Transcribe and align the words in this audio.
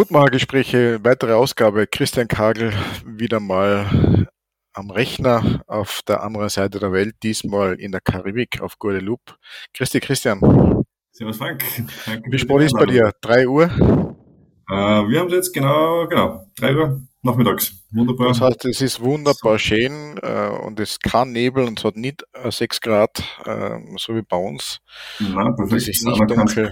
Mutmachergespräche, 0.00 0.98
weitere 1.02 1.34
Ausgabe. 1.34 1.86
Christian 1.86 2.26
Kagel 2.26 2.72
wieder 3.04 3.38
mal 3.38 4.26
am 4.72 4.90
Rechner 4.90 5.62
auf 5.66 6.00
der 6.08 6.22
anderen 6.22 6.48
Seite 6.48 6.78
der 6.78 6.90
Welt, 6.90 7.16
diesmal 7.22 7.74
in 7.74 7.92
der 7.92 8.00
Karibik 8.00 8.62
auf 8.62 8.78
Guadeloupe. 8.78 9.34
Christi 9.74 10.00
Christian. 10.00 10.40
Servus 11.12 11.36
Frank. 11.36 11.62
Danke 12.06 12.32
Wie 12.32 12.38
spät 12.38 12.62
ist 12.62 12.72
bei 12.72 12.86
dir? 12.86 13.12
Drei 13.20 13.46
Uhr? 13.46 13.64
Äh, 14.70 14.72
wir 14.72 15.20
haben 15.20 15.26
es 15.26 15.34
jetzt 15.34 15.52
genau, 15.52 16.06
genau, 16.08 16.46
drei 16.56 16.74
Uhr 16.74 17.02
nachmittags. 17.20 17.74
Wunderbar. 17.90 18.28
Das 18.28 18.40
heißt, 18.40 18.64
es 18.64 18.80
ist 18.80 19.02
wunderbar 19.02 19.58
schön 19.58 20.16
äh, 20.22 20.48
und 20.64 20.80
es 20.80 20.98
kann 20.98 21.32
Nebel 21.32 21.64
und 21.64 21.78
es 21.78 21.84
hat 21.84 21.96
nicht 21.96 22.24
äh, 22.32 22.50
6 22.50 22.80
Grad, 22.80 23.22
äh, 23.44 23.78
so 23.98 24.16
wie 24.16 24.22
bei 24.22 24.38
uns. 24.38 24.78
Nein, 25.18 25.54
perfekt. 25.56 25.82
Es 25.82 25.88
ist 25.88 26.06
nicht 26.06 26.20
dunkel. 26.20 26.70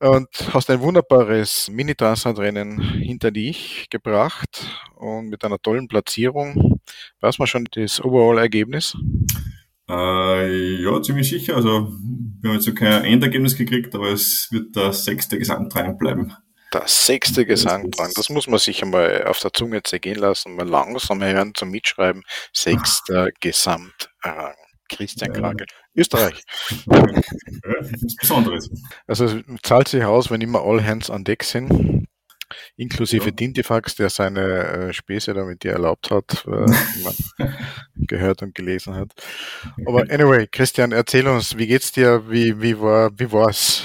Und 0.00 0.28
hast 0.52 0.70
ein 0.70 0.80
wunderbares 0.80 1.68
Mini-Transat-Rennen 1.70 2.80
hinter 2.80 3.30
dich 3.30 3.86
gebracht 3.90 4.66
und 4.96 5.28
mit 5.28 5.44
einer 5.44 5.58
tollen 5.58 5.88
Platzierung. 5.88 6.80
Weiß 7.20 7.38
man 7.38 7.46
schon 7.46 7.66
das 7.72 8.02
Overall-Ergebnis? 8.02 8.96
Äh, 9.88 10.82
ja, 10.82 11.02
ziemlich 11.02 11.28
sicher. 11.28 11.56
Also, 11.56 11.92
wir 12.40 12.50
haben 12.50 12.56
jetzt 12.56 12.64
so 12.64 12.74
kein 12.74 13.04
Endergebnis 13.04 13.56
gekriegt, 13.56 13.94
aber 13.94 14.12
es 14.12 14.48
wird 14.50 14.74
der 14.76 14.92
sechste 14.92 15.38
Gesamtrang 15.38 15.96
bleiben. 15.98 16.32
Der 16.72 16.84
sechste 16.86 17.46
Gesamtrang, 17.46 18.10
das 18.16 18.30
muss 18.30 18.48
man 18.48 18.58
sich 18.58 18.82
einmal 18.82 19.24
auf 19.28 19.38
der 19.38 19.52
Zunge 19.52 19.82
zergehen 19.84 20.18
lassen, 20.18 20.56
mal 20.56 20.68
langsam 20.68 21.22
hören 21.22 21.52
zum 21.54 21.70
Mitschreiben. 21.70 22.22
Sechster 22.52 23.28
Gesamtrang. 23.38 24.54
Christian 24.88 25.32
Kragel. 25.32 25.66
Österreich. 25.94 26.42
Ja, 26.86 27.04
nichts 27.90 28.16
Besonderes. 28.16 28.70
Also 29.06 29.26
es 29.26 29.42
zahlt 29.62 29.88
sich 29.88 30.04
aus, 30.04 30.30
wenn 30.30 30.40
immer 30.40 30.62
all 30.62 30.84
hands 30.84 31.10
an 31.10 31.24
Deck 31.24 31.44
sind, 31.44 32.06
inklusive 32.76 33.26
ja. 33.26 33.30
Dintifax, 33.30 33.96
der 33.96 34.10
seine 34.10 34.40
äh, 34.40 34.92
Späße 34.92 35.34
da 35.34 35.44
mit 35.44 35.62
dir 35.62 35.72
erlaubt 35.72 36.10
hat, 36.10 36.44
äh, 36.46 36.50
man 37.04 37.54
gehört 37.96 38.42
und 38.42 38.54
gelesen 38.54 38.94
hat. 38.94 39.12
Aber 39.86 40.02
anyway, 40.10 40.46
Christian, 40.46 40.92
erzähl 40.92 41.26
uns, 41.26 41.56
wie 41.56 41.66
geht's 41.66 41.92
dir? 41.92 42.24
Wie, 42.28 42.60
wie 42.60 42.78
war 42.78 43.10
wie 43.18 43.30
war's 43.30 43.82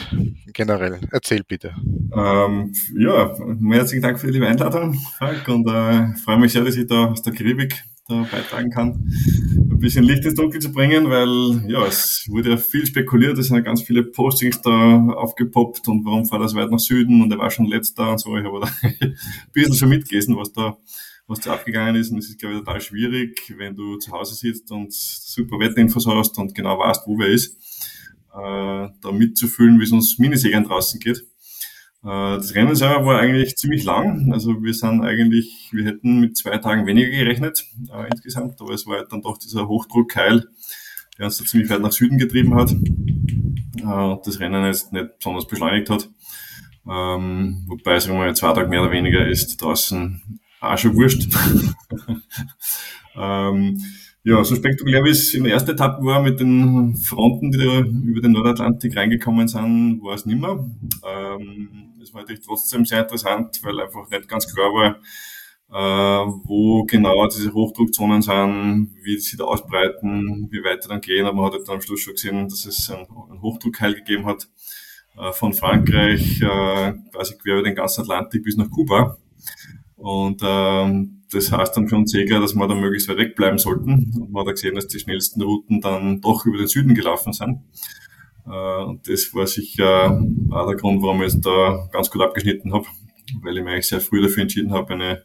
generell? 0.53 0.99
Erzähl 1.11 1.43
bitte. 1.43 1.73
Ähm, 2.15 2.73
ja, 2.97 3.33
herzlichen 3.71 4.01
Dank 4.01 4.19
für 4.19 4.31
die 4.31 4.41
Einladung, 4.41 4.95
Frank, 5.17 5.47
und 5.47 5.67
äh, 5.67 6.15
freue 6.23 6.39
mich 6.39 6.51
sehr, 6.51 6.63
dass 6.63 6.75
ich 6.75 6.87
da 6.87 7.05
aus 7.05 7.21
der 7.21 7.33
Karibik 7.33 7.83
da 8.09 8.27
beitragen 8.29 8.69
kann, 8.69 9.11
ein 9.57 9.79
bisschen 9.79 10.03
Licht 10.03 10.25
ins 10.25 10.35
Dunkel 10.35 10.59
zu 10.59 10.71
bringen, 10.71 11.09
weil 11.09 11.69
ja, 11.69 11.85
es 11.85 12.25
wurde 12.27 12.51
ja 12.51 12.57
viel 12.57 12.85
spekuliert, 12.85 13.37
es 13.37 13.47
sind 13.47 13.55
ja 13.55 13.61
ganz 13.61 13.81
viele 13.83 14.03
Postings 14.03 14.61
da 14.61 15.07
aufgepoppt 15.13 15.87
und 15.87 16.05
warum 16.05 16.25
fährt 16.25 16.49
so 16.49 16.57
weit 16.57 16.71
nach 16.71 16.79
Süden 16.79 17.21
und 17.21 17.31
er 17.31 17.37
war 17.37 17.51
schon 17.51 17.67
letzter 17.67 18.11
und 18.11 18.19
so. 18.19 18.35
Ich 18.35 18.43
habe 18.43 18.59
da 18.59 18.69
ein 18.81 19.15
bisschen 19.53 19.75
schon 19.75 19.89
mitgelesen, 19.89 20.35
was 20.35 20.51
da 20.51 20.77
was 21.29 21.41
da 21.41 21.53
abgegangen 21.53 21.95
ist. 21.95 22.11
Und 22.11 22.17
es 22.17 22.29
ist, 22.29 22.39
glaube 22.39 22.55
ich, 22.55 22.61
total 22.61 22.81
schwierig, 22.81 23.53
wenn 23.55 23.75
du 23.75 23.97
zu 23.97 24.11
Hause 24.11 24.33
sitzt 24.33 24.71
und 24.71 24.91
super 24.91 25.59
Wetterinfos 25.59 26.07
hast 26.07 26.37
und 26.39 26.55
genau 26.55 26.79
weißt, 26.79 27.03
wo 27.05 27.19
wer 27.19 27.27
ist, 27.27 27.55
äh, 28.33 28.89
da 29.01 29.11
mitzufühlen, 29.11 29.79
wie 29.79 29.83
es 29.83 29.91
uns 29.91 30.17
Minisegern 30.17 30.63
draußen 30.63 30.99
geht. 30.99 31.28
Äh, 32.03 32.37
das 32.37 32.55
Rennen 32.55 32.75
selber 32.75 33.05
war 33.05 33.19
eigentlich 33.19 33.57
ziemlich 33.57 33.83
lang. 33.83 34.31
Also 34.31 34.63
wir 34.63 34.73
sind 34.73 35.01
eigentlich, 35.01 35.69
wir 35.71 35.85
hätten 35.85 36.19
mit 36.19 36.37
zwei 36.37 36.57
Tagen 36.57 36.85
weniger 36.85 37.09
gerechnet 37.09 37.65
äh, 37.91 38.07
insgesamt, 38.09 38.61
aber 38.61 38.73
es 38.73 38.87
war 38.87 38.97
halt 38.97 39.11
dann 39.11 39.21
doch 39.21 39.37
dieser 39.37 39.67
Hochdruckkeil, 39.67 40.47
der 41.17 41.25
uns 41.25 41.37
da 41.37 41.45
ziemlich 41.45 41.69
weit 41.69 41.81
nach 41.81 41.91
Süden 41.91 42.17
getrieben 42.17 42.55
hat. 42.55 42.71
Äh, 42.71 44.17
das 44.23 44.39
Rennen 44.39 44.65
jetzt 44.65 44.93
nicht 44.93 45.17
besonders 45.17 45.47
beschleunigt 45.47 45.89
hat. 45.89 46.09
Ähm, 46.89 47.65
wobei, 47.67 47.99
sagen 47.99 48.17
wir 48.17 48.25
mal, 48.25 48.35
zwei 48.35 48.53
Tage 48.53 48.69
mehr 48.69 48.81
oder 48.81 48.91
weniger 48.91 49.27
ist 49.27 49.61
draußen 49.61 50.39
auch 50.61 50.77
schon 50.77 50.95
wurscht. 50.95 51.27
ähm, 53.15 53.79
ja, 54.23 54.43
so 54.43 54.55
spektakulär 54.55 55.03
wie 55.05 55.09
es 55.09 55.33
in 55.33 55.43
der 55.43 55.53
ersten 55.53 55.71
Etappe 55.71 56.03
war 56.03 56.21
mit 56.21 56.39
den 56.39 56.95
Fronten, 56.97 57.51
die 57.51 57.57
da 57.57 57.79
über 57.79 58.21
den 58.21 58.33
Nordatlantik 58.33 58.95
reingekommen 58.95 59.47
sind, 59.47 60.01
war 60.01 60.15
es 60.15 60.25
nimmer. 60.25 60.69
Ähm, 61.07 61.88
das 62.09 62.15
war 62.15 62.21
natürlich 62.21 62.45
trotzdem 62.45 62.85
sehr 62.85 63.01
interessant, 63.01 63.59
weil 63.63 63.79
einfach 63.79 64.09
nicht 64.09 64.27
ganz 64.27 64.51
klar 64.51 64.73
war, 64.73 64.95
äh, 65.71 66.31
wo 66.43 66.83
genau 66.85 67.27
diese 67.27 67.53
Hochdruckzonen 67.53 68.23
sind, 68.23 68.95
wie 69.03 69.17
sie 69.19 69.37
da 69.37 69.43
ausbreiten, 69.43 70.47
wie 70.49 70.63
weit 70.63 70.81
sie 70.81 70.89
dann 70.89 71.01
gehen. 71.01 71.27
Aber 71.27 71.35
man 71.35 71.45
hat 71.45 71.53
halt 71.53 71.67
dann 71.67 71.75
am 71.75 71.81
Schluss 71.81 72.01
schon 72.01 72.13
gesehen, 72.13 72.49
dass 72.49 72.65
es 72.65 72.89
einen, 72.89 73.07
Hochdruckheil 73.41 73.93
gegeben 73.93 74.25
hat 74.25 74.47
äh, 75.17 75.31
von 75.33 75.53
Frankreich 75.53 76.41
äh, 76.41 76.93
quasi 77.11 77.37
quer 77.37 77.59
über 77.59 77.63
den 77.63 77.75
ganzen 77.75 78.01
Atlantik 78.01 78.43
bis 78.43 78.57
nach 78.57 78.71
Kuba. 78.71 79.17
Und 79.95 80.41
ähm, 80.43 81.23
das 81.31 81.51
heißt 81.51 81.77
dann 81.77 81.87
für 81.87 81.97
uns 81.97 82.11
Segler, 82.11 82.39
dass 82.39 82.55
wir 82.55 82.67
da 82.67 82.73
möglichst 82.73 83.07
weit 83.07 83.17
wegbleiben 83.17 83.59
sollten. 83.59 84.11
Und 84.19 84.31
man 84.31 84.47
hat 84.47 84.55
gesehen, 84.55 84.73
dass 84.73 84.87
die 84.87 84.99
schnellsten 84.99 85.43
Routen 85.43 85.79
dann 85.79 86.21
doch 86.21 86.47
über 86.47 86.57
den 86.57 86.67
Süden 86.67 86.95
gelaufen 86.95 87.33
sind. 87.33 87.59
Äh, 88.49 88.83
und 88.83 89.07
das 89.07 89.33
war 89.33 89.47
sicher 89.47 90.21
auch 90.51 90.67
der 90.67 90.75
Grund, 90.75 91.01
warum 91.01 91.21
ich 91.21 91.33
jetzt 91.33 91.45
da 91.45 91.87
ganz 91.91 92.09
gut 92.09 92.21
abgeschnitten 92.21 92.73
habe, 92.73 92.85
weil 93.41 93.57
ich 93.57 93.63
mich 93.63 93.73
eigentlich 93.73 93.87
sehr 93.87 94.01
früh 94.01 94.21
dafür 94.21 94.43
entschieden 94.43 94.73
habe, 94.73 94.93
eine 94.93 95.23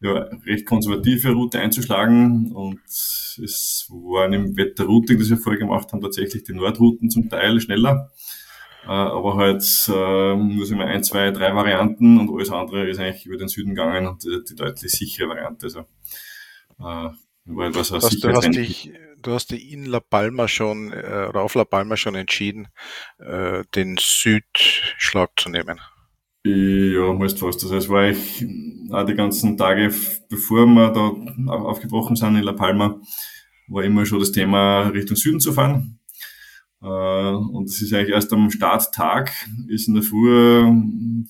ja, 0.00 0.28
recht 0.46 0.66
konservative 0.66 1.32
Route 1.32 1.58
einzuschlagen. 1.58 2.52
Und 2.52 2.80
es 2.84 3.88
war 3.90 4.32
im 4.32 4.56
Wetterrouting, 4.56 5.18
das 5.18 5.30
wir 5.30 5.38
vorher 5.38 5.58
gemacht 5.58 5.92
haben, 5.92 6.00
tatsächlich 6.00 6.44
die 6.44 6.54
Nordrouten 6.54 7.10
zum 7.10 7.28
Teil 7.28 7.60
schneller. 7.60 8.10
Äh, 8.84 8.90
aber 8.90 9.36
halt 9.36 9.62
äh, 9.88 10.36
nur 10.36 10.64
so 10.64 10.76
ein, 10.76 11.02
zwei, 11.02 11.30
drei 11.30 11.54
Varianten 11.54 12.18
und 12.18 12.30
alles 12.30 12.50
andere 12.50 12.88
ist 12.88 13.00
eigentlich 13.00 13.26
über 13.26 13.36
den 13.36 13.48
Süden 13.48 13.74
gegangen 13.74 14.06
und 14.06 14.24
die, 14.24 14.54
deutlich 14.54 14.92
sichere 14.92 15.28
Variante. 15.28 15.66
Also, 15.66 15.84
etwas, 17.48 17.92
was 17.92 18.08
du 18.08 18.28
hast 18.28 18.54
dich 18.54 18.92
du 19.22 19.32
hast 19.32 19.50
dich 19.50 19.72
in 19.72 19.84
La 19.84 20.00
Palma 20.00 20.48
schon 20.48 20.92
äh, 20.92 21.26
oder 21.28 21.42
auf 21.42 21.54
La 21.54 21.64
Palma 21.64 21.96
schon 21.96 22.14
entschieden, 22.14 22.68
äh, 23.18 23.64
den 23.74 23.96
Südschlag 23.98 25.30
zu 25.36 25.48
nehmen. 25.48 25.80
Ja, 26.44 27.12
musst 27.12 27.40
fast. 27.40 27.62
Also 27.62 27.76
es 27.76 27.88
war 27.88 28.08
ich 28.08 28.46
auch 28.90 29.04
die 29.04 29.14
ganzen 29.14 29.56
Tage, 29.56 29.92
bevor 30.28 30.66
wir 30.66 30.90
da 30.90 31.52
aufgebrochen 31.52 32.16
sind 32.16 32.36
in 32.36 32.42
La 32.42 32.52
Palma, 32.52 33.00
war 33.66 33.84
immer 33.84 34.06
schon 34.06 34.20
das 34.20 34.32
Thema 34.32 34.88
Richtung 34.88 35.16
Süden 35.16 35.40
zu 35.40 35.52
fahren. 35.52 35.98
Äh, 36.80 36.86
und 36.86 37.64
es 37.64 37.82
ist 37.82 37.92
eigentlich 37.92 38.14
erst 38.14 38.32
am 38.32 38.50
Starttag, 38.50 39.32
ist 39.66 39.88
in 39.88 39.94
der 39.94 40.02
Früh, 40.04 40.62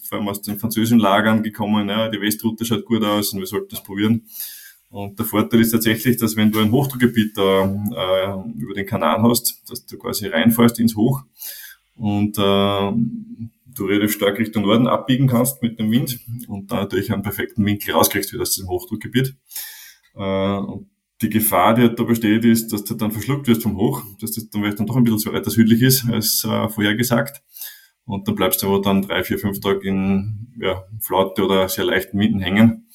vor 0.09 0.19
allem 0.19 0.29
aus 0.29 0.43
den 0.43 0.59
französischen 0.59 0.99
Lagern 0.99 1.43
gekommen, 1.43 1.89
ja, 1.89 2.09
die 2.09 2.21
Westroute 2.21 2.65
schaut 2.65 2.85
gut 2.85 3.03
aus 3.03 3.33
und 3.33 3.41
wir 3.41 3.47
sollten 3.47 3.71
das 3.71 3.83
probieren. 3.83 4.27
Und 4.91 5.19
der 5.19 5.27
Vorteil 5.27 5.61
ist 5.61 5.73
tatsächlich, 5.73 6.17
dass 6.17 6.37
wenn 6.37 6.51
du 6.51 6.61
ein 6.61 6.73
Hochdruckgebiet 6.73 7.37
da 7.37 7.65
äh, 7.65 8.59
über 8.59 8.75
den 8.75 8.87
Kanal 8.87 9.23
hast, 9.23 9.63
dass 9.71 9.85
du 9.85 9.99
quasi 9.99 10.27
reinfährst 10.27 10.81
ins 10.81 10.97
Hoch 10.97 11.25
und 11.95 12.39
äh, 12.39 12.93
du 13.79 13.85
relativ 13.85 14.13
stark 14.13 14.39
Richtung 14.39 14.65
Norden 14.65 14.87
abbiegen 14.87 15.29
kannst 15.29 15.63
mit 15.63 15.79
dem 15.79 15.91
Wind 15.91 16.19
und 16.49 16.71
da 16.71 16.77
natürlich 16.77 17.13
einen 17.13 17.23
perfekten 17.23 17.65
Winkel 17.65 17.95
rauskriegst 17.95 18.33
wieder 18.33 18.43
aus 18.43 18.53
diesem 18.53 18.69
Hochdruckgebiet. 18.69 19.35
Äh, 20.17 20.61
die 21.21 21.31
Gefahr, 21.31 21.75
die 21.75 21.95
da 21.95 22.05
besteht, 22.05 22.45
ist, 22.45 22.73
dass 22.73 22.85
du 22.85 22.95
dann 22.95 23.11
verschluckt 23.11 23.49
wirst 23.49 23.63
vom 23.63 23.77
Hoch, 23.77 24.03
dass 24.21 24.33
das 24.33 24.49
dann 24.51 24.63
vielleicht 24.63 24.79
dann 24.79 24.87
doch 24.87 24.97
ein 24.97 25.05
bisschen 25.05 25.19
so 25.19 25.33
weiter 25.33 25.51
südlich 25.51 25.83
ist 25.83 26.09
als 26.09 26.45
äh, 26.45 26.69
vorhergesagt. 26.69 27.43
Und 28.05 28.27
dann 28.27 28.37
bleibst 28.37 28.63
du 28.63 28.69
aber 28.69 28.81
dann 28.81 29.03
drei, 29.03 29.23
vier, 29.23 29.39
fünf 29.39 29.61
Tage 29.61 29.87
in 29.87 30.55
ja, 30.59 30.85
Flaute 31.01 31.45
oder 31.45 31.69
sehr 31.69 31.85
leichten 31.85 32.19
Winden 32.19 32.41
hängen. 32.41 32.89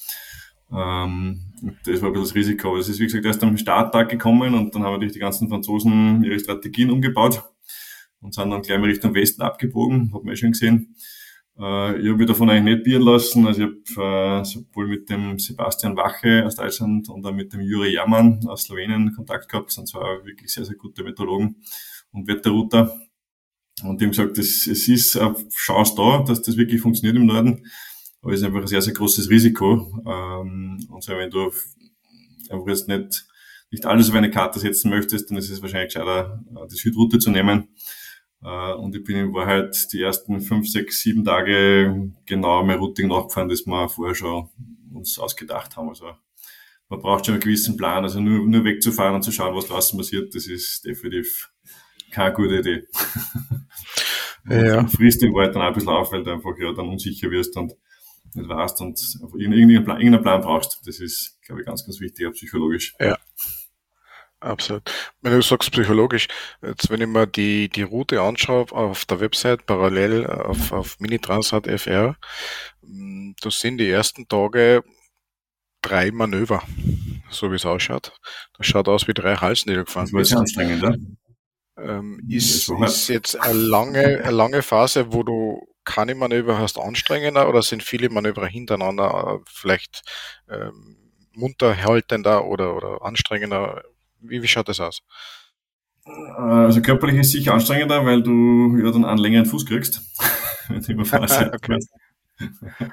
Ähm, 0.71 1.53
das 1.85 2.01
war 2.01 2.09
ein 2.09 2.13
bisschen 2.13 2.25
das 2.25 2.35
Risiko. 2.35 2.78
Es 2.78 2.90
ist, 2.90 3.00
wie 3.00 3.06
gesagt, 3.06 3.25
erst 3.25 3.44
am 3.44 3.57
Starttag 3.57 4.09
gekommen 4.09 4.53
und 4.53 4.76
dann 4.76 4.84
haben 4.84 4.93
natürlich 4.93 5.14
die 5.14 5.20
ganzen 5.20 5.47
Franzosen 5.47 6.23
ihre 6.23 6.40
Strategien 6.40 6.91
umgebaut 6.91 7.43
und 8.22 8.34
sind 8.34 8.49
dann 8.49 8.61
gleich 8.61 8.79
mal 8.79 8.90
Richtung 8.90 9.14
Westen 9.14 9.41
abgebogen, 9.41 10.14
hat 10.14 10.23
man 10.23 10.34
ja 10.34 10.35
schon 10.35 10.52
gesehen. 10.52 10.96
Äh, 11.58 12.02
ich 12.02 12.08
habe 12.08 12.17
mich 12.17 12.28
davon 12.28 12.49
eigentlich 12.49 12.76
nicht 12.76 12.84
bieren 12.84 13.03
lassen. 13.03 13.47
Also 13.47 13.64
ich 13.64 13.70
habe 13.96 14.41
äh, 14.41 14.43
sowohl 14.43 14.87
mit 14.87 15.09
dem 15.09 15.40
Sebastian 15.40 15.96
Wache 15.96 16.46
aus 16.46 16.55
Deutschland 16.55 17.09
und 17.09 17.26
auch 17.26 17.34
mit 17.34 17.53
dem 17.53 17.61
Juri 17.61 17.93
Jermann 17.93 18.46
aus 18.47 18.64
Slowenien 18.64 19.14
Kontakt 19.16 19.49
gehabt. 19.49 19.67
Das 19.67 19.76
sind 19.76 19.87
zwar 19.87 20.26
wirklich 20.26 20.52
sehr, 20.52 20.66
sehr 20.66 20.76
gute 20.76 21.03
Meteorologen 21.03 21.58
und 22.11 22.28
Wetterrouter. 22.28 22.93
Und 23.84 23.99
die 23.99 24.05
haben 24.05 24.11
gesagt, 24.11 24.37
es, 24.37 24.67
es 24.67 24.87
ist 24.87 25.17
eine 25.17 25.35
Chance 25.49 25.93
da, 25.96 26.23
dass 26.23 26.41
das 26.41 26.58
wirklich 26.58 26.82
funktioniert 26.82 27.17
im 27.17 27.26
Norden. 27.26 27.66
Aber 28.23 28.31
es 28.31 28.40
ist 28.40 28.46
einfach 28.46 28.61
ein 28.61 28.67
sehr, 28.67 28.81
sehr 28.81 28.93
großes 28.93 29.29
Risiko. 29.29 30.02
Ähm, 30.08 30.79
und 30.90 31.03
so, 31.03 31.11
wenn 31.11 31.29
du 31.29 31.52
einfach 32.49 32.67
jetzt 32.67 32.87
nicht, 32.87 33.28
nicht 33.70 33.85
alles 33.85 34.09
auf 34.09 34.16
eine 34.16 34.31
Karte 34.31 34.59
setzen 34.59 34.90
möchtest, 34.90 35.29
dann 35.29 35.37
ist 35.37 35.49
es 35.49 35.61
wahrscheinlich 35.61 35.93
gescheiter, 35.93 36.41
äh, 36.55 36.67
die 36.72 36.78
Südroute 36.78 37.20
zu 37.20 37.31
nehmen. 37.31 37.67
Äh, 38.41 38.73
und 38.75 38.96
ich 38.96 39.03
bin 39.03 39.17
in 39.17 39.34
Wahrheit 39.34 39.91
die 39.91 40.02
ersten 40.02 40.40
fünf, 40.40 40.70
sechs, 40.70 41.02
sieben 41.02 41.25
Tage 41.25 42.14
genau 42.25 42.64
mein 42.64 42.79
Routing 42.79 43.09
nachgefahren, 43.09 43.49
das 43.49 43.66
wir 43.66 43.90
vorher 43.90 44.16
schon 44.16 44.49
uns 44.93 45.20
ausgedacht 45.20 45.75
haben. 45.75 45.90
Also 45.90 46.11
man 46.87 47.02
braucht 47.02 47.25
schon 47.25 47.34
einen 47.34 47.43
gewissen 47.43 47.75
Plan. 47.75 48.05
Also 48.05 48.22
nur, 48.22 48.47
nur 48.47 48.64
wegzufahren 48.64 49.16
und 49.16 49.23
zu 49.23 49.34
schauen, 49.34 49.53
was 49.53 49.67
draußen 49.67 49.97
passiert, 49.97 50.34
das 50.34 50.47
ist 50.47 50.85
definitiv 50.85 51.52
keine 52.09 52.34
gute 52.34 52.59
Idee. 52.59 52.84
Ja. 54.49 54.85
Frisst 54.87 55.22
den 55.22 55.34
Wald 55.34 55.55
dann 55.55 55.61
auch 55.61 55.67
ein 55.67 55.73
bisschen 55.73 55.87
auf, 55.87 56.11
weil 56.11 56.22
du 56.22 56.31
einfach 56.31 56.52
ja 56.59 56.73
dann 56.73 56.90
unsicher 56.90 57.31
wirst 57.31 57.55
und 57.55 57.75
nicht 58.35 58.50
weißt 58.50 58.82
und 58.82 59.00
irgendeinen 59.35 59.84
Plan, 59.84 59.97
irgendeinen 59.97 60.24
Plan 60.24 60.41
brauchst. 60.41 60.82
Das 60.85 61.00
ist, 61.00 61.40
glaube 61.46 61.62
ich, 61.62 61.68
ganz, 61.68 61.85
ganz 61.85 62.00
wichtig, 62.00 62.28
auch 62.28 62.34
psychologisch. 62.34 62.94
Ja. 63.00 63.18
Absolut. 64.40 64.91
Wenn 65.22 65.32
du 65.32 65.41
sagst 65.41 65.72
psychologisch, 65.72 66.28
jetzt 66.62 66.90
wenn 66.90 67.00
ich 67.00 67.08
mir 67.08 67.26
die, 67.26 67.70
die 67.70 67.84
Route 67.84 68.22
anschaue 68.22 68.72
auf 68.74 69.06
der 69.06 69.22
Website 69.22 69.66
parallel 69.66 70.28
auf, 70.28 70.74
auf 70.74 71.00
Minitransat 71.00 71.66
FR, 71.66 72.18
hm, 72.82 73.35
das 73.41 73.62
sind 73.62 73.78
die 73.78 73.90
ersten 73.90 74.28
Tage 74.28 74.84
drei 75.82 76.12
Manöver, 76.12 76.62
so 77.30 77.52
wie 77.52 77.56
es 77.56 77.66
ausschaut. 77.66 78.12
Das 78.58 78.68
schaut 78.68 78.90
aus 78.90 79.08
wie 79.08 79.14
drei 79.14 79.35
Halsen, 79.35 79.70
die 79.70 79.76
du 79.76 79.85
gefahren 79.85 80.09
bist. 80.12 80.32
Das 80.32 80.35
war 80.35 80.41
anstrengend, 80.41 80.84
ja? 80.84 80.96
Ähm, 81.76 82.22
ist, 82.30 82.70
ist 82.70 83.08
jetzt 83.08 83.40
eine 83.40 83.58
lange, 83.58 84.22
eine 84.24 84.32
lange 84.32 84.62
Phase, 84.62 85.12
wo 85.12 85.24
du 85.24 85.72
keine 85.85 86.16
Manöver 86.16 86.58
hast, 86.58 86.80
anstrengender 86.80 87.47
oder 87.50 87.62
sind 87.62 87.84
viele 87.84 88.09
Manöver 88.09 88.46
hintereinander 88.47 89.40
äh, 89.40 89.44
vielleicht 89.46 90.03
ähm, 90.50 90.97
munterhaltender 91.34 92.46
oder, 92.46 92.76
oder 92.76 93.03
anstrengender? 93.03 93.84
Wie, 94.20 94.41
wie 94.41 94.47
schaut 94.47 94.70
das 94.70 94.80
aus? 94.80 95.02
Äh, 96.06 96.12
also 96.41 96.82
körperlich 96.82 97.18
ist 97.18 97.28
es 97.28 97.32
sicher 97.34 97.53
anstrengender, 97.53 98.06
weil 98.06 98.22
du 98.24 98.78
ja 98.78 98.91
dann 98.91 99.06
einen 99.06 99.20
längeren 99.20 99.46
Fuß 99.46 99.66
kriegst, 99.66 100.02
wenn 100.70 100.82
du 100.82 101.03
okay. 101.53 101.80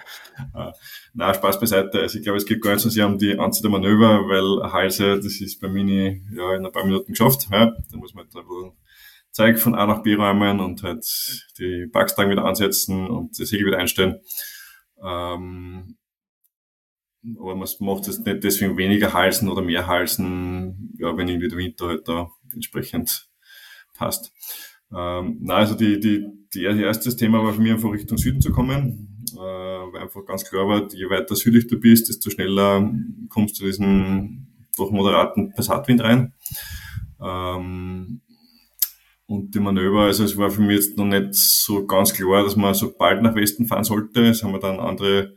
Na, 1.15 1.35
Spaß 1.35 1.61
beiseite. 1.61 2.01
Also 2.01 2.19
ich 2.19 2.25
glaube, 2.25 2.37
es 2.37 2.47
geht 2.47 2.63
gar 2.63 2.73
nicht 2.73 2.83
so 2.83 2.89
sehr 2.89 3.07
um 3.07 3.19
die 3.19 3.39
Anzahl 3.39 3.63
der 3.63 3.71
Manöver, 3.71 4.29
weil 4.29 4.73
Halse, 4.73 5.17
das 5.17 5.41
ist 5.41 5.61
bei 5.61 5.69
Mini 5.69 6.23
ja 6.33 6.55
in 6.55 6.67
ein 6.67 6.73
paar 6.73 6.85
Minuten 6.85 7.13
geschafft. 7.13 7.49
Ja. 7.51 7.67
Da 7.67 7.97
muss 7.97 8.15
man 8.15 8.25
halt 8.27 8.37
ein 8.37 8.47
bisschen 8.47 8.73
Zeug 9.33 9.59
von 9.59 9.75
A 9.75 9.87
nach 9.87 10.03
B 10.03 10.15
räumen 10.15 10.61
und 10.61 10.83
halt 10.83 11.05
die 11.59 11.87
Backstangen 11.87 12.33
wieder 12.33 12.45
ansetzen 12.45 13.09
und 13.09 13.39
das 13.39 13.49
Segel 13.49 13.67
wieder 13.67 13.79
einstellen. 13.79 14.21
Ähm, 15.03 15.97
aber 17.39 17.55
man 17.55 17.69
macht 17.81 18.09
es 18.09 18.19
nicht 18.19 18.45
deswegen 18.45 18.79
weniger 18.79 19.13
Halsen 19.13 19.49
oder 19.49 19.63
mehr 19.63 19.87
Halsen, 19.87 20.95
ja, 20.99 21.17
wenn 21.17 21.29
irgendwie 21.29 21.49
der 21.49 21.59
Winter 21.59 21.89
halt 21.89 22.09
da 22.09 22.31
entsprechend 22.53 23.29
passt. 23.95 24.33
Ähm, 24.93 25.39
na, 25.43 25.57
also 25.57 25.75
die, 25.75 26.01
die, 26.01 26.27
die 26.55 26.65
erstes 26.65 27.17
Thema 27.17 27.45
war 27.45 27.53
für 27.53 27.61
mich 27.61 27.73
einfach 27.73 27.93
Richtung 27.93 28.19
Süden 28.19 28.41
zu 28.41 28.51
kommen, 28.51 29.25
äh, 29.35 29.39
weil 29.39 30.03
einfach 30.03 30.25
ganz 30.25 30.45
klar 30.45 30.67
war, 30.67 30.89
je 30.93 31.09
weiter 31.11 31.37
südlich 31.37 31.67
du 31.67 31.79
bist, 31.79 32.09
desto 32.09 32.31
schneller 32.31 32.91
kommst 33.29 33.61
du 33.61 33.67
diesen 33.67 34.69
doch 34.77 34.91
moderaten 34.91 35.53
Passatwind 35.53 36.03
rein. 36.03 36.33
Ähm, 37.21 38.23
und 39.31 39.55
die 39.55 39.61
Manöver, 39.61 40.07
also 40.07 40.25
es 40.25 40.37
war 40.37 40.51
für 40.51 40.61
mich 40.61 40.79
jetzt 40.79 40.99
noch 40.99 41.05
nicht 41.05 41.35
so 41.35 41.87
ganz 41.87 42.13
klar, 42.13 42.43
dass 42.43 42.57
man 42.57 42.75
so 42.75 42.93
bald 42.99 43.23
nach 43.23 43.37
Westen 43.37 43.65
fahren 43.65 43.85
sollte. 43.85 44.23
Es 44.23 44.43
haben 44.43 44.51
wir 44.51 44.59
dann 44.59 44.81
andere, 44.81 45.37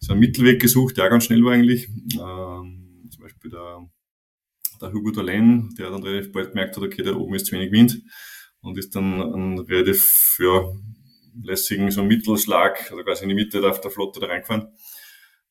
so 0.00 0.12
einen 0.12 0.20
Mittelweg 0.20 0.62
gesucht, 0.62 0.96
der 0.96 1.04
auch 1.04 1.10
ganz 1.10 1.26
schnell 1.26 1.44
war 1.44 1.52
eigentlich. 1.52 1.86
Ähm, 2.14 3.06
zum 3.10 3.22
Beispiel 3.22 3.50
der, 3.50 3.86
der 4.80 4.92
Hugo 4.94 5.10
Dalen, 5.10 5.74
der 5.76 5.90
dann 5.90 6.02
relativ 6.02 6.32
bald 6.32 6.52
gemerkt 6.52 6.74
hat, 6.74 6.84
okay, 6.84 7.02
da 7.02 7.14
oben 7.14 7.34
ist 7.34 7.44
zu 7.44 7.52
wenig 7.52 7.70
Wind 7.70 8.00
und 8.62 8.78
ist 8.78 8.96
dann 8.96 9.20
einen 9.20 9.58
relativ, 9.58 10.38
ja, 10.40 10.64
lässigen 11.42 11.90
so 11.90 12.02
Mittelschlag, 12.02 12.90
also 12.90 13.04
quasi 13.04 13.24
in 13.24 13.28
die 13.28 13.34
Mitte 13.34 13.68
auf 13.68 13.78
der 13.82 13.90
Flotte 13.90 14.20
da 14.20 14.28
reingefahren. 14.28 14.68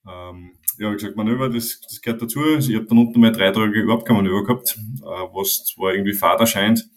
Ähm, 0.07 0.53
ja, 0.79 0.89
wie 0.89 0.95
gesagt, 0.95 1.15
Manöver, 1.15 1.47
das, 1.47 1.79
das 1.79 2.01
gehört 2.01 2.23
dazu. 2.23 2.39
Also 2.39 2.71
ich 2.71 2.75
habe 2.75 2.87
dann 2.87 2.97
unten 2.97 3.19
mal 3.19 3.31
drei 3.31 3.51
Tage 3.51 3.79
überhaupt 3.79 4.07
kein 4.07 4.17
Manöver 4.17 4.43
gehabt, 4.43 4.79
äh, 4.79 5.05
was 5.05 5.65
zwar 5.65 5.93
irgendwie 5.93 6.13
fad 6.13 6.39
erscheint, 6.39 6.89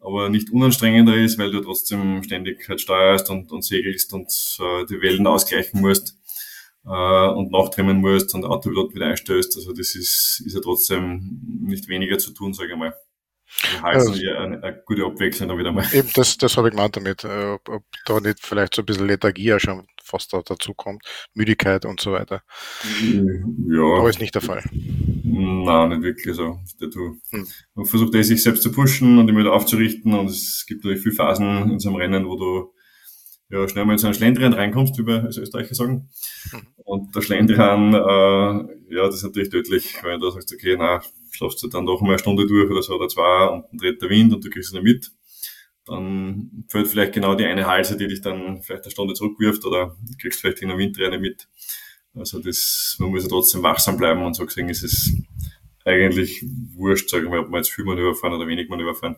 aber 0.00 0.28
nicht 0.28 0.50
unanstrengender 0.50 1.16
ist, 1.16 1.38
weil 1.38 1.50
du 1.50 1.60
trotzdem 1.60 2.22
ständig 2.22 2.68
halt 2.68 2.80
steuerst 2.80 3.30
und, 3.30 3.52
und 3.52 3.62
segelst 3.62 4.12
und 4.12 4.28
äh, 4.60 4.86
die 4.86 5.00
Wellen 5.00 5.26
ausgleichen 5.26 5.80
musst 5.80 6.16
äh, 6.86 7.28
und 7.28 7.50
nachtrimmen 7.52 7.98
musst 7.98 8.34
und 8.34 8.44
Autopilot 8.44 8.94
wieder 8.94 9.06
einstößt. 9.06 9.56
Also 9.56 9.72
das 9.72 9.94
ist, 9.94 10.42
ist 10.44 10.54
ja 10.54 10.60
trotzdem 10.60 11.40
nicht 11.66 11.88
weniger 11.88 12.18
zu 12.18 12.32
tun, 12.32 12.54
sage 12.54 12.72
ich 12.72 12.78
mal. 12.78 12.94
Also, 13.82 14.12
also 14.12 14.30
eine, 14.30 14.62
eine, 14.62 14.82
gute 14.86 15.04
Abwechslung 15.04 15.48
dann 15.48 15.58
wieder 15.58 15.72
mal. 15.72 15.84
Eben, 15.92 16.08
das, 16.14 16.38
das 16.38 16.56
habe 16.56 16.68
ich 16.68 16.74
gemeint 16.74 16.96
damit, 16.96 17.24
äh, 17.24 17.46
ob, 17.52 17.68
ob 17.68 17.82
da 18.06 18.20
nicht 18.20 18.40
vielleicht 18.40 18.74
so 18.74 18.82
ein 18.82 18.86
bisschen 18.86 19.08
Lethargie 19.08 19.58
schon 19.58 19.86
fast 20.10 20.32
da 20.32 20.42
dazu 20.44 20.74
kommt, 20.74 21.02
Müdigkeit 21.34 21.84
und 21.84 22.00
so 22.00 22.12
weiter. 22.12 22.42
Ja. 23.68 23.82
Aber 23.98 24.10
ist 24.10 24.20
nicht 24.20 24.34
der 24.34 24.42
Fall. 24.42 24.62
Nein, 24.72 25.88
nicht 25.90 26.02
wirklich 26.02 26.36
so. 26.36 26.58
Du, 26.78 27.20
hm. 27.30 27.46
Man 27.74 27.86
versucht 27.86 28.14
eh, 28.14 28.22
sich 28.22 28.42
selbst 28.42 28.62
zu 28.62 28.72
pushen 28.72 29.18
und 29.18 29.28
immer 29.28 29.40
wieder 29.40 29.52
aufzurichten 29.52 30.12
und 30.14 30.26
es 30.28 30.64
gibt 30.66 30.84
natürlich 30.84 31.02
viele 31.02 31.14
Phasen 31.14 31.70
in 31.70 31.78
so 31.78 31.88
einem 31.88 31.98
Rennen, 31.98 32.26
wo 32.26 32.36
du 32.36 32.72
ja, 33.50 33.68
schnell 33.68 33.84
mal 33.84 33.92
in 33.92 33.98
so 33.98 34.06
einen 34.06 34.14
Schlendrian 34.14 34.52
reinkommst, 34.52 34.96
wie 34.98 35.06
wir 35.06 35.24
als 35.24 35.36
Österreicher 35.36 35.74
sagen. 35.74 36.08
Mhm. 36.52 36.66
Und 36.84 37.16
der 37.16 37.22
Schlendrian, 37.22 37.94
äh, 37.94 38.94
ja, 38.94 39.06
das 39.06 39.16
ist 39.16 39.24
natürlich 39.24 39.50
tödlich, 39.50 39.96
weil 40.02 40.18
du 40.18 40.30
sagst, 40.30 40.52
okay, 40.52 40.76
na, 40.78 41.00
schlafst 41.32 41.62
du 41.62 41.68
dann 41.68 41.86
doch 41.86 42.00
mal 42.00 42.10
eine 42.10 42.18
Stunde 42.18 42.46
durch 42.46 42.70
oder 42.70 42.82
so 42.82 42.94
oder 42.94 43.08
zwei 43.08 43.48
und 43.48 43.64
dann 43.70 43.78
dreht 43.78 44.02
der 44.02 44.10
Wind 44.10 44.32
und 44.32 44.44
du 44.44 44.50
kriegst 44.50 44.68
es 44.68 44.72
nicht 44.72 44.84
mit. 44.84 45.10
Dann 45.90 46.64
fällt 46.68 46.86
vielleicht 46.86 47.12
genau 47.14 47.34
die 47.34 47.44
eine 47.44 47.66
Halse, 47.66 47.96
die 47.96 48.06
dich 48.06 48.20
dann 48.20 48.62
vielleicht 48.62 48.84
eine 48.84 48.92
Stunde 48.92 49.14
zurückwirft 49.14 49.64
oder 49.64 49.96
du 50.00 50.16
kriegst 50.20 50.40
vielleicht 50.40 50.62
in 50.62 50.68
der 50.68 50.78
Windräne 50.78 51.18
mit. 51.18 51.48
Also 52.14 52.40
das, 52.40 52.96
man 53.00 53.10
muss 53.10 53.24
ja 53.24 53.28
trotzdem 53.28 53.64
wachsam 53.64 53.96
bleiben 53.96 54.22
und 54.22 54.34
so 54.34 54.46
gesehen 54.46 54.68
ist 54.68 54.84
es 54.84 55.12
eigentlich 55.84 56.44
wurscht, 56.74 57.10
sagen 57.10 57.32
wir, 57.32 57.40
ob 57.40 57.50
man 57.50 57.58
jetzt 57.58 57.72
viel 57.72 57.84
Manöver 57.84 58.14
fahren 58.14 58.34
oder 58.34 58.46
wenig 58.46 58.68
Manöver 58.68 58.94
fahren. 58.94 59.16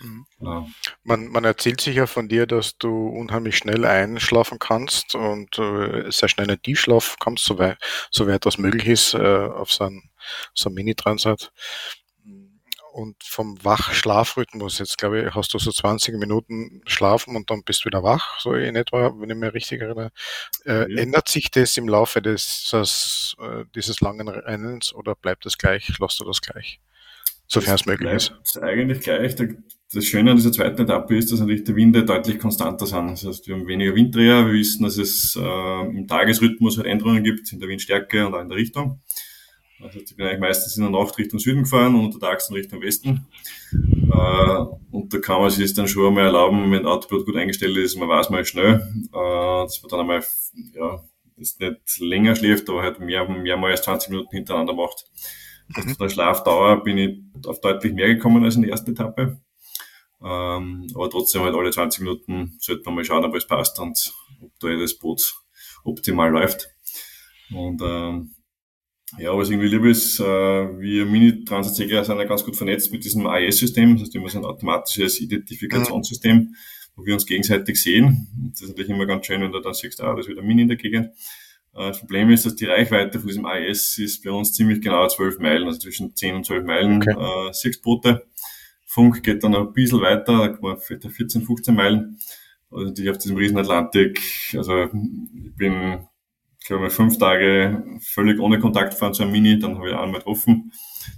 Mhm. 0.00 0.26
Ja. 0.40 0.66
Man, 1.02 1.28
man 1.28 1.44
erzählt 1.44 1.80
sich 1.80 1.96
ja 1.96 2.06
von 2.06 2.28
dir, 2.28 2.46
dass 2.46 2.78
du 2.78 3.08
unheimlich 3.08 3.56
schnell 3.56 3.84
einschlafen 3.84 4.60
kannst 4.60 5.16
und 5.16 5.58
äh, 5.58 6.10
sehr 6.12 6.28
schnell 6.28 6.48
in 6.48 6.62
Tiefschlaf 6.62 7.16
kommst, 7.18 7.44
soweit, 7.44 7.78
soweit 8.12 8.46
das 8.46 8.58
möglich 8.58 8.86
ist, 8.86 9.14
äh, 9.14 9.18
auf 9.18 9.72
so 9.72 9.84
einem, 9.84 10.02
so 10.54 10.70
Mini-Transat. 10.70 11.52
Und 12.94 13.16
vom 13.24 13.58
Wach-Schlafrhythmus, 13.64 14.78
jetzt 14.78 14.98
glaube 14.98 15.20
ich, 15.20 15.34
hast 15.34 15.52
du 15.52 15.58
so 15.58 15.72
20 15.72 16.16
Minuten 16.16 16.80
schlafen 16.86 17.34
und 17.34 17.50
dann 17.50 17.64
bist 17.64 17.82
du 17.82 17.86
wieder 17.86 18.04
wach, 18.04 18.38
so 18.38 18.54
in 18.54 18.76
etwa, 18.76 19.12
wenn 19.18 19.30
ich 19.30 19.36
mich 19.36 19.52
richtig 19.52 19.80
erinnere. 19.80 20.12
Äh, 20.64 20.92
ja. 20.92 21.02
Ändert 21.02 21.28
sich 21.28 21.50
das 21.50 21.76
im 21.76 21.88
Laufe 21.88 22.22
des, 22.22 22.70
des, 22.72 23.34
äh, 23.40 23.64
dieses 23.74 24.00
langen 24.00 24.28
Rennens 24.28 24.94
oder 24.94 25.16
bleibt 25.16 25.44
das 25.44 25.58
gleich? 25.58 25.98
Lässt 25.98 26.20
du 26.20 26.24
das 26.24 26.40
gleich? 26.40 26.78
Sofern 27.48 27.74
es 27.74 27.84
möglich 27.84 28.12
ist. 28.12 28.62
Eigentlich 28.62 29.00
gleich. 29.00 29.34
Das 29.92 30.04
Schöne 30.04 30.30
an 30.30 30.36
dieser 30.36 30.52
zweiten 30.52 30.82
Etappe 30.82 31.16
ist, 31.16 31.32
dass 31.32 31.40
natürlich 31.40 31.64
die 31.64 31.74
Winde 31.74 32.04
deutlich 32.04 32.38
konstanter 32.38 32.86
sind. 32.86 33.10
Das 33.10 33.24
heißt, 33.24 33.48
wir 33.48 33.56
haben 33.56 33.66
weniger 33.66 33.96
Winddreher. 33.96 34.46
Wir 34.46 34.54
wissen, 34.54 34.84
dass 34.84 34.98
es 34.98 35.36
äh, 35.36 35.80
im 35.88 36.06
Tagesrhythmus 36.06 36.76
halt 36.76 36.86
Änderungen 36.86 37.24
gibt 37.24 37.52
in 37.52 37.58
der 37.58 37.68
Windstärke 37.68 38.24
und 38.24 38.34
auch 38.34 38.40
in 38.40 38.48
der 38.48 38.58
Richtung. 38.58 39.02
Also 39.84 40.00
ich 40.00 40.16
bin 40.16 40.26
eigentlich 40.26 40.40
meistens 40.40 40.76
in 40.78 40.82
der 40.82 40.90
Nacht 40.90 41.18
Richtung 41.18 41.38
Süden 41.38 41.64
gefahren 41.64 41.94
und 41.94 42.06
untertags 42.06 42.48
in 42.48 42.56
Richtung 42.56 42.80
Westen. 42.80 43.26
Äh, 43.72 44.64
und 44.90 45.12
da 45.12 45.18
kann 45.18 45.42
man 45.42 45.50
sich 45.50 45.74
dann 45.74 45.86
schon 45.86 46.06
einmal 46.06 46.24
erlauben, 46.24 46.72
wenn 46.72 46.86
Autopilot 46.86 47.26
gut 47.26 47.36
eingestellt 47.36 47.76
ist, 47.76 47.96
man 47.96 48.08
weiß 48.08 48.30
mal 48.30 48.44
schnell, 48.46 48.80
äh, 49.12 49.62
dass 49.64 49.82
man 49.82 49.90
dann 49.90 50.00
einmal, 50.00 50.24
ja, 50.72 51.04
das 51.36 51.58
nicht 51.58 51.98
länger 51.98 52.34
schläft, 52.34 52.70
aber 52.70 52.82
halt 52.82 52.98
mehr, 53.00 53.28
mehrmals 53.28 53.82
20 53.82 54.10
Minuten 54.10 54.34
hintereinander 54.34 54.72
macht. 54.72 55.04
Also 55.74 55.88
von 55.90 56.06
der 56.06 56.14
Schlafdauer 56.14 56.82
bin 56.82 56.98
ich 56.98 57.46
auf 57.46 57.60
deutlich 57.60 57.92
mehr 57.92 58.08
gekommen 58.08 58.44
als 58.44 58.56
in 58.56 58.62
der 58.62 58.70
ersten 58.70 58.92
Etappe. 58.92 59.40
Ähm, 60.22 60.86
aber 60.94 61.10
trotzdem 61.10 61.42
halt 61.42 61.54
alle 61.54 61.70
20 61.70 62.00
Minuten 62.00 62.56
sollte 62.58 62.82
man 62.86 62.94
mal 62.94 63.04
schauen, 63.04 63.24
ob 63.24 63.34
es 63.34 63.46
passt 63.46 63.78
und 63.78 64.14
ob 64.42 64.50
da 64.60 64.74
das 64.74 64.94
Boot 64.94 65.34
optimal 65.84 66.30
läuft. 66.30 66.68
Und 67.50 67.82
ähm, 67.84 68.34
ja, 69.18 69.36
was 69.36 69.48
ich 69.48 69.54
irgendwie 69.54 69.68
liebe 69.68 69.90
ist, 69.90 70.20
äh, 70.20 70.24
wir 70.24 71.06
Mini-Transit-Segler 71.06 72.04
sind 72.04 72.18
ja 72.18 72.24
ganz 72.24 72.44
gut 72.44 72.56
vernetzt 72.56 72.92
mit 72.92 73.04
diesem 73.04 73.26
AES-System, 73.26 73.94
das 73.94 74.02
heißt 74.02 74.14
immer 74.14 74.28
so 74.28 74.38
ein 74.38 74.44
automatisches 74.44 75.20
Identifikationssystem, 75.20 76.54
wo 76.96 77.04
wir 77.04 77.14
uns 77.14 77.26
gegenseitig 77.26 77.80
sehen. 77.80 78.28
Das 78.50 78.62
ist 78.62 78.68
natürlich 78.68 78.90
immer 78.90 79.06
ganz 79.06 79.26
schön, 79.26 79.40
wenn 79.40 79.52
du 79.52 79.60
dann 79.60 79.74
siehst, 79.74 80.00
ah, 80.00 80.14
das 80.14 80.26
ist 80.26 80.30
wieder 80.30 80.42
Mini 80.42 80.62
in 80.62 80.68
der 80.68 80.76
Gegend. 80.76 81.06
Äh, 81.74 81.88
das 81.88 82.00
Problem 82.00 82.30
ist, 82.30 82.46
dass 82.46 82.56
die 82.56 82.66
Reichweite 82.66 83.18
von 83.18 83.28
diesem 83.28 83.46
AES 83.46 83.98
ist 83.98 84.24
bei 84.24 84.30
uns 84.30 84.52
ziemlich 84.52 84.80
genau 84.80 85.06
12 85.06 85.38
Meilen, 85.38 85.66
also 85.66 85.78
zwischen 85.78 86.14
10 86.14 86.36
und 86.36 86.46
12 86.46 86.64
Meilen 86.64 86.96
okay. 86.96 87.48
äh, 87.48 87.52
Sichtboote. 87.52 88.26
Funk 88.86 89.22
geht 89.22 89.42
dann 89.42 89.52
noch 89.52 89.66
ein 89.66 89.72
bisschen 89.72 90.00
weiter, 90.00 90.38
da 90.38 90.48
kann 90.48 90.60
man 90.60 90.78
14, 90.78 91.42
15 91.42 91.74
Meilen. 91.74 92.18
Also 92.70 92.92
die 92.92 93.08
auf 93.08 93.18
diesem 93.18 93.36
riesen 93.36 93.58
Atlantik, 93.58 94.20
also 94.56 94.84
ich 94.84 95.56
bin 95.56 96.06
ich 96.64 96.70
mal 96.70 96.90
fünf 96.90 97.18
Tage 97.18 97.84
völlig 98.00 98.40
ohne 98.40 98.58
Kontakt 98.58 98.92
gefahren 98.92 99.14
zu 99.14 99.22
einem 99.22 99.32
Mini, 99.32 99.58
dann 99.58 99.76
habe 99.76 99.90
ich 99.90 99.94
einmal 99.94 100.20
getroffen, 100.20 100.72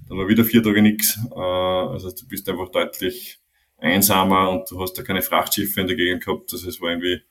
dann 0.09 0.19
war 0.19 0.29
wieder 0.29 0.45
vier 0.45 0.63
Tage 0.63 0.83
nichts. 0.83 1.19
Äh, 1.31 1.39
also 1.39 2.11
du 2.11 2.27
bist 2.27 2.49
einfach 2.49 2.69
deutlich 2.71 3.41
einsamer 3.79 4.51
und 4.51 4.71
du 4.71 4.81
hast 4.81 4.95
da 4.95 5.03
keine 5.03 5.23
Frachtschiffe 5.23 5.81
in 5.81 5.87
der 5.87 5.97
Gegend 5.97 6.25
gehabt. 6.25 6.53
Also 6.53 6.69
es 6.69 6.81
war 6.81 6.91
irgendwie 6.91 7.23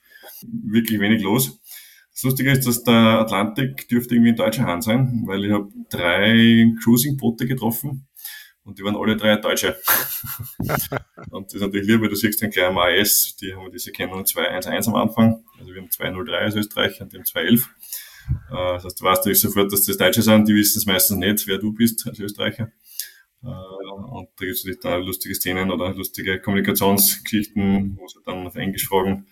wirklich 0.42 1.00
wenig 1.00 1.22
los. 1.24 1.60
Das 2.12 2.24
Lustige 2.24 2.52
ist, 2.52 2.66
dass 2.66 2.84
der 2.84 3.20
Atlantik 3.20 3.90
dürfte 3.90 4.16
irgendwie 4.16 4.30
in 4.30 4.36
deutscher 4.38 4.64
Hand 4.64 4.86
sein, 4.86 5.24
weil 5.26 5.44
ich 5.44 5.52
habe 5.52 5.68
drei 5.90 6.72
Cruising-Boote 6.82 7.46
getroffen 7.46 8.08
und 8.64 8.80
die 8.80 8.84
waren 8.84 8.96
alle 8.96 9.18
drei 9.18 9.36
Deutsche. 9.36 9.78
und 11.30 11.48
das 11.48 11.56
ist 11.56 11.62
natürlich 11.62 11.88
lieber, 11.88 12.08
du 12.08 12.16
siehst 12.16 12.42
den 12.42 12.52
kleinen 12.52 12.78
AS, 12.78 13.36
die 13.36 13.54
haben 13.54 13.70
diese 13.70 13.92
Kennung 13.92 14.26
211 14.26 14.88
am 14.88 14.96
Anfang, 14.96 15.44
also 15.60 15.74
wir 15.74 15.82
haben 15.82 15.92
203 15.92 16.38
als 16.38 16.56
Österreich 16.56 17.02
und 17.02 17.14
haben 17.14 17.26
211. 17.26 17.70
Äh, 18.50 18.74
das 18.74 18.86
heißt, 18.86 19.02
du 19.02 19.06
weißt 19.06 19.22
natürlich 19.22 19.42
sofort, 19.42 19.72
dass 19.72 19.84
das 19.84 19.98
Deutsche 19.98 20.22
sind, 20.22 20.48
die 20.48 20.56
wissen 20.56 20.80
es 20.80 20.86
meistens 20.86 21.18
nicht, 21.18 21.48
wer 21.48 21.58
du 21.58 21.74
bist 21.74 22.08
als 22.08 22.20
Österreicher. 22.20 22.72
Äh, 23.44 23.48
und 23.48 24.30
da 24.38 24.46
gibt 24.46 24.58
es 24.58 24.64
natürlich 24.64 24.82
da 24.82 24.96
lustige 24.98 25.36
Szenen 25.36 25.72
oder 25.72 25.94
lustige 25.94 26.40
Kommunikationsgeschichten, 26.40 27.98
wo 27.98 28.08
sie 28.08 28.20
dann 28.26 28.48
auf 28.48 28.56
Englisch 28.56 28.88
fragen, 28.88 29.28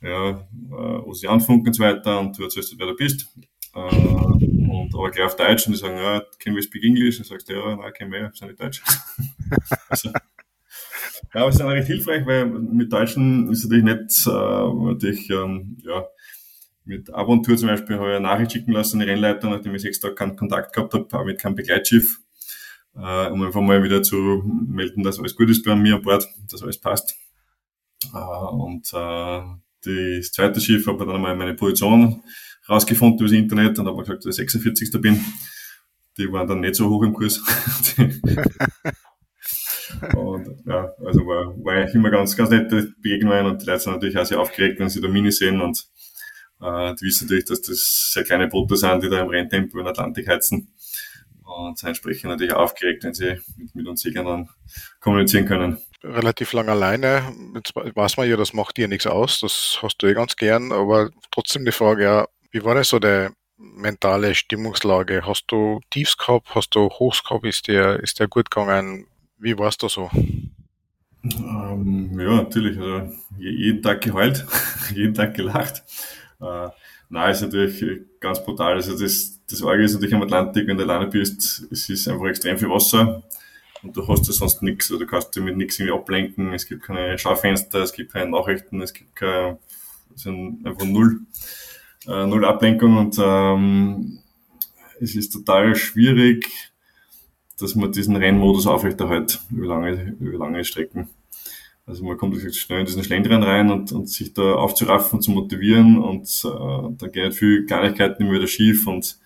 ja, 0.00 0.30
äh, 0.30 0.36
wo 0.70 1.12
sie 1.12 1.28
anfunken 1.28 1.68
und 1.68 1.74
so 1.74 1.82
weiter 1.82 2.20
und 2.20 2.38
du 2.38 2.44
erzählst, 2.44 2.78
wer 2.78 2.86
du 2.86 2.96
bist. 2.96 3.28
Und 3.74 4.94
aber 4.94 5.10
gleich 5.10 5.26
auf 5.26 5.36
Deutsch 5.36 5.66
und 5.66 5.72
die 5.72 5.78
sagen, 5.78 5.96
ja, 5.96 6.22
can 6.38 6.54
we 6.54 6.62
speak 6.62 6.84
English? 6.84 7.18
Und 7.18 7.26
sagst 7.26 7.48
du, 7.48 7.54
ja, 7.54 7.76
nein, 7.76 7.92
kein 7.96 8.10
mehr, 8.10 8.30
sind 8.34 8.48
nicht 8.48 8.60
Deutsch. 8.60 8.82
also, 9.88 10.10
ja, 11.34 11.40
aber 11.40 11.48
es 11.48 11.56
ist 11.56 11.62
recht 11.62 11.86
hilfreich, 11.86 12.26
weil 12.26 12.46
mit 12.46 12.92
Deutschen 12.92 13.50
ist 13.50 13.64
natürlich 13.64 13.84
nicht, 13.84 14.26
äh, 14.26 14.30
natürlich, 14.30 15.30
ähm, 15.30 15.78
ja, 15.82 16.04
mit 16.84 17.12
Abontour 17.12 17.56
zum 17.56 17.68
Beispiel 17.68 17.96
habe 17.96 18.10
ich 18.10 18.16
eine 18.16 18.26
Nachricht 18.26 18.52
schicken 18.52 18.72
lassen, 18.72 19.00
eine 19.00 19.10
Rennleiter, 19.10 19.48
nachdem 19.48 19.74
ich 19.74 19.82
sechs 19.82 20.00
Tage 20.00 20.14
keinen 20.14 20.36
Kontakt 20.36 20.72
gehabt 20.74 20.94
habe, 20.94 21.06
auch 21.18 21.24
mit 21.24 21.40
keinem 21.40 21.54
Begleitschiff, 21.54 22.20
äh, 22.96 23.28
um 23.28 23.42
einfach 23.42 23.60
mal 23.60 23.82
wieder 23.82 24.02
zu 24.02 24.42
melden, 24.68 25.02
dass 25.02 25.18
alles 25.18 25.36
gut 25.36 25.50
ist 25.50 25.64
bei 25.64 25.74
mir 25.76 25.96
an 25.96 26.02
Bord, 26.02 26.26
dass 26.50 26.62
alles 26.62 26.78
passt. 26.78 27.14
Äh, 28.12 28.18
und 28.18 28.92
äh, 28.92 29.42
das 29.84 30.32
zweite 30.32 30.60
Schiff 30.60 30.86
habe 30.86 30.98
ich 30.98 31.04
dann 31.04 31.16
einmal 31.16 31.36
meine 31.36 31.54
Position 31.54 32.22
rausgefunden 32.68 33.18
über 33.18 33.28
das 33.28 33.36
Internet 33.36 33.78
und 33.78 33.86
habe 33.86 33.98
gesagt, 33.98 34.24
dass 34.24 34.38
ich 34.38 34.50
46. 34.50 35.00
bin. 35.00 35.24
Die 36.18 36.30
waren 36.30 36.46
dann 36.46 36.60
nicht 36.60 36.74
so 36.74 36.88
hoch 36.90 37.02
im 37.02 37.14
Kurs. 37.14 37.40
und 40.14 40.48
ja, 40.66 40.92
also 41.04 41.26
war, 41.26 41.54
war 41.64 41.94
immer 41.94 42.10
ganz, 42.10 42.36
ganz 42.36 42.50
nette 42.50 42.92
Begegnungen 43.00 43.46
und 43.46 43.62
die 43.62 43.66
Leute 43.66 43.80
sind 43.80 43.94
natürlich 43.94 44.18
auch 44.18 44.26
sehr 44.26 44.40
aufgeregt, 44.40 44.78
wenn 44.78 44.88
sie 44.88 45.00
da 45.00 45.08
Mini 45.08 45.32
sehen 45.32 45.60
und 45.60 45.88
äh, 46.62 46.94
die 46.94 47.06
wissen 47.06 47.26
natürlich, 47.26 47.44
dass 47.46 47.62
das 47.62 48.12
sehr 48.12 48.24
kleine 48.24 48.48
Boote 48.48 48.76
sind, 48.76 49.02
die 49.02 49.08
da 49.08 49.20
im 49.20 49.28
Renntempo 49.28 49.78
in 49.78 49.86
Atlantik 49.86 50.28
heizen 50.28 50.72
und 51.44 51.78
sind 51.78 51.88
entsprechend 51.88 52.30
natürlich 52.30 52.54
aufgeregt, 52.54 53.04
wenn 53.04 53.14
sie 53.14 53.40
mit, 53.56 53.74
mit 53.74 53.86
uns 53.86 54.02
Seglern 54.02 54.48
kommunizieren 55.00 55.46
können. 55.46 55.78
Relativ 56.02 56.52
lang 56.52 56.68
alleine, 56.68 57.32
jetzt 57.54 57.74
weiß 57.74 58.16
man 58.16 58.28
ja, 58.28 58.36
das 58.36 58.52
macht 58.52 58.76
dir 58.76 58.88
nichts 58.88 59.06
aus, 59.06 59.40
das 59.40 59.78
hast 59.82 59.98
du 59.98 60.06
eh 60.06 60.14
ganz 60.14 60.36
gern, 60.36 60.72
aber 60.72 61.10
trotzdem 61.30 61.64
die 61.64 61.72
Frage, 61.72 62.02
ja, 62.02 62.28
wie 62.50 62.64
war 62.64 62.74
das 62.74 62.88
so 62.88 62.98
der 62.98 63.32
mentale 63.56 64.34
Stimmungslage? 64.34 65.26
Hast 65.26 65.44
du 65.46 65.80
Tiefs 65.90 66.18
gehabt? 66.18 66.54
Hast 66.54 66.74
du 66.74 66.88
Hochs 66.88 67.22
gehabt? 67.22 67.46
Ist 67.46 67.68
der, 67.68 68.00
ist 68.00 68.18
der 68.18 68.28
gut 68.28 68.50
gegangen? 68.50 69.06
Wie 69.38 69.56
war 69.58 69.68
es 69.68 69.78
da 69.78 69.88
so? 69.88 70.10
Ähm, 71.24 72.18
ja, 72.18 72.36
natürlich. 72.42 72.78
Also 72.78 73.12
jeden 73.38 73.82
Tag 73.82 74.00
geheult, 74.02 74.44
jeden 74.94 75.14
Tag 75.14 75.34
gelacht. 75.34 75.82
Äh, 76.42 76.68
nein, 77.08 77.30
ist 77.30 77.42
natürlich 77.42 78.02
ganz 78.20 78.42
brutal. 78.44 78.74
Also 78.74 78.98
das, 78.98 79.40
das 79.48 79.62
Orgel 79.62 79.84
ist 79.84 79.94
natürlich 79.94 80.14
am 80.14 80.22
Atlantik, 80.22 80.66
wenn 80.66 80.76
du 80.76 80.82
alleine 80.82 81.06
bist, 81.06 81.66
es 81.70 81.88
ist 81.88 82.08
einfach 82.08 82.26
extrem 82.26 82.58
viel 82.58 82.68
Wasser 82.68 83.22
und 83.82 83.96
du 83.96 84.06
hast 84.08 84.26
ja 84.26 84.32
sonst 84.32 84.62
nichts. 84.62 84.90
Also 84.90 84.98
du 84.98 85.06
kannst 85.06 85.34
dich 85.34 85.42
mit 85.42 85.56
nichts 85.56 85.78
irgendwie 85.78 85.98
ablenken. 85.98 86.52
Es 86.52 86.66
gibt 86.66 86.82
keine 86.82 87.18
Schaufenster, 87.18 87.80
es 87.80 87.92
gibt 87.92 88.12
keine 88.12 88.30
Nachrichten, 88.30 88.80
es 88.82 88.92
gibt 88.92 89.14
keine, 89.14 89.58
sind 90.14 90.66
einfach 90.66 90.84
null 90.84 91.20
äh, 92.06 92.26
null 92.26 92.44
Ablenkung 92.44 92.96
und 92.96 93.16
ähm, 93.20 94.18
es 95.00 95.14
ist 95.14 95.32
total 95.32 95.74
schwierig, 95.76 96.48
dass 97.58 97.74
man 97.74 97.92
diesen 97.92 98.16
Rennmodus 98.16 98.66
aufrechterhält 98.66 99.40
über 99.50 99.66
lange, 99.66 100.16
über 100.20 100.38
lange 100.38 100.64
Strecken. 100.64 101.08
Also 101.84 102.04
man 102.04 102.16
kommt 102.16 102.40
schnell 102.54 102.80
in 102.80 102.86
diesen 102.86 103.02
Schlendrian 103.02 103.42
rein 103.42 103.70
und, 103.70 103.90
und 103.92 104.08
sich 104.08 104.32
da 104.32 104.54
aufzuraffen, 104.54 105.20
zu 105.20 105.32
motivieren 105.32 105.98
und 105.98 106.28
äh, 106.44 106.94
da 106.96 107.08
gehen 107.08 107.24
halt 107.24 107.34
viele 107.34 107.64
Kleinigkeiten 107.64 108.22
immer 108.22 108.34
wieder 108.34 108.46
schief 108.46 108.86
und 108.86 109.18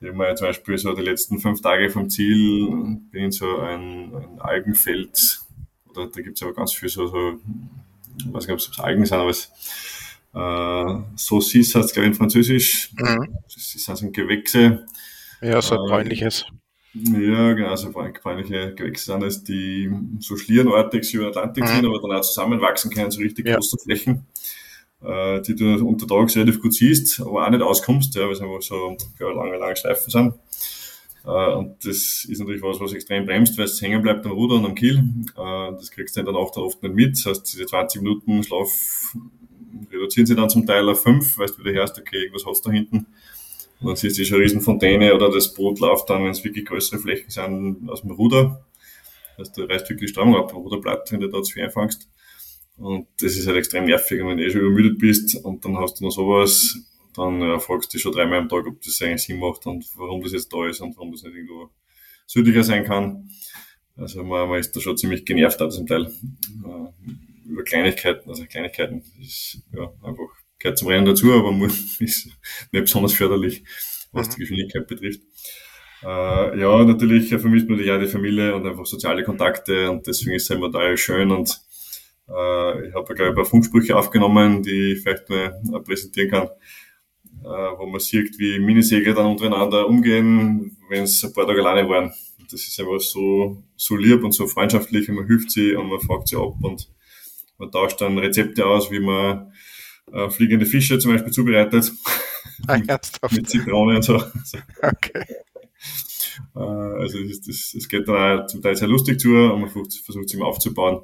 ich 0.00 0.12
mir 0.12 0.34
zum 0.34 0.48
Beispiel 0.48 0.78
so 0.78 0.94
die 0.94 1.02
letzten 1.02 1.38
fünf 1.38 1.60
Tage 1.60 1.90
vom 1.90 2.10
Ziel 2.10 2.98
bin 3.10 3.24
in 3.24 3.30
so 3.30 3.58
ein, 3.58 4.12
ein 4.14 4.40
Algenfeld, 4.40 5.40
oder 5.88 6.08
da 6.08 6.20
gibt's 6.22 6.42
aber 6.42 6.54
ganz 6.54 6.72
viel 6.72 6.88
so, 6.88 7.06
so 7.06 7.38
ich 8.18 8.32
weiß 8.32 8.46
nicht, 8.46 8.52
ob 8.52 8.58
es 8.58 8.80
Algen 8.80 9.04
sind, 9.04 9.18
aber 9.18 9.30
es 9.30 9.52
äh, 10.34 11.16
Saucisse 11.16 11.78
heißt 11.78 11.92
glaube 11.92 12.06
ich 12.06 12.12
in 12.12 12.18
Französisch. 12.18 12.90
Mhm. 12.94 13.38
Das 13.44 13.72
sind 13.72 13.98
so 13.98 14.10
Gewächse. 14.10 14.86
Ja, 15.40 15.60
so 15.60 15.78
ein 15.78 15.86
bräunliches. 15.86 16.46
Ja, 16.94 17.54
genau, 17.54 17.74
so 17.76 17.90
bräunliche 17.90 18.74
Gewächse 18.74 19.06
sind 19.06 19.22
es, 19.22 19.42
die 19.44 19.90
so 20.18 20.36
schlierenartig 20.36 21.14
über 21.14 21.24
den 21.24 21.30
Atlantik 21.30 21.64
mhm. 21.64 21.68
sind, 21.68 21.86
aber 21.86 22.00
dann 22.00 22.18
auch 22.18 22.20
zusammenwachsen 22.20 22.90
können, 22.90 23.10
so 23.10 23.20
richtig 23.20 23.46
ja. 23.46 23.54
große 23.54 23.78
Flächen, 23.82 24.26
äh, 25.02 25.40
die 25.40 25.54
du 25.54 25.86
untertags 25.86 26.36
relativ 26.36 26.60
gut 26.60 26.74
siehst, 26.74 27.20
aber 27.20 27.46
auch 27.46 27.50
nicht 27.50 27.62
auskommst, 27.62 28.14
ja, 28.14 28.24
weil 28.24 28.32
es 28.32 28.42
einfach 28.42 28.60
so 28.60 28.96
ja, 29.18 29.30
lange, 29.30 29.56
lange 29.56 29.76
Streifen 29.76 30.10
sind. 30.10 30.34
Uh, 31.24 31.58
und 31.58 31.84
das 31.84 32.24
ist 32.28 32.40
natürlich 32.40 32.62
was, 32.62 32.80
was 32.80 32.92
extrem 32.92 33.24
bremst, 33.24 33.56
weil 33.56 33.66
es 33.66 33.80
hängen 33.80 34.02
bleibt 34.02 34.26
am 34.26 34.32
Ruder 34.32 34.56
und 34.56 34.64
am 34.64 34.74
Kiel. 34.74 35.04
Uh, 35.36 35.70
das 35.70 35.92
kriegst 35.92 36.16
du 36.16 36.22
dann 36.24 36.34
auch 36.34 36.50
dann 36.50 36.64
oft 36.64 36.82
nicht 36.82 36.96
mit. 36.96 37.16
Das 37.16 37.26
heißt, 37.26 37.52
diese 37.52 37.66
20 37.66 38.02
Minuten 38.02 38.42
Schlaf 38.42 39.14
reduzieren 39.92 40.26
sie 40.26 40.34
dann 40.34 40.50
zum 40.50 40.66
Teil 40.66 40.88
auf 40.88 41.02
fünf, 41.02 41.38
weil 41.38 41.46
du 41.46 41.58
wieder 41.58 41.74
hörst, 41.74 41.96
okay, 41.96 42.22
irgendwas 42.22 42.44
hast 42.44 42.64
du 42.64 42.70
da 42.70 42.74
hinten. 42.74 43.06
Und 43.82 43.88
dann 43.88 43.96
siehst 43.96 44.16
du 44.18 44.24
schon 44.24 44.40
Riesenfontäne 44.40 45.12
oder 45.12 45.28
das 45.30 45.52
Boot 45.52 45.80
läuft 45.80 46.08
dann, 46.08 46.22
wenn 46.22 46.30
es 46.30 46.44
wirklich 46.44 46.64
größere 46.64 47.00
Flächen 47.00 47.30
sind, 47.30 47.90
aus 47.90 48.02
dem 48.02 48.12
Ruder. 48.12 48.64
Heißt, 49.38 49.56
du 49.56 49.64
reißt 49.64 49.90
wirklich 49.90 50.10
Strömung 50.10 50.36
ab, 50.36 50.54
Ruderblatt, 50.54 51.10
wenn 51.10 51.20
du 51.20 51.28
da 51.28 51.42
zu 51.42 51.52
viel 51.52 51.64
einfangst. 51.64 52.08
Und 52.76 53.08
das 53.20 53.36
ist 53.36 53.46
halt 53.46 53.56
extrem 53.56 53.84
nervig. 53.84 54.22
Und 54.22 54.28
wenn 54.28 54.36
du 54.38 54.44
eh 54.44 54.50
schon 54.50 54.60
übermüdet 54.60 54.98
bist 54.98 55.34
und 55.44 55.64
dann 55.64 55.76
hast 55.78 55.98
du 55.98 56.04
noch 56.04 56.12
sowas, 56.12 56.78
dann 57.16 57.40
ja, 57.40 57.58
fragst 57.58 57.92
du 57.92 57.96
dich 57.96 58.02
schon 58.02 58.12
dreimal 58.12 58.38
am 58.38 58.48
Tag, 58.48 58.66
ob 58.66 58.80
das 58.80 59.02
eigentlich 59.02 59.24
Sinn 59.24 59.40
macht 59.40 59.66
und 59.66 59.84
warum 59.96 60.22
das 60.22 60.32
jetzt 60.32 60.52
da 60.52 60.66
ist 60.68 60.80
und 60.80 60.96
warum 60.96 61.10
das 61.10 61.24
nicht 61.24 61.34
irgendwo 61.34 61.70
südlicher 62.26 62.62
sein 62.62 62.84
kann. 62.84 63.30
Also 63.96 64.22
man, 64.22 64.48
man 64.48 64.60
ist 64.60 64.74
da 64.76 64.80
schon 64.80 64.96
ziemlich 64.96 65.24
genervt 65.24 65.60
aus 65.60 65.76
dem 65.76 65.86
Teil. 65.86 66.06
Äh, 66.06 67.50
über 67.50 67.64
Kleinigkeiten, 67.64 68.30
also 68.30 68.46
Kleinigkeiten 68.46 69.02
ist 69.20 69.60
ja 69.72 69.92
einfach 70.02 70.30
gehört 70.62 70.78
zum 70.78 70.88
Rennen 70.88 71.06
dazu, 71.06 71.32
aber 71.32 71.52
ist 71.66 71.98
nicht 71.98 72.36
besonders 72.70 73.14
förderlich, 73.14 73.64
was 74.12 74.28
mhm. 74.28 74.32
die 74.32 74.40
Geschwindigkeit 74.40 74.86
betrifft. 74.86 75.20
Äh, 76.02 76.60
ja, 76.60 76.84
natürlich 76.84 77.28
vermisst 77.28 77.68
man 77.68 77.78
ja 77.78 77.98
die 77.98 78.06
Familie 78.06 78.54
und 78.54 78.66
einfach 78.66 78.86
soziale 78.86 79.22
Kontakte 79.22 79.90
und 79.90 80.06
deswegen 80.06 80.36
ist 80.36 80.44
es 80.44 80.50
immer 80.50 80.66
total 80.66 80.96
schön 80.96 81.30
und 81.30 81.50
äh, 82.28 82.88
ich 82.88 82.94
habe 82.94 83.14
ja, 83.16 83.24
ich, 83.24 83.28
ein 83.30 83.34
paar 83.34 83.44
Funksprüche 83.44 83.96
aufgenommen, 83.96 84.62
die 84.62 84.92
ich 84.92 85.02
vielleicht 85.02 85.28
mal 85.28 85.82
präsentieren 85.84 86.30
kann, 86.30 86.48
äh, 87.44 87.78
wo 87.78 87.86
man 87.86 88.00
sieht, 88.00 88.38
wie 88.38 88.58
Minisegler 88.58 89.14
dann 89.14 89.26
untereinander 89.26 89.86
umgehen, 89.86 90.76
wenn 90.88 91.04
es 91.04 91.22
ein 91.22 91.32
paar 91.32 91.46
Tage 91.46 91.60
alleine 91.60 91.88
waren. 91.88 92.12
Das 92.50 92.66
ist 92.66 92.78
einfach 92.80 93.00
so, 93.00 93.62
so 93.76 93.96
lieb 93.96 94.24
und 94.24 94.32
so 94.32 94.46
freundschaftlich 94.46 95.08
und 95.08 95.14
man 95.14 95.26
hilft 95.26 95.52
sie 95.52 95.74
und 95.74 95.88
man 95.88 96.00
fragt 96.00 96.28
sie 96.28 96.36
ab 96.36 96.54
und 96.60 96.90
man 97.58 97.70
tauscht 97.70 98.00
dann 98.00 98.18
Rezepte 98.18 98.66
aus, 98.66 98.90
wie 98.90 99.00
man 99.00 99.52
äh, 100.12 100.30
fliegende 100.30 100.66
Fische 100.66 100.98
zum 100.98 101.12
Beispiel 101.12 101.32
zubereitet. 101.32 101.92
Ah, 102.66 102.78
mit 103.30 103.48
Zitrone 103.48 103.96
und 103.96 104.02
so. 104.02 104.22
Okay. 104.82 105.24
Äh, 106.54 106.60
also 106.60 107.18
es, 107.18 107.88
geht 107.88 108.08
dann 108.08 108.40
auch 108.40 108.46
zum 108.46 108.62
Teil 108.62 108.74
sehr 108.74 108.88
lustig 108.88 109.20
zu 109.20 109.28
und 109.28 109.60
man 109.60 109.68
versucht, 109.68 110.26
es 110.26 110.34
immer 110.34 110.46
aufzubauen. 110.46 111.02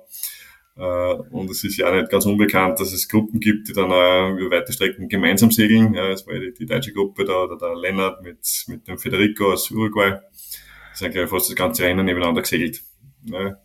Äh, 0.76 1.14
und 1.30 1.50
es 1.50 1.64
ist 1.64 1.76
ja 1.76 1.88
auch 1.88 1.94
nicht 1.94 2.10
ganz 2.10 2.24
unbekannt, 2.24 2.80
dass 2.80 2.92
es 2.92 3.08
Gruppen 3.08 3.40
gibt, 3.40 3.68
die 3.68 3.72
dann 3.72 3.90
auch 3.90 4.36
über 4.36 4.56
weite 4.56 4.72
Strecken 4.72 5.08
gemeinsam 5.08 5.50
segeln. 5.50 5.92
Das 5.92 6.26
war 6.26 6.38
die, 6.38 6.54
die 6.54 6.66
deutsche 6.66 6.92
Gruppe 6.92 7.24
da, 7.24 7.42
oder 7.44 7.58
der 7.58 7.76
Lennart 7.76 8.22
mit, 8.22 8.38
mit 8.68 8.86
dem 8.88 8.98
Federico 8.98 9.52
aus 9.52 9.70
Uruguay. 9.70 10.12
Die 10.12 10.98
sind, 10.98 11.12
glaube 11.12 11.24
ich, 11.24 11.30
fast 11.30 11.48
das 11.48 11.56
ganze 11.56 11.82
Rennen 11.82 12.06
nebeneinander 12.06 12.42
gesegelt. 12.42 12.82
Ja. 13.24 13.58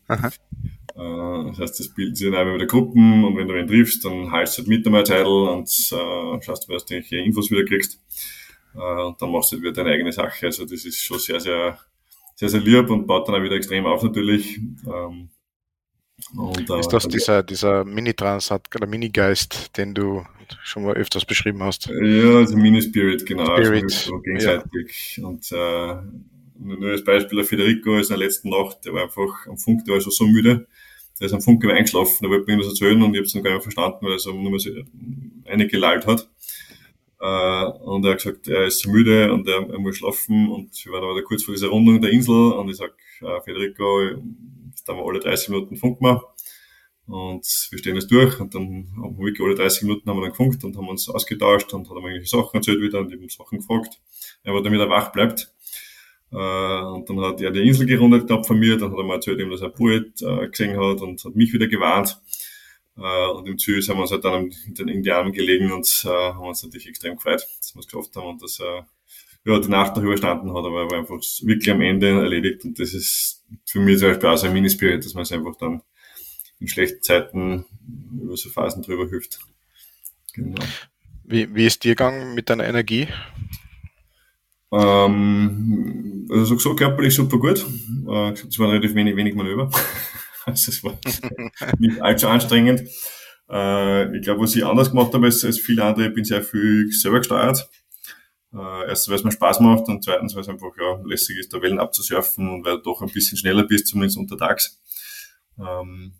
Äh, 0.96 1.48
das 1.50 1.60
heißt, 1.60 1.80
das 1.80 1.90
bilden 1.90 2.16
sich 2.16 2.30
dann 2.30 2.36
einmal 2.36 2.56
wieder 2.56 2.68
Gruppen 2.68 3.24
und 3.24 3.36
wenn 3.36 3.48
du 3.48 3.58
ihn 3.58 3.68
triffst, 3.68 4.06
dann 4.06 4.32
heilst 4.32 4.58
du 4.58 4.62
halt 4.62 4.70
mit 4.70 4.86
einmal 4.86 5.04
Titel 5.04 5.26
und 5.26 5.68
äh, 5.68 6.42
schaust, 6.42 6.70
dass 6.70 6.86
du 6.86 6.94
irgendwelche 6.94 7.18
Infos 7.18 7.50
wieder 7.50 7.66
kriegst. 7.66 8.00
Äh, 8.76 9.02
und 9.04 9.22
dann 9.22 9.32
machst 9.32 9.52
du 9.52 9.56
halt 9.56 9.64
wieder 9.64 9.74
deine 9.74 9.92
eigene 9.92 10.12
Sache. 10.12 10.46
Also 10.46 10.66
das 10.66 10.86
ist 10.86 11.04
schon 11.04 11.20
sehr, 11.20 11.40
sehr, 11.40 11.80
sehr, 12.36 12.50
sehr 12.50 12.62
lieb 12.62 12.90
und 12.90 13.08
baut 13.08 13.28
dann 13.28 13.36
auch 13.36 13.44
wieder 13.44 13.56
extrem 13.56 13.86
auf 13.86 14.04
natürlich. 14.04 14.58
Ähm, 14.86 15.30
und, 16.36 16.70
äh, 16.70 16.80
ist 16.80 16.94
das 16.94 17.08
dieser, 17.08 17.44
dieser 17.44 17.84
Mini-Transat 17.84 18.68
oder 18.76 18.88
Mini-Geist, 18.88 19.76
den 19.78 19.94
du 19.94 20.24
schon 20.64 20.84
mal 20.84 20.94
öfters 20.94 21.26
beschrieben 21.26 21.64
hast? 21.64 21.88
Ja, 21.88 22.38
also 22.38 22.56
Mini-Spirit, 22.56 23.26
genau. 23.26 23.46
Also 23.46 23.66
Spirit. 23.66 23.84
Also 23.84 24.10
so 24.10 24.20
gegenseitig. 24.20 25.18
Ja. 25.18 25.28
Und 25.28 25.52
äh, 25.52 25.96
nur 26.60 26.92
als 26.92 27.04
Beispiel, 27.04 27.38
der 27.38 27.46
Federico 27.46 27.98
ist 27.98 28.10
in 28.10 28.18
der 28.18 28.26
letzten 28.28 28.50
Nacht, 28.50 28.86
der 28.86 28.94
war 28.94 29.04
einfach 29.04 29.48
am 29.48 29.58
Funk, 29.58 29.86
der 29.86 29.96
war 29.96 30.02
schon 30.02 30.12
so 30.12 30.26
müde, 30.26 30.68
der 31.20 31.28
ist 31.28 31.34
am 31.34 31.42
Funk 31.42 31.64
eingeschlafen, 31.66 32.18
der 32.22 32.30
wollte 32.30 32.52
mir 32.52 32.58
das 32.58 32.68
erzählen 32.68 33.02
und 33.02 33.14
ich 33.14 33.20
habe 33.20 33.26
es 33.26 33.34
dann 33.34 33.44
gar 33.44 33.54
nicht 33.54 33.64
verstanden, 33.64 33.98
weil 34.02 34.14
er 34.14 34.20
so 34.20 34.34
nur 34.34 34.52
mal 34.52 34.60
so 34.60 34.70
eine 35.46 35.68
gelallt 35.68 36.08
hat. 36.08 36.30
Uh, 37.22 37.72
und 37.86 38.04
er 38.04 38.12
hat 38.12 38.18
gesagt, 38.18 38.50
er 38.50 38.66
ist 38.66 38.80
so 38.80 38.90
müde 38.90 39.32
und 39.32 39.48
er, 39.48 39.70
er 39.70 39.80
muss 39.80 39.96
schlafen 39.96 40.50
und 40.50 40.86
wir 40.86 40.92
waren 40.92 41.04
aber 41.06 41.24
kurz 41.24 41.44
vor 41.44 41.54
dieser 41.54 41.70
Rundung 41.70 42.02
der 42.02 42.12
Insel 42.12 42.52
und 42.52 42.70
ich 42.70 42.76
sag, 42.76 42.94
uh, 43.22 43.40
Federico, 43.46 44.02
jetzt 44.70 44.86
haben 44.90 44.98
wir 44.98 45.06
alle 45.06 45.20
30 45.20 45.50
Minuten 45.50 45.78
Funk 45.78 46.00
gemacht. 46.00 46.26
Und 47.06 47.46
wir 47.70 47.80
stehen 47.80 47.96
jetzt 47.96 48.12
durch 48.12 48.40
und 48.40 48.54
dann 48.56 48.88
haben 48.98 49.18
wir 49.18 49.26
wirklich 49.26 49.46
alle 49.46 49.56
30 49.56 49.84
Minuten 49.84 50.10
haben 50.10 50.18
wir 50.18 50.24
dann 50.24 50.32
gefunkt 50.32 50.64
und 50.64 50.76
haben 50.76 50.88
uns 50.88 51.10
ausgetauscht 51.10 51.74
und 51.74 51.90
hat 51.90 51.98
ihm 51.98 52.04
irgendwelche 52.04 52.30
Sachen 52.30 52.56
erzählt 52.56 52.82
wieder 52.82 53.00
und 53.00 53.12
eben 53.14 53.28
Sachen 53.30 53.60
gefragt, 53.60 54.02
aber 54.46 54.62
damit 54.62 54.80
er 54.80 54.90
wach 54.90 55.12
bleibt. 55.12 55.53
Äh, 56.34 56.82
und 56.82 57.08
dann 57.08 57.22
hat 57.22 57.42
er 57.42 57.52
die 57.52 57.62
Insel 57.62 57.86
gerundet 57.86 58.28
gehabt 58.28 58.48
von 58.48 58.58
mir, 58.58 58.78
dann 58.78 58.92
hat 58.92 58.98
er 58.98 59.04
mir 59.04 59.14
erzählt, 59.14 59.52
dass 59.52 59.62
er 59.62 59.70
Poet 59.70 60.22
äh, 60.22 60.48
gesehen 60.48 60.78
hat 60.78 61.02
und 61.02 61.24
hat 61.24 61.36
mich 61.36 61.54
wieder 61.54 61.68
gewarnt. 61.68 62.20
Äh, 62.98 63.28
und 63.32 63.48
im 63.48 63.58
Ziel 63.60 63.82
haben 63.82 63.98
wir 63.98 64.02
uns 64.02 64.12
halt 64.12 64.26
dann 64.26 64.52
in 64.78 65.04
die 65.04 65.12
Arme 65.12 65.32
gelegen 65.32 65.72
und 65.72 65.88
haben 66.06 66.48
uns 66.48 66.64
natürlich 66.64 66.88
extrem 66.88 67.16
gefreut, 67.16 67.46
dass 67.60 67.76
wir 67.76 67.80
es 67.80 67.88
geschafft 67.88 68.16
haben 68.16 68.28
und 68.28 68.42
dass 68.42 68.60
er 68.60 68.88
ja, 69.46 69.60
die 69.60 69.70
Nacht 69.70 69.96
noch 69.96 70.04
überstanden 70.04 70.50
hat, 70.54 70.66
aber 70.66 70.84
er 70.84 70.92
war 70.92 71.00
einfach 71.00 71.20
wirklich 71.42 71.70
am 71.70 71.82
Ende 71.82 72.10
erledigt 72.10 72.64
und 72.64 72.80
das 72.80 72.94
ist 72.94 73.44
für 73.66 73.80
mich 73.80 74.00
zum 74.00 74.10
Beispiel 74.10 74.30
auch 74.30 74.38
so 74.38 74.48
ein 74.48 74.54
Minispirit, 74.54 75.04
dass 75.04 75.14
man 75.14 75.24
es 75.24 75.32
einfach 75.34 75.56
dann 75.58 75.82
in 76.60 76.68
schlechten 76.68 77.02
Zeiten 77.02 77.66
über 78.22 78.38
so 78.38 78.50
Phasen 78.50 78.84
drüber 78.84 79.10
hilft. 79.10 79.40
Genau. 80.34 80.64
Wie, 81.26 81.54
wie 81.54 81.66
ist 81.66 81.84
dir 81.84 81.92
gegangen 81.92 82.36
mit 82.36 82.50
deiner 82.50 82.66
Energie? 82.66 83.08
Ähm, 84.74 86.28
also 86.32 86.58
so 86.58 86.76
körperlich 86.76 87.14
super 87.14 87.38
gut. 87.38 87.66
Äh, 88.08 88.32
es 88.32 88.60
waren 88.60 88.72
relativ 88.72 88.96
wenig, 88.96 89.16
wenig 89.16 89.36
Manöver. 89.36 89.70
also 90.46 90.72
es 90.72 90.84
war 90.84 90.98
nicht 91.80 92.02
allzu 92.02 92.28
anstrengend. 92.28 92.84
Äh, 93.50 94.18
ich 94.18 94.24
glaube, 94.24 94.42
was 94.42 94.56
ich 94.56 94.66
anders 94.66 94.92
gemacht 94.92 95.14
habe 95.14 95.26
als, 95.26 95.46
als 95.46 95.60
viele 95.60 95.84
andere, 95.84 96.08
ich 96.08 96.14
bin 96.14 96.26
sehr 96.26 96.42
viel 96.42 96.92
selber 96.92 97.20
gesteuert. 97.20 97.70
Äh, 98.54 98.88
erstens, 98.88 99.10
weil 99.10 99.16
es 99.18 99.24
mir 99.24 99.32
Spaß 99.32 99.60
macht 99.60 99.88
und 99.88 100.04
zweitens, 100.04 100.36
weil 100.36 100.42
es 100.42 100.50
einfach 100.50 100.72
ja, 100.80 101.02
lässig 101.06 101.38
ist, 101.38 101.54
da 101.54 101.62
Wellen 101.62 101.80
abzusurfen 101.80 102.50
und 102.50 102.66
weil 102.66 102.78
du 102.78 102.84
doch 102.84 103.02
ein 103.02 103.12
bisschen 103.12 103.38
schneller 103.38 103.64
bist, 103.64 103.88
zumindest 103.88 104.18
untertags. 104.18 104.80
Ähm, 105.60 106.14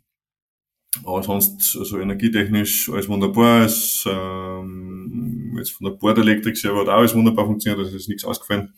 aber 1.04 1.24
sonst, 1.24 1.76
also 1.76 2.00
energietechnisch 2.00 2.90
alles 2.90 3.08
wunderbar. 3.10 3.66
Es, 3.66 4.04
ähm, 4.08 5.43
jetzt 5.58 5.72
von 5.72 5.86
der 5.86 5.98
Bordelektrik 5.98 6.58
selber 6.58 6.82
hat 6.82 6.90
auch 6.90 6.94
alles 6.94 7.16
wunderbar 7.16 7.46
funktioniert, 7.46 7.84
also 7.84 7.96
ist 7.96 8.10
nichts 8.10 8.26
ausgefallen. 8.26 8.74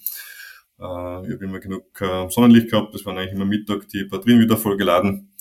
Äh, 0.80 1.28
ich 1.28 1.34
habe 1.34 1.46
immer 1.46 1.60
genug 1.60 1.86
äh, 2.02 2.30
Sonnenlicht 2.30 2.70
gehabt, 2.70 2.94
das 2.94 3.06
waren 3.06 3.18
eigentlich 3.18 3.34
immer 3.34 3.46
Mittag 3.46 3.88
die 3.90 4.06
Batterien 4.06 4.42
wieder 4.42 4.58
vollgeladen. 4.58 5.32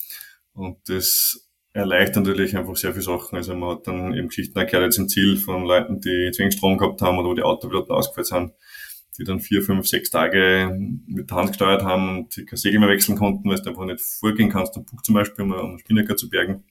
Und 0.53 0.79
das 0.89 1.49
erleichtert 1.73 2.25
natürlich 2.25 2.57
einfach 2.57 2.77
sehr 2.77 2.93
viele 2.93 3.03
Sachen. 3.03 3.37
Also 3.37 3.55
man 3.55 3.71
hat 3.71 3.87
dann 3.87 4.15
eben 4.15 4.29
Geschichten 4.29 4.59
erklärt 4.59 4.85
jetzt 4.85 4.99
im 4.99 5.09
Ziel 5.09 5.37
von 5.37 5.65
Leuten, 5.65 6.01
die 6.01 6.31
Zwingstrom 6.33 6.79
gehabt 6.79 7.03
haben 7.03 7.19
oder 7.19 7.29
wo 7.29 7.35
die 7.35 7.43
Autopiloten 7.43 7.93
ausgefallen 7.93 8.25
sind, 8.25 8.53
die 9.19 9.25
dann 9.25 9.41
vier, 9.41 9.61
fünf, 9.61 9.87
sechs 9.87 10.11
Tage 10.11 10.73
mit 11.07 11.31
der 11.31 11.37
Hand 11.37 11.49
gesteuert 11.49 11.83
haben 11.83 12.19
und 12.19 12.37
die 12.37 12.45
kein 12.45 12.57
Segel 12.57 12.79
mehr 12.79 12.89
wechseln 12.89 13.19
konnten, 13.19 13.51
weil 13.51 13.61
du 13.61 13.69
einfach 13.69 13.85
nicht 13.85 14.01
vorgehen 14.01 14.51
kannst, 14.51 14.77
am 14.77 14.85
Bug 14.85 15.05
zum 15.05 15.17
Beispiel, 15.17 15.45
um 15.45 15.53
einen 15.53 15.79
Spinnaker 15.81 16.17
zu 16.17 16.31
bergen. 16.31 16.65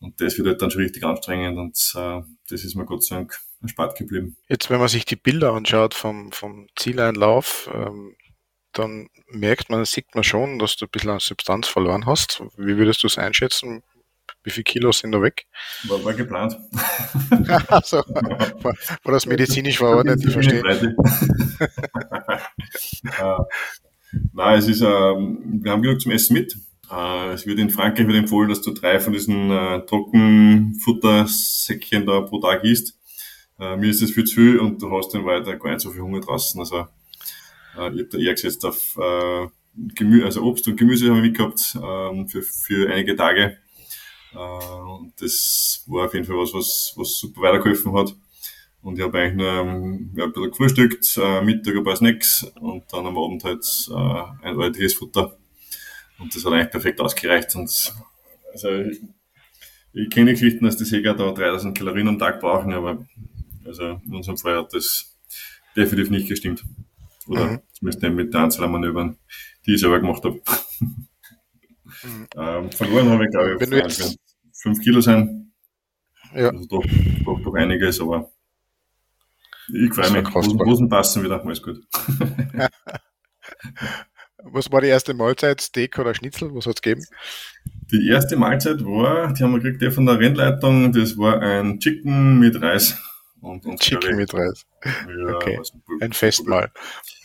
Und 0.00 0.20
das 0.20 0.36
wird 0.38 0.48
halt 0.48 0.60
dann 0.60 0.70
schon 0.70 0.82
richtig 0.82 1.04
anstrengend 1.04 1.58
und 1.58 1.92
äh, 1.96 2.22
das 2.48 2.64
ist 2.64 2.74
mir 2.74 2.84
Gott 2.84 3.04
sei 3.04 3.16
Dank 3.16 3.38
erspart 3.64 3.98
geblieben. 3.98 4.36
Jetzt, 4.48 4.70
wenn 4.70 4.78
man 4.78 4.88
sich 4.88 5.04
die 5.04 5.16
Bilder 5.16 5.52
anschaut 5.52 5.94
vom, 5.94 6.32
vom 6.32 6.68
Zieleinlauf, 6.76 7.70
ähm, 7.74 8.16
dann 8.72 9.08
merkt 9.28 9.70
man, 9.70 9.84
sieht 9.84 10.14
man 10.14 10.24
schon, 10.24 10.58
dass 10.58 10.76
du 10.76 10.86
ein 10.86 10.90
bisschen 10.90 11.10
an 11.10 11.20
Substanz 11.20 11.68
verloren 11.68 12.06
hast. 12.06 12.42
Wie 12.56 12.76
würdest 12.76 13.02
du 13.02 13.06
es 13.06 13.18
einschätzen? 13.18 13.82
Wie 14.42 14.50
viele 14.50 14.64
Kilos 14.64 14.98
sind 14.98 15.12
da 15.12 15.22
weg? 15.22 15.46
War, 15.84 16.04
war 16.04 16.12
geplant. 16.12 16.58
also, 17.68 17.98
war, 17.98 18.74
war, 19.02 19.12
das 19.12 19.26
medizinisch 19.26 19.78
verordnet? 19.78 20.22
Ich 20.24 20.32
verstehe. 20.32 20.62
nein, 24.32 24.54
es 24.58 24.68
ist, 24.68 24.82
äh, 24.82 24.86
wir 24.86 25.70
haben 25.70 25.82
genug 25.82 26.00
zum 26.00 26.12
Essen 26.12 26.34
mit. 26.34 26.56
Äh, 26.90 27.32
es 27.32 27.46
wird 27.46 27.58
in 27.58 27.70
Frankreich 27.70 28.06
wird 28.06 28.18
empfohlen, 28.18 28.50
dass 28.50 28.60
du 28.60 28.72
drei 28.72 29.00
von 29.00 29.14
diesen 29.14 29.50
äh, 29.50 29.80
Trockenfuttersäckchen 29.86 32.04
da 32.06 32.20
pro 32.20 32.38
Tag 32.40 32.62
isst. 32.64 32.98
Äh, 33.58 33.76
mir 33.76 33.90
ist 33.90 34.02
das 34.02 34.10
viel 34.10 34.24
zu 34.24 34.34
viel 34.34 34.58
und 34.58 34.82
du 34.82 34.90
hast 34.96 35.14
dann 35.14 35.24
weiter 35.24 35.56
gar 35.56 35.70
nicht 35.70 35.80
so 35.80 35.90
viel 35.90 36.02
Hunger 36.02 36.20
draußen. 36.20 36.58
Also 36.60 36.86
äh, 37.76 37.90
ich 37.92 38.00
habe 38.00 38.08
da 38.10 38.18
eher 38.18 38.34
gesetzt 38.34 38.64
auf 38.64 38.96
äh, 38.96 39.48
Gemü 39.76 40.24
also 40.24 40.42
Obst 40.42 40.68
und 40.68 40.76
Gemüse 40.76 41.08
haben 41.08 41.16
wir 41.16 41.22
mitgehabt 41.22 41.60
äh, 41.74 42.28
für, 42.28 42.42
für 42.42 42.92
einige 42.92 43.16
Tage. 43.16 43.58
Äh, 44.32 45.08
das 45.20 45.84
war 45.86 46.06
auf 46.06 46.14
jeden 46.14 46.26
Fall 46.26 46.36
was, 46.36 46.52
was, 46.54 46.92
was 46.96 47.18
super 47.18 47.42
weitergeholfen 47.42 47.92
hat. 47.94 48.14
Und 48.82 48.98
ich 48.98 49.04
habe 49.04 49.18
eigentlich 49.18 49.36
nur 49.36 49.48
ähm, 49.48 50.10
ja, 50.14 50.24
ein 50.24 50.32
bisschen 50.32 50.50
gefrühstückt, 50.50 51.16
äh, 51.16 51.40
Mittag 51.42 51.74
ein 51.74 51.84
paar 51.84 51.96
Snacks 51.96 52.44
und 52.60 52.84
dann 52.92 53.06
am 53.06 53.16
Abend 53.16 53.42
halt 53.42 53.64
äh, 53.90 54.46
ein 54.46 54.56
ordentliches 54.56 54.94
Futter. 54.94 55.36
Und 56.18 56.34
das 56.34 56.44
hat 56.44 56.52
eigentlich 56.52 56.70
perfekt 56.70 57.00
ausgereicht. 57.00 57.56
Und 57.56 57.94
also 58.52 58.68
ich, 58.68 59.00
ich 59.94 60.10
kenne 60.10 60.32
Geschichten, 60.32 60.64
dass 60.64 60.76
die 60.76 60.84
Säger 60.84 61.14
da 61.14 61.32
3000 61.32 61.76
Kalorien 61.76 62.08
am 62.08 62.18
Tag 62.18 62.40
brauchen, 62.40 62.74
aber 62.74 63.06
also 63.80 64.00
in 64.04 64.14
unserem 64.14 64.36
Fall 64.36 64.56
hat 64.56 64.72
das 64.72 65.16
definitiv 65.76 66.10
nicht 66.10 66.28
gestimmt. 66.28 66.64
Oder 67.26 67.46
mhm. 67.46 67.60
zumindest 67.72 68.02
nicht 68.02 68.14
mit 68.14 68.34
der 68.34 68.40
Anzahl 68.42 68.66
an 68.66 68.72
Manövern, 68.72 69.18
die 69.66 69.74
ich 69.74 69.80
selber 69.80 70.00
gemacht 70.00 70.24
habe. 70.24 70.40
Mhm. 70.80 71.06
ähm, 72.36 72.70
verloren 72.72 73.08
habe 73.08 73.24
ich, 73.24 73.30
glaube 73.30 73.58
ich, 73.60 73.70
jetzt, 73.70 74.18
5 74.62 74.80
Kilo 74.80 75.00
sein. 75.00 75.52
Ja. 76.34 76.50
Also 76.50 76.66
doch, 76.66 76.84
doch, 77.24 77.40
doch 77.42 77.54
einiges, 77.54 78.00
aber 78.00 78.30
ich 79.72 79.94
freue 79.94 80.10
mich. 80.10 80.34
Hosen, 80.34 80.58
Hosen 80.58 80.88
passen 80.88 81.22
wieder, 81.22 81.42
alles 81.44 81.62
gut. 81.62 81.80
Was 84.46 84.70
war 84.70 84.82
die 84.82 84.88
erste 84.88 85.14
Mahlzeit? 85.14 85.62
Steak 85.62 85.98
oder 85.98 86.14
Schnitzel? 86.14 86.54
Was 86.54 86.66
hat 86.66 86.76
es 86.76 86.82
gegeben? 86.82 87.06
Die 87.90 88.08
erste 88.08 88.36
Mahlzeit 88.36 88.84
war, 88.84 89.32
die 89.32 89.42
haben 89.42 89.52
wir 89.52 89.60
gekriegt, 89.60 89.80
der 89.80 89.90
von 89.90 90.04
der 90.04 90.18
Rennleitung, 90.18 90.92
das 90.92 91.16
war 91.16 91.40
ein 91.40 91.80
Chicken 91.80 92.38
mit 92.38 92.60
Reis. 92.60 92.98
Und, 93.44 93.66
und 93.66 93.78
Chicken 93.78 94.16
mit 94.16 94.32
Reis. 94.32 94.64
Ja, 94.82 95.36
okay. 95.36 95.60
Ein 96.00 96.12
Festmahl. 96.12 96.72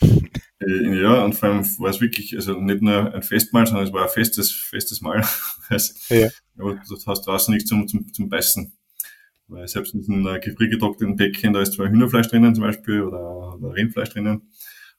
Äh, 0.62 1.00
ja, 1.00 1.24
und 1.24 1.32
vor 1.32 1.48
allem 1.48 1.64
war 1.78 1.88
es 1.88 2.02
wirklich, 2.02 2.36
also 2.36 2.52
nicht 2.52 2.82
nur 2.82 3.14
ein 3.14 3.22
Festmahl, 3.22 3.66
sondern 3.66 3.86
es 3.86 3.94
war 3.94 4.02
ein 4.02 4.10
festes, 4.10 4.52
festes 4.52 5.00
Mahl. 5.00 5.24
ja. 6.10 6.28
Aber 6.58 6.74
du 6.74 6.96
hast 7.06 7.22
draußen 7.22 7.54
nichts 7.54 7.70
zum, 7.70 7.88
zum, 7.88 8.12
zum 8.12 8.28
Beißen. 8.28 8.70
Weil 9.48 9.66
selbst 9.68 9.94
in 9.94 10.00
diesem 10.00 10.26
äh, 10.26 10.38
gefriergetrockneten 10.38 11.16
Päckchen, 11.16 11.54
da 11.54 11.62
ist 11.62 11.72
zwar 11.72 11.88
Hühnerfleisch 11.88 12.28
drinnen 12.28 12.54
zum 12.54 12.64
Beispiel 12.64 13.00
oder, 13.00 13.54
oder 13.54 13.74
Rindfleisch 13.74 14.10
drinnen, 14.10 14.52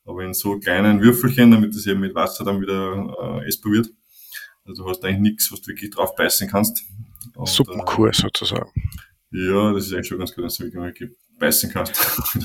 aber 0.03 0.23
in 0.23 0.33
so 0.33 0.57
kleinen 0.57 0.99
Würfelchen, 0.99 1.51
damit 1.51 1.75
es 1.75 1.85
eben 1.85 1.99
mit 1.99 2.15
Wasser 2.15 2.43
dann 2.43 2.59
wieder 2.59 3.41
äh, 3.43 3.47
essbar 3.47 3.71
wird. 3.71 3.91
Also 4.65 4.83
du 4.83 4.89
hast 4.89 5.05
eigentlich 5.05 5.31
nichts, 5.33 5.51
was 5.51 5.61
du 5.61 5.67
wirklich 5.67 5.91
drauf 5.91 6.15
beißen 6.15 6.49
kannst. 6.49 6.85
Und, 7.35 7.47
Suppenkur 7.47 8.09
äh, 8.09 8.13
sozusagen. 8.13 8.71
Ja, 9.31 9.73
das 9.73 9.87
ist 9.87 9.93
eigentlich 9.93 10.07
schon 10.07 10.19
ganz 10.19 10.35
gut, 10.35 10.43
dass 10.45 10.57
du 10.57 10.71
wirklich 10.71 11.11
beißen 11.39 11.71
kannst, 11.71 11.95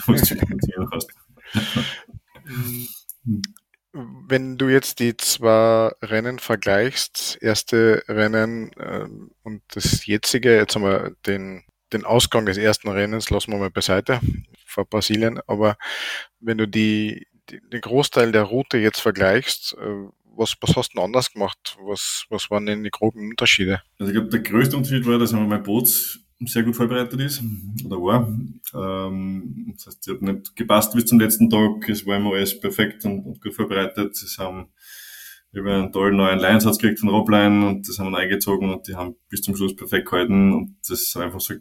was 0.07 0.29
du 0.29 0.91
hast. 0.93 1.09
Wenn 4.29 4.59
du 4.59 4.69
jetzt 4.69 4.99
die 5.01 5.17
zwei 5.17 5.91
Rennen 6.03 6.39
vergleichst, 6.39 7.39
erste 7.41 8.05
Rennen 8.09 8.71
äh, 8.75 9.07
und 9.43 9.63
das 9.69 10.05
jetzige, 10.05 10.55
jetzt 10.55 10.75
haben 10.75 10.83
wir 10.83 11.17
den, 11.27 11.65
den 11.95 12.05
Ausgang 12.05 12.45
des 12.45 12.59
ersten 12.59 12.89
Rennens, 12.89 13.31
lassen 13.31 13.53
wir 13.53 13.59
mal 13.59 13.71
beiseite 13.71 14.21
vor 14.67 14.85
Brasilien, 14.85 15.41
aber 15.47 15.79
wenn 16.41 16.59
du 16.59 16.69
die, 16.69 17.27
die 17.49 17.61
den 17.73 17.81
Großteil 17.81 18.33
der 18.33 18.43
Route 18.43 18.77
jetzt 18.77 19.01
vergleichst, 19.01 19.77
äh, 19.81 20.09
was, 20.37 20.55
was 20.61 20.77
hast 20.77 20.91
du 20.95 21.01
anders 21.01 21.33
gemacht? 21.33 21.79
Was, 21.81 22.27
was 22.29 22.51
waren 22.51 22.67
denn 22.67 22.85
die 22.85 22.91
groben 22.91 23.31
Unterschiede? 23.31 23.81
Also 23.99 24.13
ich 24.13 24.19
glaube, 24.19 24.29
der 24.29 24.41
größte 24.41 24.77
Unterschied 24.77 25.07
war, 25.07 25.19
dass 25.19 25.33
mein 25.33 25.63
Boot 25.63 26.21
sehr 26.45 26.63
gut 26.63 26.77
vorbereitet 26.77 27.19
ist 27.21 27.43
oder 27.85 27.97
war. 27.97 28.29
Ähm, 28.75 29.73
das 29.75 29.87
heißt, 29.87 30.07
ich 30.07 30.15
habe 30.15 30.25
nicht 30.25 30.55
gepasst 30.55 30.93
bis 30.95 31.07
zum 31.07 31.19
letzten 31.19 31.49
Tag. 31.49 31.89
Es 31.89 32.07
war 32.07 32.17
immer 32.17 32.35
alles 32.35 32.61
perfekt 32.61 33.05
und, 33.05 33.21
und 33.21 33.41
gut 33.41 33.55
vorbereitet. 33.55 34.17
Sie 34.17 34.43
haben 34.43 34.69
über 35.53 35.75
einen 35.75 35.93
tollen 35.93 36.17
neuen 36.17 36.39
Linesatz 36.39 36.79
gekriegt 36.79 37.01
von 37.01 37.09
Robline 37.09 37.67
und 37.67 37.89
das 37.89 37.99
haben 37.99 38.11
wir 38.11 38.19
eingezogen 38.19 38.73
und 38.73 38.87
die 38.89 38.95
haben 38.95 39.17
bis 39.29 39.41
zum 39.41 39.57
Schluss 39.57 39.75
perfekt 39.75 40.11
gehalten 40.11 40.53
und 40.53 40.77
das 40.87 41.13
sind 41.13 41.23
einfach 41.23 41.41
so 41.41 41.55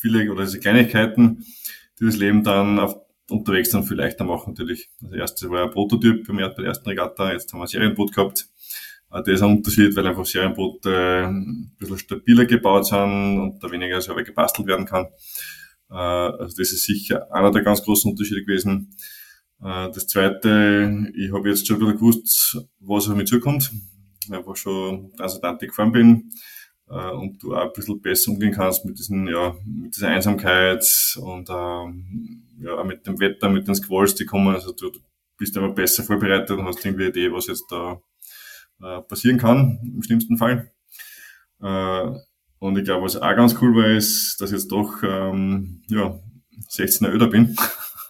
viele 0.00 0.30
oder 0.32 0.44
diese 0.44 0.60
Kleinigkeiten, 0.60 1.44
die 2.00 2.06
das 2.06 2.16
Leben 2.16 2.42
dann 2.42 2.78
auf, 2.78 2.96
unterwegs 3.28 3.70
dann 3.70 3.84
viel 3.84 3.98
leichter 3.98 4.24
machen 4.24 4.54
natürlich. 4.54 4.90
Das 5.00 5.12
erste 5.12 5.50
war 5.50 5.64
ein 5.64 5.70
Prototyp 5.70 6.26
bei 6.26 6.34
der 6.34 6.64
ersten 6.64 6.88
Regatta, 6.88 7.32
jetzt 7.32 7.52
haben 7.52 7.60
wir 7.60 7.64
ein 7.64 7.68
Serienboot 7.68 8.14
gehabt 8.14 8.48
das 9.20 9.28
ist 9.28 9.42
ein 9.42 9.56
Unterschied, 9.56 9.94
weil 9.94 10.06
einfach 10.06 10.24
Serienboote 10.24 11.26
ein 11.26 11.76
bisschen 11.78 11.98
stabiler 11.98 12.46
gebaut 12.46 12.86
sind 12.86 13.40
und 13.40 13.62
da 13.62 13.70
weniger 13.70 14.00
selber 14.00 14.22
gebastelt 14.22 14.66
werden 14.66 14.86
kann. 14.86 15.06
Äh, 15.90 15.94
also 15.94 16.56
das 16.56 16.72
ist 16.72 16.86
sicher 16.86 17.32
einer 17.32 17.50
der 17.50 17.62
ganz 17.62 17.82
großen 17.82 18.10
Unterschiede 18.10 18.42
gewesen. 18.42 18.96
Äh, 19.60 19.90
das 19.92 20.06
zweite, 20.06 21.10
ich 21.14 21.32
habe 21.32 21.48
jetzt 21.48 21.66
schon 21.66 21.78
bisschen 21.78 21.96
gewusst, 21.96 22.58
was 22.80 23.08
auf 23.08 23.14
mich 23.14 23.28
zukommt, 23.28 23.70
weil 24.28 24.42
ich 24.46 24.58
schon 24.58 25.12
transatlantik 25.16 25.68
gefahren 25.68 25.92
bin 25.92 26.30
äh, 26.88 27.10
und 27.10 27.42
du 27.42 27.54
auch 27.54 27.66
ein 27.66 27.72
bisschen 27.74 28.00
besser 28.00 28.30
umgehen 28.30 28.52
kannst 28.52 28.84
mit 28.84 28.98
diesen, 28.98 29.28
ja, 29.28 29.54
mit 29.64 29.94
dieser 29.94 30.08
Einsamkeit 30.08 30.84
und 31.20 31.48
ähm, 31.50 32.44
ja, 32.60 32.82
mit 32.84 33.06
dem 33.06 33.20
Wetter, 33.20 33.50
mit 33.50 33.68
den 33.68 33.74
Squalls, 33.74 34.14
die 34.14 34.24
kommen. 34.24 34.54
Also 34.54 34.72
du 34.72 34.90
bist 35.36 35.56
immer 35.56 35.70
besser 35.70 36.02
vorbereitet 36.02 36.50
und 36.50 36.64
hast 36.64 36.84
irgendwie 36.84 37.04
eine 37.04 37.10
Idee, 37.10 37.32
was 37.32 37.46
jetzt 37.48 37.66
da 37.70 38.00
äh, 38.82 39.00
passieren 39.02 39.38
kann, 39.38 39.78
im 39.82 40.02
schlimmsten 40.02 40.36
Fall. 40.36 40.70
Äh, 41.62 42.10
und 42.58 42.78
ich 42.78 42.84
glaube, 42.84 43.04
was 43.04 43.16
auch 43.16 43.36
ganz 43.36 43.56
cool 43.60 43.74
war, 43.74 43.90
ist, 43.90 44.40
dass 44.40 44.50
ich 44.50 44.58
jetzt 44.58 44.70
doch 44.70 45.02
ähm, 45.02 45.82
ja, 45.88 46.18
16 46.68 47.08
älter 47.08 47.26
bin. 47.26 47.56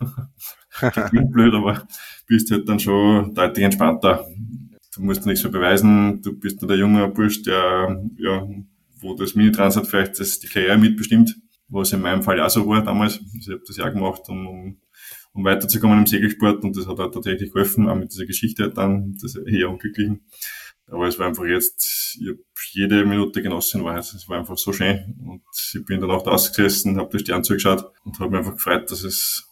Klingt 1.08 1.32
blöd, 1.32 1.54
aber 1.54 1.86
bist 2.26 2.50
halt 2.50 2.68
dann 2.68 2.80
schon 2.80 3.34
deutlich 3.34 3.64
entspannter. 3.64 4.26
Du 4.94 5.02
musst 5.02 5.26
nichts 5.26 5.42
mehr 5.42 5.52
beweisen, 5.52 6.22
du 6.22 6.38
bist 6.38 6.60
nur 6.60 6.68
der 6.68 6.78
junge 6.78 7.08
Bursch, 7.08 7.42
der, 7.42 8.02
ja, 8.18 8.46
wo 9.00 9.14
das 9.14 9.34
Mini-Transat 9.34 9.86
vielleicht 9.86 10.18
das, 10.20 10.38
die 10.38 10.48
Karriere 10.48 10.78
mitbestimmt, 10.78 11.34
was 11.68 11.92
in 11.92 12.00
meinem 12.00 12.22
Fall 12.22 12.40
auch 12.40 12.50
so 12.50 12.66
war 12.66 12.82
damals. 12.82 13.20
Ich 13.38 13.48
habe 13.48 13.62
das 13.66 13.76
ja 13.76 13.88
gemacht, 13.88 14.22
um, 14.28 14.46
um, 14.46 14.80
um 15.32 15.44
weiterzukommen 15.44 15.98
im 15.98 16.06
Segelsport 16.06 16.62
und 16.64 16.76
das 16.76 16.86
hat 16.86 17.00
auch 17.00 17.10
tatsächlich 17.10 17.52
geholfen, 17.52 17.88
auch 17.88 17.96
mit 17.96 18.12
dieser 18.12 18.26
Geschichte 18.26 18.70
dann, 18.70 19.16
das 19.20 19.34
eher 19.36 19.70
unglücklichen. 19.70 20.20
Aber 20.92 21.08
es 21.08 21.18
war 21.18 21.26
einfach 21.26 21.44
jetzt, 21.44 22.18
ich 22.20 22.28
habe 22.28 22.38
jede 22.72 23.04
Minute 23.06 23.40
genossen, 23.40 23.82
war 23.82 23.96
es 23.96 24.28
war 24.28 24.38
einfach 24.38 24.58
so 24.58 24.72
schön. 24.72 25.16
Und 25.26 25.42
ich 25.56 25.84
bin 25.86 26.00
dann 26.00 26.10
auch 26.10 26.22
da 26.22 26.32
ausgesessen, 26.32 26.98
habe 26.98 27.16
die 27.16 27.24
Sterne 27.24 27.42
zugeschaut 27.42 27.90
und 28.04 28.18
habe 28.20 28.30
mich 28.30 28.38
einfach 28.40 28.54
gefreut, 28.54 28.90
dass 28.90 29.02
es, 29.02 29.48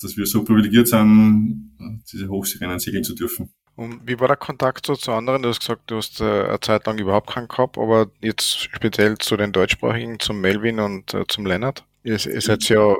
dass 0.00 0.16
wir 0.16 0.26
so 0.26 0.44
privilegiert 0.44 0.88
sind, 0.88 1.72
diese 2.12 2.28
Hochseerennen 2.28 2.78
segeln 2.78 3.02
zu 3.02 3.14
dürfen. 3.14 3.54
Und 3.76 4.06
wie 4.06 4.20
war 4.20 4.28
der 4.28 4.36
Kontakt 4.36 4.86
so 4.86 4.94
zu 4.94 5.12
anderen? 5.12 5.42
Du 5.42 5.48
hast 5.48 5.60
gesagt, 5.60 5.90
du 5.90 5.96
hast 5.96 6.20
äh, 6.20 6.44
eine 6.44 6.60
Zeit 6.60 6.86
lang 6.86 6.98
überhaupt 6.98 7.30
keinen 7.30 7.48
gehabt, 7.48 7.78
aber 7.78 8.10
jetzt 8.20 8.60
speziell 8.60 9.18
zu 9.18 9.36
den 9.36 9.52
deutschsprachigen, 9.52 10.20
zum 10.20 10.40
Melvin 10.40 10.78
und 10.78 11.12
äh, 11.14 11.24
zum 11.26 11.46
Lennart. 11.46 11.84
Ihr, 12.04 12.24
ihr 12.26 12.40
seid 12.40 12.68
ja 12.68 12.94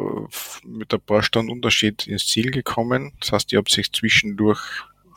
mit 0.65 0.93
ein 0.93 1.01
paar 1.01 1.23
Stunden 1.23 1.53
Unterschied 1.53 2.07
ins 2.07 2.27
Ziel 2.27 2.51
gekommen. 2.51 3.13
Das 3.21 3.33
heißt, 3.33 3.53
ihr 3.53 3.59
habt 3.59 3.71
sich 3.71 3.93
zwischendurch, 3.93 4.61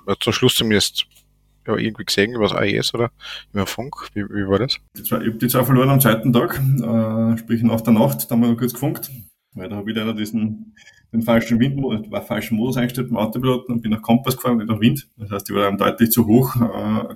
äh, 0.06 0.16
zum 0.20 0.34
Schluss 0.34 0.56
zumindest 0.56 1.08
ja, 1.68 1.76
irgendwie 1.76 2.06
gesehen 2.06 2.34
über 2.34 2.44
das 2.44 2.54
AES 2.54 2.94
oder 2.94 3.12
über 3.54 3.66
Funk? 3.66 3.96
Wie, 4.14 4.24
wie 4.24 4.48
war 4.48 4.60
das? 4.60 4.80
Ich 5.02 5.12
habe 5.12 5.32
die 5.32 5.48
zwei 5.48 5.64
verloren 5.64 5.90
am 5.90 6.00
zweiten 6.00 6.34
Tag, 6.34 6.60
äh, 6.60 7.38
sprich 7.38 7.64
nach 7.64 7.82
der 7.82 7.94
Nacht, 7.94 8.30
da 8.30 8.36
haben 8.36 8.42
wir 8.42 8.50
noch 8.50 8.58
kurz 8.58 8.74
gefunkt, 8.74 9.12
weil 9.54 9.70
da 9.70 9.76
habe 9.78 9.90
ich 9.92 9.98
leider 9.98 10.14
diesen 10.14 10.74
den 11.14 11.22
falschen 11.22 11.60
Wind, 11.60 11.82
war 12.12 12.22
falschen 12.22 12.58
Modus 12.58 12.78
eingestellt 12.78 13.10
beim 13.10 13.18
Autopiloten 13.18 13.76
und 13.76 13.82
bin 13.82 13.92
nach 13.92 14.02
Kompass 14.02 14.36
gefahren, 14.36 14.58
nicht 14.58 14.70
nach 14.70 14.80
Wind. 14.80 15.08
Das 15.18 15.32
heißt, 15.32 15.50
die 15.50 15.54
war 15.54 15.64
dann 15.64 15.78
deutlich 15.78 16.12
zu 16.12 16.28
hoch, 16.28 16.56
äh, 16.56 17.16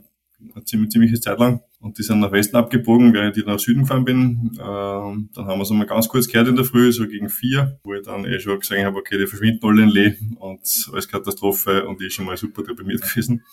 eine 0.56 0.66
ziemlich, 0.66 0.90
ziemliche 0.90 1.20
Zeit 1.20 1.40
lang. 1.40 1.62
Und 1.80 1.98
die 1.98 2.04
sind 2.04 2.20
nach 2.20 2.32
Westen 2.32 2.56
abgebogen, 2.56 3.14
während 3.14 3.38
ich 3.38 3.46
nach 3.46 3.60
Süden 3.60 3.82
gefahren 3.82 4.06
bin. 4.06 4.52
Äh, 4.54 4.60
dann 4.60 5.30
haben 5.36 5.60
wir 5.60 5.62
es 5.62 5.72
einmal 5.72 5.88
ganz 5.88 6.08
kurz 6.08 6.28
gehört 6.28 6.48
in 6.48 6.56
der 6.56 6.66
Früh, 6.66 6.92
so 6.92 7.08
gegen 7.08 7.30
vier, 7.30 7.80
wo 7.84 7.94
ich 7.94 8.04
dann 8.04 8.26
eh 8.26 8.40
schon 8.40 8.60
gesehen 8.60 8.86
habe, 8.86 8.98
okay, 8.98 9.18
die 9.18 9.28
verschwinden 9.28 9.66
alle 9.68 9.84
in 9.84 9.90
Lee 9.90 10.14
und 10.40 10.90
alles 10.92 11.08
Katastrophe 11.08 11.86
und 11.86 12.02
ich 12.02 12.14
schon 12.14 12.26
mal 12.26 12.38
super 12.38 12.64
deprimiert 12.64 13.02
gewesen. 13.10 13.44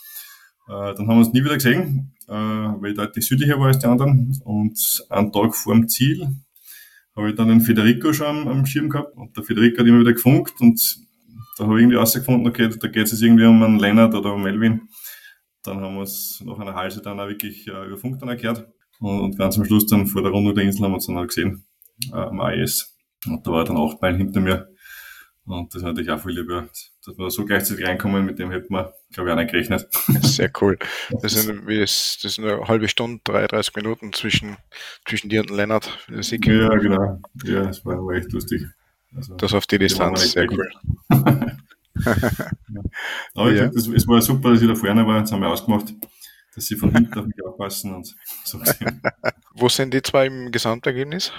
Äh, 0.69 0.95
dann 0.95 1.09
haben 1.09 1.17
wir 1.17 1.19
uns 1.19 1.33
nie 1.33 1.43
wieder 1.43 1.55
gesehen, 1.55 2.15
äh, 2.29 2.33
weil 2.33 2.91
ich 2.91 2.97
deutlich 2.97 3.27
südlicher 3.27 3.59
war 3.59 3.69
als 3.69 3.79
die 3.79 3.87
anderen. 3.87 4.39
Und 4.45 5.07
einen 5.09 5.33
Tag 5.33 5.55
vor 5.55 5.75
dem 5.75 5.89
Ziel 5.89 6.29
habe 7.17 7.31
ich 7.31 7.37
dann 7.37 7.49
den 7.49 7.63
Federico 7.63 8.13
schon 8.13 8.47
am 8.47 8.67
Schirm 8.67 8.91
gehabt. 8.91 9.17
Und 9.17 9.37
der 9.37 9.45
Federico 9.45 9.81
hat 9.81 9.87
immer 9.87 10.01
wieder 10.01 10.13
gefunkt 10.13 10.61
und 10.61 10.81
da 11.57 11.65
habe 11.65 11.75
ich 11.75 11.83
irgendwie 11.83 11.97
rausgefunden, 11.97 12.47
okay, 12.47 12.69
da 12.69 12.89
geht 12.89 13.07
es 13.07 13.13
jetzt 13.13 13.23
irgendwie 13.23 13.45
um 13.45 13.63
einen 13.63 13.81
Lennart 13.81 14.15
oder 14.15 14.35
um 14.35 14.43
Melvin. 14.43 14.83
Dann 15.65 15.81
haben 15.81 15.97
wir 15.97 16.03
es 16.03 16.41
nach 16.45 16.59
einer 16.59 16.75
Halse 16.75 17.03
dann 17.03 17.19
auch 17.19 17.29
wirklich 17.29 17.67
äh, 17.67 17.87
über 17.87 17.97
Funk 17.97 18.21
dann 18.21 18.29
erklärt. 18.29 18.69
Und, 19.01 19.21
und, 19.21 19.39
ganz 19.39 19.59
am 19.59 19.65
Schluss 19.65 19.87
dann 19.87 20.07
vor 20.07 20.23
der 20.23 20.31
Runde 20.31 20.55
der 20.55 20.65
Insel 20.65 20.85
haben 20.85 20.93
wir 20.93 20.97
uns 20.97 21.07
dann 21.07 21.19
auch 21.19 21.27
gesehen, 21.27 21.65
äh, 22.13 22.17
am 22.17 22.41
AES. 22.41 22.97
Und 23.27 23.47
da 23.47 23.51
war 23.51 23.65
dann 23.65 23.77
acht 23.77 24.01
Meilen 24.01 24.19
hinter 24.19 24.41
mir. 24.41 24.69
Und 25.49 25.75
das 25.75 25.83
hatte 25.83 26.03
ich 26.03 26.11
auch 26.11 26.21
viel 26.21 26.33
lieber, 26.33 26.69
dass 27.05 27.19
wir 27.19 27.31
so 27.31 27.47
gleichzeitig 27.47 27.87
reinkommen, 27.87 28.27
mit 28.27 28.39
dem 28.39 28.51
hätten 28.51 28.71
wir, 28.73 28.93
glaube 29.13 29.31
ich, 29.31 29.33
auch 29.33 29.39
nicht 29.39 29.51
gerechnet. 29.51 29.89
Sehr 30.23 30.51
cool. 30.61 30.79
Das 31.23 31.33
sind, 31.33 31.67
das 31.67 32.21
sind 32.21 32.45
eine 32.45 32.69
halbe 32.69 32.87
Stunde, 32.89 33.23
33 33.25 33.75
Minuten 33.77 34.13
zwischen, 34.13 34.59
zwischen 35.07 35.31
dir 35.31 35.41
und 35.41 35.51
Lennart. 35.51 36.07
Ja, 36.09 36.69
genau. 36.77 37.21
Ja, 37.45 37.63
das 37.63 37.85
war, 37.87 37.97
war 38.05 38.15
echt 38.15 38.31
lustig. 38.33 38.67
Also, 39.17 39.37
das 39.37 39.55
auf 39.55 39.67
die 39.67 39.79
Distanz, 39.79 40.33
sehr 40.33 40.47
cool. 40.53 40.69
Aber 43.35 43.53
ja. 43.53 43.71
ich, 43.75 43.89
es 43.89 44.07
war 44.07 44.21
super, 44.21 44.51
dass 44.51 44.61
ich 44.61 44.69
da 44.69 44.75
vorne 44.75 45.07
war, 45.07 45.19
jetzt 45.19 45.33
haben 45.33 45.41
wir 45.41 45.49
ausgemacht, 45.49 45.95
dass 46.55 46.67
sie 46.67 46.77
von 46.77 46.93
hinten 46.93 47.19
auf 47.19 47.27
mich 47.27 47.43
aufpassen 47.43 47.95
und 47.95 48.15
so. 48.45 48.61
Wo 49.55 49.71
sind 49.71 49.95
die 49.95 50.03
zwei 50.03 50.27
im 50.27 50.53
Gesamtergebnis? 50.53 51.33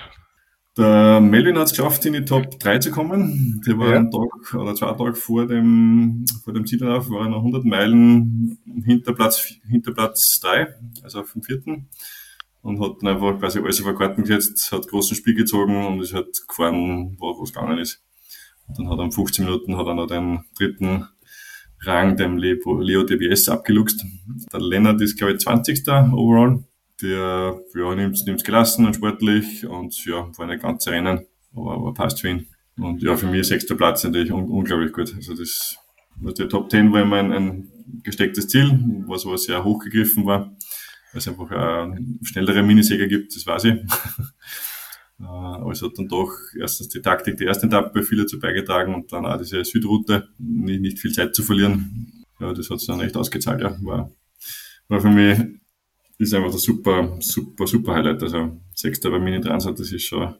Der 0.79 1.19
Melvin 1.19 1.57
hat 1.57 1.65
es 1.65 1.71
geschafft, 1.71 2.05
in 2.05 2.13
die 2.13 2.23
Top 2.23 2.57
3 2.57 2.79
zu 2.79 2.89
kommen. 2.89 3.61
Der 3.67 3.77
war 3.77 3.89
ja. 3.89 3.97
einen 3.97 4.11
Tag 4.11 4.53
oder 4.53 4.73
zwei 4.75 4.93
Tage 4.93 5.15
vor 5.15 5.45
dem, 5.45 6.23
vor 6.41 6.53
dem 6.53 6.65
Ziellauf, 6.65 7.09
war 7.09 7.23
er 7.23 7.29
noch 7.29 7.39
100 7.39 7.65
Meilen 7.65 8.57
hinter 8.85 9.13
Platz, 9.13 9.55
hinter 9.67 9.91
Platz 9.93 10.39
3, 10.39 10.73
also 11.03 11.19
auf 11.19 11.33
dem 11.33 11.43
vierten. 11.43 11.89
Und 12.61 12.79
hat 12.79 13.01
dann 13.01 13.13
einfach 13.13 13.37
quasi 13.37 13.59
alles 13.59 13.81
auf 13.81 13.87
eine 13.87 13.97
Karten 13.97 14.21
gesetzt, 14.21 14.71
hat 14.71 14.87
großen 14.87 15.17
Spiel 15.17 15.35
gezogen 15.35 15.85
und 15.85 15.99
ist 15.99 16.13
halt 16.13 16.47
gefahren, 16.47 17.17
wo 17.19 17.43
es 17.43 17.51
gegangen 17.51 17.77
ist. 17.77 18.01
Und 18.69 18.79
dann 18.79 18.89
hat 18.89 18.99
er 18.99 19.03
um 19.03 19.11
15 19.11 19.43
Minuten 19.43 19.75
hat 19.75 19.85
er 19.85 19.95
noch 19.95 20.07
den 20.07 20.45
dritten 20.57 21.09
Rang 21.81 22.15
dem 22.15 22.37
Leo 22.37 23.03
DBS 23.03 23.49
abgeluchst. 23.49 24.05
Der 24.53 24.61
Lennart 24.61 25.01
ist, 25.01 25.17
glaube 25.17 25.33
ich, 25.33 25.39
20. 25.39 25.85
overall 26.13 26.63
der 27.01 27.61
ja, 27.73 27.95
nimmt 27.95 28.15
es 28.15 28.43
gelassen 28.43 28.85
und 28.85 28.95
sportlich 28.95 29.65
und 29.65 30.05
ja, 30.05 30.29
war 30.37 30.47
nicht 30.47 30.61
ganz 30.61 30.87
Rennen, 30.87 31.25
aber, 31.55 31.73
aber 31.73 31.93
passt 31.93 32.21
für 32.21 32.29
ihn. 32.29 32.47
Und 32.77 33.01
ja, 33.01 33.15
für 33.17 33.27
mich 33.27 33.47
sechster 33.47 33.75
Platz 33.75 34.03
natürlich 34.03 34.31
un 34.31 34.49
unglaublich 34.49 34.93
gut. 34.93 35.13
Also 35.15 35.35
das, 35.35 35.77
also 36.21 36.33
der 36.33 36.49
Top 36.49 36.71
10 36.71 36.91
war 36.93 37.01
immer 37.01 37.17
ein, 37.17 37.31
ein 37.33 37.71
gestecktes 38.03 38.47
Ziel, 38.47 39.03
was 39.07 39.25
aber 39.25 39.37
sehr 39.37 39.63
hochgegriffen 39.63 40.25
war, 40.25 40.45
weil 41.11 41.19
es 41.19 41.27
einfach 41.27 41.51
eine 41.51 41.99
schnellere 42.23 42.63
Minisäger 42.63 43.07
gibt, 43.07 43.35
das 43.35 43.45
weiß 43.45 43.65
ich. 43.65 43.75
Äh, 45.21 45.25
aber 45.25 45.73
es 45.73 45.81
hat 45.81 45.97
dann 45.97 46.07
doch 46.07 46.31
erstens 46.57 46.87
die 46.87 47.01
Taktik 47.01 47.35
der 47.35 47.47
ersten 47.47 47.67
Etappe 47.67 48.03
viel 48.03 48.19
dazu 48.19 48.39
beigetragen 48.39 48.95
und 48.95 49.11
dann 49.11 49.25
auch 49.25 49.37
diese 49.37 49.65
Südroute, 49.65 50.29
nicht, 50.37 50.79
nicht 50.79 50.99
viel 50.99 51.11
Zeit 51.11 51.35
zu 51.35 51.43
verlieren. 51.43 52.23
Ja, 52.39 52.53
das 52.53 52.69
hat 52.69 52.77
es 52.77 52.85
dann 52.85 53.01
echt 53.01 53.17
ausgezahlt, 53.17 53.59
ja. 53.59 53.77
War, 53.81 54.09
war 54.87 55.01
für 55.01 55.09
mich 55.09 55.58
ist 56.19 56.33
einfach 56.33 56.51
ein 56.51 56.57
super, 56.57 57.17
super, 57.19 57.65
super 57.65 57.95
Highlight. 57.95 58.21
Also 58.21 58.61
Sechster 58.73 59.09
bei 59.09 59.19
Mini 59.19 59.41
Transat, 59.41 59.79
das 59.79 59.91
ist 59.91 60.03
schon 60.03 60.23
ein 60.23 60.35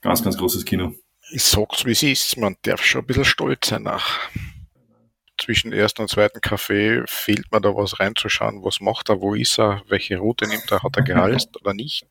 ganz, 0.00 0.22
ganz 0.22 0.38
großes 0.38 0.64
Kino. 0.64 0.94
Ich 1.32 1.42
sag's 1.42 1.84
wie 1.84 1.92
es 1.92 2.02
ist, 2.02 2.36
man 2.36 2.56
darf 2.62 2.82
schon 2.82 3.02
ein 3.02 3.06
bisschen 3.06 3.24
stolz 3.24 3.68
sein 3.68 3.82
nach. 3.82 4.30
Zwischen 5.36 5.72
ersten 5.72 6.02
und 6.02 6.08
zweiten 6.08 6.40
Kaffee 6.40 7.02
fehlt 7.06 7.50
mir 7.50 7.60
da 7.60 7.74
was 7.74 7.98
reinzuschauen, 7.98 8.62
was 8.62 8.80
macht 8.80 9.08
er, 9.08 9.20
wo 9.20 9.34
ist 9.34 9.58
er, 9.58 9.82
welche 9.88 10.18
Route 10.18 10.46
nimmt 10.46 10.70
er, 10.70 10.82
hat 10.82 10.96
er 10.96 11.02
gehalst 11.02 11.56
oder 11.60 11.72
nicht, 11.72 12.06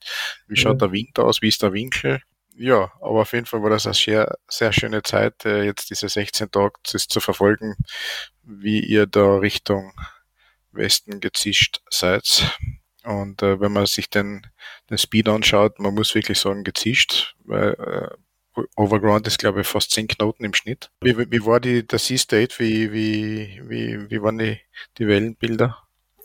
wie 0.48 0.56
schaut 0.56 0.82
der 0.82 0.92
Wind 0.92 1.20
aus, 1.20 1.42
wie 1.42 1.48
ist 1.48 1.62
der 1.62 1.74
Winkel. 1.74 2.22
Ja, 2.56 2.92
aber 3.02 3.22
auf 3.22 3.34
jeden 3.34 3.46
Fall 3.46 3.62
war 3.62 3.70
das 3.70 3.86
eine 3.86 3.94
sehr, 3.94 4.36
sehr 4.50 4.74
schöne 4.74 5.04
Zeit, 5.04 5.46
äh, 5.46 5.64
jetzt 5.64 5.90
diese 5.92 6.10
16 6.10 6.50
Tage 6.50 6.74
das 6.92 7.08
zu 7.08 7.20
verfolgen, 7.20 7.76
wie 8.44 8.80
ihr 8.80 9.06
da 9.06 9.38
Richtung 9.38 9.94
Westen 10.72 11.20
gezischt 11.20 11.82
seid. 11.90 12.58
Und 13.04 13.42
äh, 13.42 13.60
wenn 13.60 13.72
man 13.72 13.86
sich 13.86 14.10
den, 14.10 14.46
den 14.90 14.98
Speed 14.98 15.30
anschaut, 15.30 15.80
man 15.80 15.94
muss 15.94 16.16
wirklich 16.16 16.40
sagen, 16.40 16.64
gezischt, 16.64 17.36
weil 17.46 17.74
äh, 17.74 18.62
Overground 18.76 19.26
ist, 19.28 19.40
glaube 19.40 19.62
ich, 19.62 19.68
fast 19.68 19.92
10 19.92 20.08
Knoten 20.08 20.44
im 20.44 20.54
Schnitt. 20.54 20.92
Wie, 21.02 21.18
wie 21.18 21.46
war 21.46 21.60
die, 21.60 21.86
der 21.86 22.00
Sea-State? 22.00 22.56
Wie, 22.60 22.92
wie, 22.92 23.62
wie, 23.68 24.10
wie 24.10 24.22
waren 24.22 24.38
die, 24.38 24.60
die 24.98 25.08
Wellenbilder? 25.08 25.78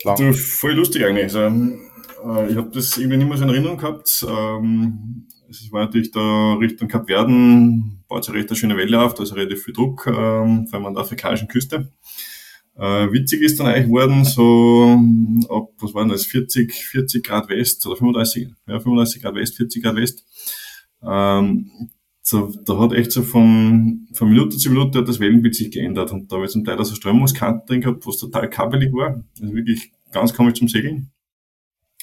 Lang? 0.04 0.16
Du, 0.16 0.32
voll 0.32 0.72
lustig 0.72 1.04
eigentlich. 1.04 1.24
Also, 1.24 1.40
äh, 1.40 2.50
ich 2.50 2.56
habe 2.56 2.70
das 2.72 2.96
irgendwie 2.96 3.18
nicht 3.18 3.28
mehr 3.28 3.36
so 3.36 3.44
in 3.44 3.50
Erinnerung 3.50 3.78
gehabt. 3.78 4.26
Ähm, 4.28 5.28
es 5.48 5.70
war 5.70 5.84
natürlich 5.84 6.10
da 6.10 6.54
Richtung 6.54 6.88
Kap 6.88 7.06
Verden, 7.06 8.04
baut 8.08 8.24
sich 8.24 8.34
recht 8.34 8.48
eine 8.48 8.56
schöne 8.56 8.76
Welle 8.76 9.00
auf, 9.00 9.14
da 9.14 9.22
ist 9.22 9.34
relativ 9.34 9.64
viel 9.64 9.74
Druck, 9.74 10.06
ähm, 10.06 10.66
vor 10.66 10.78
allem 10.78 10.86
an 10.86 10.94
der 10.94 11.02
afrikanischen 11.02 11.48
Küste. 11.48 11.92
Äh, 12.76 13.12
witzig 13.12 13.42
ist 13.42 13.60
dann 13.60 13.68
eigentlich 13.68 13.86
geworden, 13.86 14.24
so 14.24 14.98
ab, 15.48 15.68
was 15.78 15.94
waren 15.94 16.08
das, 16.08 16.26
40, 16.26 16.72
40 16.72 17.24
Grad 17.24 17.48
West 17.48 17.86
oder 17.86 17.96
35, 17.96 18.48
ja, 18.66 18.80
35 18.80 19.22
Grad 19.22 19.34
West, 19.36 19.56
40 19.56 19.82
Grad 19.82 19.96
West. 19.96 20.24
Ähm, 21.02 21.70
so, 22.20 22.52
da 22.64 22.78
hat 22.78 22.92
echt 22.94 23.12
so 23.12 23.22
von, 23.22 24.08
von 24.14 24.28
Minute 24.28 24.56
zu 24.56 24.70
Minute 24.70 24.98
hat 24.98 25.08
das 25.08 25.20
Wellenbild 25.20 25.54
sich 25.54 25.70
geändert 25.70 26.10
und 26.10 26.32
da 26.32 26.36
habe 26.36 26.46
ich 26.46 26.52
zum 26.52 26.64
Teil 26.64 26.82
so 26.82 26.94
Strömungskanten 26.94 27.66
drin 27.66 27.80
gehabt, 27.82 28.06
was 28.06 28.16
total 28.16 28.48
kabelig 28.48 28.92
war. 28.92 29.22
Also 29.40 29.54
wirklich 29.54 29.92
ganz 30.10 30.32
komisch 30.32 30.54
zum 30.54 30.68
Segeln. 30.68 31.10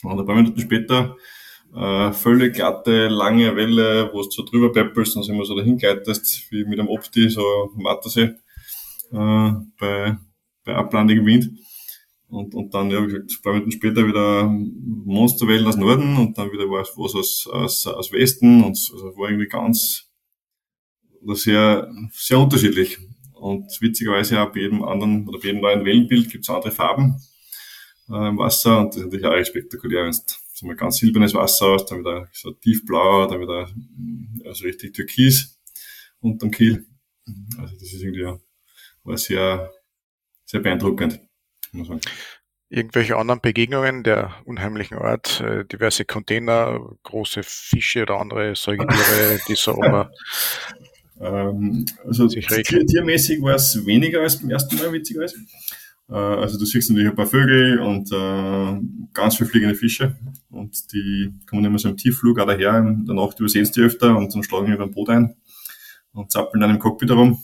Und 0.03 0.19
ein 0.19 0.25
paar 0.25 0.35
Minuten 0.35 0.59
später 0.59 1.17
äh, 1.75 2.11
völlig 2.13 2.53
glatte, 2.53 3.07
lange 3.07 3.55
Welle, 3.55 4.09
wo 4.13 4.21
du 4.21 4.29
so 4.29 4.45
drüber 4.45 4.71
peppelst 4.71 5.15
und 5.15 5.23
so 5.23 5.33
immer 5.33 5.45
so 5.45 5.55
dahin 5.55 5.77
gleitest, 5.77 6.51
wie 6.51 6.65
mit 6.65 6.79
einem 6.79 6.89
Opti, 6.89 7.29
so 7.29 7.71
Mattersee, 7.75 8.35
äh, 9.11 9.51
bei 9.79 10.17
bei 10.63 10.75
ablandigem 10.75 11.25
Wind. 11.25 11.51
Und, 12.29 12.55
und 12.55 12.73
dann, 12.73 12.89
ja, 12.89 13.01
wie 13.01 13.07
gesagt, 13.07 13.31
ein 13.31 13.41
paar 13.41 13.53
Minuten 13.53 13.71
später 13.73 14.07
wieder 14.07 14.43
Monsterwellen 14.45 15.67
aus 15.67 15.75
Norden 15.75 16.15
und 16.15 16.37
dann 16.37 16.51
wieder 16.51 16.63
was, 16.69 16.91
was 16.95 17.13
aus, 17.13 17.47
aus, 17.47 17.87
aus 17.87 18.11
Westen 18.13 18.63
und 18.63 18.77
also 18.93 19.17
war 19.17 19.29
irgendwie 19.29 19.49
ganz, 19.49 20.09
sehr, 21.33 21.91
sehr 22.13 22.39
unterschiedlich. 22.39 22.97
Und 23.33 23.69
witzigerweise 23.81 24.39
auch 24.39 24.51
bei 24.51 24.61
jedem 24.61 24.83
anderen 24.83 25.27
oder 25.27 25.39
bei 25.39 25.47
jedem 25.47 25.61
neuen 25.61 25.83
Wellenbild 25.83 26.29
gibt 26.29 26.45
es 26.45 26.49
andere 26.49 26.71
Farben 26.71 27.21
äh, 28.09 28.29
im 28.29 28.37
Wasser 28.37 28.79
und 28.79 28.89
das 28.89 28.97
ist 28.97 29.03
natürlich 29.05 29.25
auch 29.25 29.31
recht 29.31 29.49
spektakulär, 29.49 30.05
wenn 30.05 30.13
so 30.13 30.67
mal 30.67 30.75
ganz 30.75 30.97
silbernes 30.97 31.33
Wasser 31.33 31.65
aus, 31.65 31.85
dann 31.85 31.99
wieder 31.99 32.29
so 32.31 32.51
tiefblau, 32.51 33.27
dann 33.27 33.41
wieder 33.41 33.67
also 34.45 34.63
richtig 34.63 34.93
türkis 34.93 35.59
unterm 36.19 36.51
Kiel. 36.51 36.85
Also 37.57 37.73
das 37.73 37.93
ist 37.93 38.01
irgendwie 38.01 38.39
war 39.03 39.17
sehr, 39.17 39.71
sehr 40.51 40.59
beeindruckend. 40.59 41.21
Irgendwelche 42.69 43.17
anderen 43.17 43.41
Begegnungen 43.41 44.03
der 44.03 44.35
unheimlichen 44.45 44.97
Art, 44.97 45.41
äh, 45.41 45.65
diverse 45.65 46.05
Container, 46.05 46.79
große 47.03 47.41
Fische 47.43 48.03
oder 48.03 48.19
andere 48.19 48.55
Säugetiere, 48.55 49.39
die 49.47 49.55
so 49.55 49.73
immer 49.73 50.11
ähm, 51.19 51.85
also 52.05 52.27
tier, 52.27 52.85
tiermäßig 52.85 53.41
war 53.41 53.55
es 53.55 53.85
weniger 53.85 54.21
als 54.21 54.39
beim 54.39 54.49
ersten 54.49 54.75
Mal, 54.77 54.91
witzigerweise. 54.91 55.37
Äh, 56.09 56.15
also 56.15 56.57
du 56.57 56.65
siehst 56.65 56.89
natürlich 56.89 57.09
ein 57.09 57.15
paar 57.15 57.27
Vögel 57.27 57.79
und 57.79 58.11
äh, 58.11 59.07
ganz 59.13 59.37
viele 59.37 59.49
fliegende 59.49 59.75
Fische 59.75 60.15
und 60.49 60.91
die 60.91 61.33
kommen 61.49 61.63
immer 61.63 61.77
so 61.77 61.89
im 61.89 61.97
Tiefflug 61.97 62.39
auch 62.39 62.47
daher, 62.47 62.77
in 62.79 63.05
der 63.05 63.15
Nacht 63.15 63.39
übersehen 63.39 63.65
sie 63.65 63.81
öfter 63.81 64.17
und 64.17 64.33
dann 64.33 64.43
schlagen 64.43 64.73
über 64.73 64.83
ein 64.83 64.91
Boot 64.91 65.09
ein 65.09 65.35
und 66.13 66.31
zappeln 66.31 66.59
dann 66.59 66.71
im 66.71 66.79
Cockpit 66.79 67.09
herum. 67.09 67.41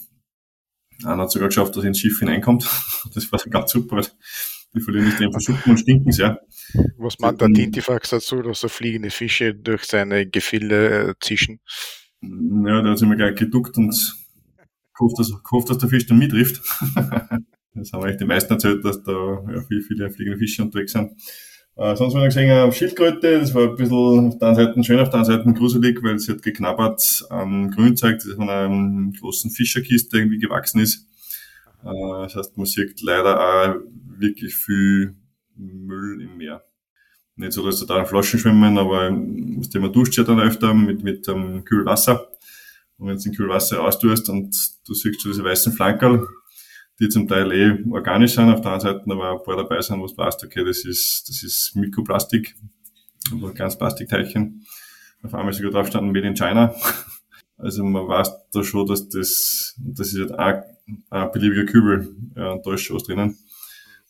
Einer 1.04 1.22
hat 1.22 1.30
sogar 1.30 1.48
geschafft, 1.48 1.76
dass 1.76 1.84
er 1.84 1.88
ins 1.88 2.00
Schiff 2.00 2.18
hineinkommt. 2.18 2.68
Das 3.14 3.30
war 3.32 3.40
ganz 3.48 3.70
super, 3.70 3.96
weil 3.96 4.06
die 4.74 4.80
verlieren 4.80 5.06
nicht 5.06 5.20
den 5.20 5.32
Verschuppen 5.32 5.70
und 5.72 5.78
stinken 5.78 6.12
sehr. 6.12 6.40
Was 6.98 7.18
meint 7.18 7.40
der 7.40 7.48
Tintifax 7.48 8.10
dazu, 8.10 8.42
dass 8.42 8.60
so 8.60 8.68
fliegende 8.68 9.10
Fische 9.10 9.54
durch 9.54 9.84
seine 9.84 10.26
Gefilde 10.26 11.10
äh, 11.10 11.14
zischen? 11.20 11.60
Ja, 12.20 12.82
der 12.82 12.90
hat 12.90 12.98
sich 12.98 13.08
mir 13.08 13.16
gleich 13.16 13.36
geduckt 13.36 13.78
und 13.78 13.94
gehofft, 14.94 15.18
dass, 15.18 15.42
gehofft, 15.42 15.70
dass 15.70 15.78
der 15.78 15.88
Fisch 15.88 16.06
dann 16.06 16.18
mittrifft. 16.18 16.60
das 17.74 17.92
haben 17.92 18.02
eigentlich 18.02 18.18
die 18.18 18.26
meisten 18.26 18.52
erzählt, 18.52 18.84
dass 18.84 19.02
da 19.02 19.12
ja, 19.12 19.62
viele, 19.62 19.82
viele 19.82 20.10
fliegende 20.10 20.38
Fische 20.38 20.62
unterwegs 20.62 20.92
sind. 20.92 21.12
Äh, 21.78 21.94
sonst 21.94 22.14
wir 22.14 22.24
gesehen, 22.24 22.50
eine 22.50 22.72
Schildkröte, 22.72 23.38
das 23.38 23.54
war 23.54 23.70
ein 23.70 23.76
bisschen 23.76 24.26
auf 24.26 24.38
der 24.38 24.48
einen 24.48 24.56
Seite 24.56 24.84
schön, 24.84 24.98
auf 24.98 25.10
der 25.10 25.20
anderen 25.20 25.44
Seite 25.44 25.54
gruselig, 25.54 26.02
weil 26.02 26.18
sie 26.18 26.32
hat 26.32 26.42
geknabbert 26.42 27.24
am 27.30 27.70
Grünzeug, 27.70 28.18
das 28.18 28.32
von 28.32 28.50
einer 28.50 29.12
großen 29.20 29.52
Fischerkiste 29.52 30.18
irgendwie 30.18 30.40
gewachsen 30.40 30.80
ist. 30.80 31.06
Äh, 31.84 32.22
das 32.24 32.34
heißt, 32.34 32.56
man 32.56 32.66
sieht 32.66 33.00
leider 33.02 33.38
auch 33.38 33.76
wirklich 34.18 34.56
viel 34.56 35.14
Müll 35.54 36.20
im 36.20 36.38
Meer. 36.38 36.64
Nicht 37.36 37.52
so, 37.52 37.64
dass 37.64 37.86
da 37.86 38.04
Flaschen 38.04 38.40
schwimmen, 38.40 38.76
aber 38.76 39.12
man 39.12 39.92
duscht 39.92 40.18
ja 40.18 40.24
dann 40.24 40.40
öfter 40.40 40.74
mit, 40.74 41.04
mit 41.04 41.28
um, 41.28 41.64
kühlem 41.64 41.86
Wasser. 41.86 42.26
Und 42.96 43.06
wenn 43.06 43.16
du 43.16 43.22
in 43.24 43.36
kühlem 43.36 43.52
Wasser 43.52 43.84
austust 43.84 44.28
und 44.28 44.52
du 44.84 44.94
siehst 44.94 45.22
schon 45.22 45.30
diese 45.30 45.44
weißen 45.44 45.72
Flankerl, 45.72 46.26
die 47.00 47.08
zum 47.08 47.28
Teil 47.28 47.52
eh 47.52 47.84
organisch 47.90 48.34
sind, 48.34 48.50
auf 48.50 48.60
der 48.60 48.72
anderen 48.72 48.98
Seite 48.98 49.10
aber 49.10 49.32
ein 49.32 49.42
paar 49.44 49.56
dabei 49.56 49.80
sind, 49.80 50.00
wo 50.00 50.06
du 50.06 50.16
weißt, 50.16 50.44
okay, 50.44 50.64
das 50.64 50.84
ist, 50.84 51.28
das 51.28 51.42
ist 51.42 51.76
Mikroplastik, 51.76 52.56
also 53.32 53.52
ganz 53.54 53.78
Plastikteilchen. 53.78 54.66
Auf 55.22 55.34
einmal 55.34 55.52
sogar 55.52 55.72
drauf 55.72 55.88
standen 55.88 56.12
Made 56.12 56.26
in 56.26 56.34
China. 56.34 56.74
Also 57.60 57.82
man 57.82 58.06
weiß 58.06 58.30
da 58.52 58.62
schon, 58.62 58.86
dass 58.86 59.08
das, 59.08 59.74
das 59.78 60.12
ist 60.12 60.30
halt 60.30 60.38
ein, 60.38 61.02
ein 61.10 61.32
beliebiger 61.32 61.64
Kübel, 61.64 62.14
ja, 62.36 62.52
und 62.52 62.64
da 62.64 62.74
ist 62.74 62.82
schon 62.82 62.94
was 62.94 63.02
drinnen. 63.02 63.36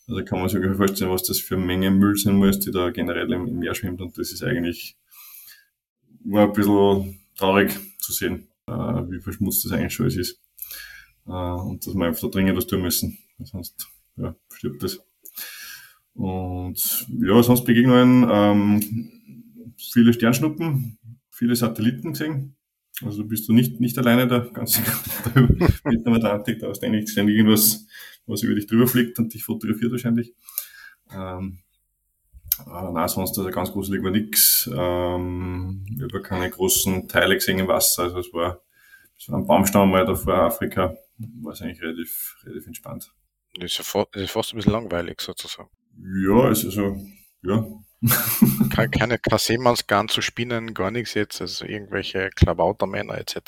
Also 0.07 0.22
kann 0.22 0.40
man 0.40 0.51
sich 0.51 0.57
ungefähr 0.57 0.77
vorstellen, 0.77 1.11
was 1.11 1.22
das 1.22 1.38
für 1.38 1.57
Menge 1.57 1.90
Müll 1.90 2.14
sein 2.18 2.37
muss, 2.37 2.59
die 2.61 2.70
da 2.70 2.90
generell 2.90 3.33
im 3.33 3.59
Meer 3.59 3.74
schwimmt. 3.74 4.03
Und 4.03 4.18
das 4.18 4.33
ist 4.33 4.42
eigentlich, 4.42 4.98
war 6.24 6.44
ein 6.44 6.53
bisschen 6.53 7.20
traurig 7.37 7.72
zu 7.98 8.12
sehen, 8.12 8.48
äh, 8.66 8.72
wie 8.72 9.20
verschmutzt 9.20 9.64
das 9.64 9.72
eigentlich 9.72 9.94
schon 9.94 10.09
ist. 10.09 10.42
Äh, 11.29 11.33
und 11.33 11.87
dass 11.87 11.95
wir 11.95 12.07
einfach 12.07 12.21
da 12.23 12.29
dringend 12.29 12.57
was 12.57 12.67
tun 12.67 12.83
müssen. 12.83 13.19
Sonst 13.43 13.88
ja, 14.17 14.35
stirbt 14.53 14.83
das. 14.83 15.01
Und 16.14 17.07
ja, 17.21 17.43
sonst 17.43 17.64
Begegnungen, 17.64 18.29
ähm, 18.29 19.11
viele 19.77 20.12
Sternschnuppen, 20.12 20.99
viele 21.31 21.55
Satelliten 21.55 22.12
gesehen. 22.12 22.57
Also 23.05 23.25
bist 23.25 23.49
du 23.49 23.53
nicht, 23.53 23.79
nicht 23.79 23.97
alleine 23.99 24.27
da, 24.27 24.41
ganz 24.41 24.81
mit 25.85 26.05
dem 26.05 26.12
Atlantik, 26.12 26.59
da 26.59 26.69
hast 26.69 26.81
du 26.81 26.87
eigentlich 26.87 27.11
ständig 27.11 27.37
irgendwas, 27.37 27.87
was 28.27 28.43
über 28.43 28.57
dich 28.57 28.67
drüber 28.67 28.88
fliegt 28.88 29.21
und 29.21 29.33
dich 29.33 29.45
fotografiert 29.45 29.93
wahrscheinlich. 29.93 30.35
Ähm, 31.14 31.61
äh, 32.67 32.93
nein, 32.93 33.09
sonst 33.09 33.38
also 33.38 33.51
ganz 33.51 33.71
gruselig 33.71 34.03
war 34.03 34.11
nix. 34.11 34.69
Ähm, 34.75 35.87
ich 35.95 36.03
habe 36.03 36.23
keine 36.23 36.51
großen 36.51 37.07
Teile 37.07 37.35
gesehen 37.37 37.61
im 37.61 37.69
Wasser, 37.69 38.05
also 38.05 38.19
es 38.19 38.33
war, 38.33 38.61
es 39.17 39.29
war 39.29 39.38
ein 39.38 39.47
Baumstamm 39.47 39.91
mal 39.91 40.05
da 40.05 40.17
vor 40.17 40.35
Afrika, 40.35 40.97
war 41.42 41.52
es 41.52 41.62
eigentlich 41.62 41.83
relativ, 41.83 42.37
relativ 42.44 42.66
entspannt. 42.66 43.12
Das 43.54 43.72
ist, 43.72 43.78
ja 43.78 43.85
fast, 43.85 44.14
ist 44.16 44.31
fast 44.31 44.52
ein 44.52 44.57
bisschen 44.57 44.72
langweilig 44.72 45.20
sozusagen. 45.20 45.70
Ja, 45.96 46.44
also 46.44 46.70
so, 46.70 46.96
ja. 47.42 47.66
keine, 48.70 49.18
keine 49.18 49.38
Seemannsgarn 49.38 50.09
zu 50.09 50.22
spinnen, 50.22 50.72
gar 50.72 50.92
nichts 50.92 51.14
jetzt, 51.14 51.40
also 51.40 51.64
irgendwelche 51.64 52.31
Klavautermänner 52.31 53.18
etc. 53.18 53.40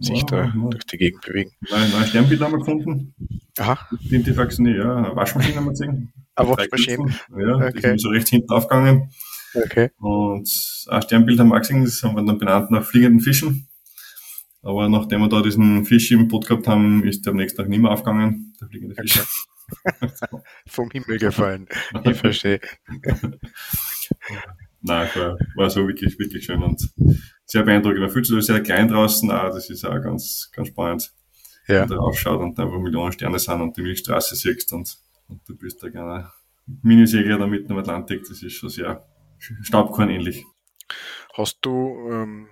sich 0.00 0.24
da 0.26 0.44
ja. 0.44 0.52
durch 0.70 0.84
die 0.84 0.96
Gegend 0.96 1.22
bewegen. 1.22 1.50
Nein, 1.68 1.90
nein, 1.92 2.06
Sternbild 2.06 2.40
haben 2.40 2.52
wir 2.52 2.58
gefunden. 2.58 3.14
Aha. 3.58 3.88
Identifax 4.00 4.58
nicht, 4.60 4.76
ja, 4.76 4.96
eine 4.96 5.16
Waschmaschine 5.16 5.56
haben 5.56 5.64
wir 5.64 5.70
gesehen. 5.70 6.12
Eine 6.36 6.48
Waschmaschine? 6.50 7.18
Ja, 7.36 7.56
okay. 7.56 7.72
die 7.74 7.80
sind 7.80 8.00
so 8.00 8.08
rechts 8.10 8.30
hinten 8.30 8.50
aufgegangen. 8.50 9.10
Okay. 9.54 9.90
Und 9.98 10.48
ein 10.88 11.02
Sternbild 11.02 11.40
haben 11.40 11.48
wir 11.48 11.58
gesehen, 11.58 11.84
das 11.84 12.00
haben 12.04 12.14
wir 12.14 12.24
dann 12.24 12.38
benannt 12.38 12.70
nach 12.70 12.84
fliegenden 12.84 13.20
Fischen. 13.20 13.66
Aber 14.62 14.88
nachdem 14.88 15.20
wir 15.20 15.28
da 15.28 15.42
diesen 15.42 15.84
Fisch 15.84 16.10
im 16.10 16.28
Boot 16.28 16.46
gehabt 16.46 16.68
haben, 16.68 17.04
ist 17.04 17.24
der 17.24 17.32
am 17.32 17.38
nächsten 17.38 17.58
Tag 17.58 17.68
nicht 17.68 17.80
mehr 17.80 17.90
aufgegangen, 17.90 18.54
der 18.60 18.68
fliegende 18.68 18.94
Fisch. 18.94 19.20
Okay. 19.20 19.28
Vom 20.66 20.90
Himmel 20.90 21.18
gefallen. 21.18 21.68
Ich 22.04 22.18
verstehe. 22.18 22.60
Nein, 24.82 25.08
war, 25.14 25.36
war 25.56 25.70
so 25.70 25.86
wirklich, 25.86 26.18
wirklich 26.18 26.44
schön 26.44 26.62
und 26.62 26.90
sehr 27.44 27.62
beeindruckend. 27.62 28.00
Man 28.00 28.10
fühlt 28.10 28.26
sich 28.26 28.44
sehr 28.44 28.60
klein 28.60 28.88
draußen, 28.88 29.30
auch 29.30 29.50
das 29.50 29.70
ist 29.70 29.84
auch 29.84 30.00
ganz, 30.00 30.50
ganz 30.54 30.68
spannend. 30.68 31.12
Ja. 31.68 31.82
Wenn 31.82 31.88
du 31.88 31.96
raufschaut 31.96 32.40
und 32.40 32.58
einfach 32.58 32.78
Millionen 32.78 33.12
Sterne 33.12 33.38
sind 33.38 33.60
und 33.60 33.76
die 33.76 33.82
Milchstraße 33.82 34.34
siehst 34.34 34.72
und, 34.72 34.98
und 35.28 35.46
du 35.48 35.56
bist 35.56 35.82
da 35.82 35.88
gerne 35.88 36.32
Minisegler 36.82 37.38
da 37.38 37.46
mitten 37.46 37.72
im 37.72 37.78
Atlantik, 37.78 38.24
das 38.28 38.42
ist 38.42 38.54
schon 38.54 38.70
sehr 38.70 39.06
Staubkorn 39.62 40.10
ähnlich. 40.10 40.44
Hast 41.34 41.58
du 41.62 42.08
ähm, 42.10 42.48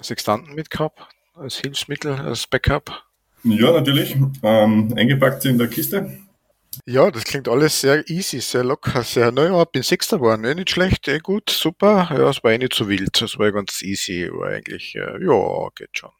Sextanten 0.00 0.54
mitgehabt? 0.54 1.08
Als 1.38 1.58
Hilfsmittel, 1.58 2.12
als 2.12 2.46
Backup? 2.46 3.04
Ja, 3.44 3.72
natürlich. 3.72 4.16
Ähm, 4.42 4.92
eingepackt 4.96 5.44
in 5.44 5.58
der 5.58 5.68
Kiste. 5.68 6.18
Ja, 6.86 7.10
das 7.10 7.24
klingt 7.24 7.48
alles 7.48 7.80
sehr 7.80 8.08
easy, 8.08 8.40
sehr 8.40 8.64
locker, 8.64 9.02
sehr, 9.02 9.32
naja, 9.32 9.64
bin 9.64 9.82
Sechster 9.82 10.18
geworden, 10.18 10.44
eh 10.44 10.54
nicht 10.54 10.70
schlecht, 10.70 11.08
eh 11.08 11.18
gut, 11.18 11.50
super. 11.50 12.08
Ja, 12.10 12.28
es 12.30 12.42
war 12.44 12.52
eh 12.52 12.58
nicht 12.58 12.74
so 12.74 12.88
wild, 12.88 13.20
es 13.20 13.38
war 13.38 13.50
ganz 13.52 13.82
easy, 13.82 14.28
war 14.32 14.50
eigentlich, 14.50 14.94
äh, 14.94 15.24
ja, 15.24 15.68
geht 15.74 15.98
schon. 15.98 16.10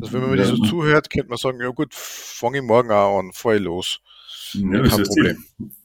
Also 0.00 0.12
wenn 0.12 0.20
man 0.22 0.30
mir 0.30 0.36
ja. 0.36 0.42
das 0.44 0.56
so 0.56 0.64
zuhört, 0.64 1.10
könnte 1.10 1.28
man 1.28 1.38
sagen, 1.38 1.60
ja 1.60 1.68
gut, 1.68 1.92
fange 1.92 2.58
ich 2.58 2.64
morgen 2.64 2.90
auch 2.90 3.18
an, 3.18 3.32
fahr 3.32 3.56
ich 3.56 3.62
los. 3.62 4.00
Ja, 4.54 4.82
Kein 4.82 5.02
Problem. 5.02 5.44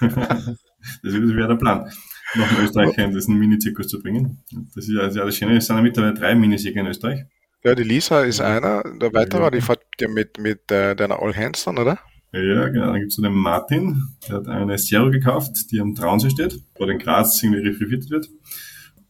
das 0.00 1.12
wäre 1.12 1.48
der 1.48 1.56
Plan, 1.56 1.90
nach 2.34 2.58
Österreich 2.58 2.96
in 2.98 3.12
diesen 3.12 3.38
Mini-Zirkus 3.38 3.88
zu 3.88 4.00
bringen. 4.00 4.42
Das 4.74 4.88
ist 4.88 4.94
ja, 4.94 5.08
das 5.08 5.36
Schöne, 5.36 5.56
es 5.56 5.66
sind 5.66 5.76
ja 5.76 5.82
mittlerweile 5.82 6.14
drei 6.14 6.34
Minisieger 6.34 6.80
in 6.80 6.86
Österreich. 6.86 7.24
Ja, 7.64 7.74
die 7.76 7.84
Lisa 7.84 8.22
ist 8.22 8.40
einer. 8.40 8.82
Der 8.82 9.14
weitere, 9.14 9.42
ja. 9.42 9.50
die 9.50 9.60
fährt 9.60 9.84
ja 10.00 10.08
mit, 10.08 10.38
mit 10.38 10.70
äh, 10.72 10.96
deiner 10.96 11.22
All 11.22 11.34
Hands 11.34 11.62
dann, 11.64 11.78
oder? 11.78 11.98
Ja, 12.32 12.68
genau. 12.68 12.86
Dann 12.86 13.00
gibt's 13.00 13.16
so 13.16 13.22
den 13.22 13.34
Martin, 13.34 14.02
der 14.26 14.36
hat 14.36 14.48
eine 14.48 14.76
Zero 14.76 15.10
gekauft, 15.10 15.70
die 15.70 15.80
am 15.80 15.94
Traunsee 15.94 16.30
steht, 16.30 16.58
wo 16.76 16.84
in 16.86 16.98
Graz 16.98 17.42
irgendwie 17.42 17.68
referiert 17.68 18.10
wird. 18.10 18.28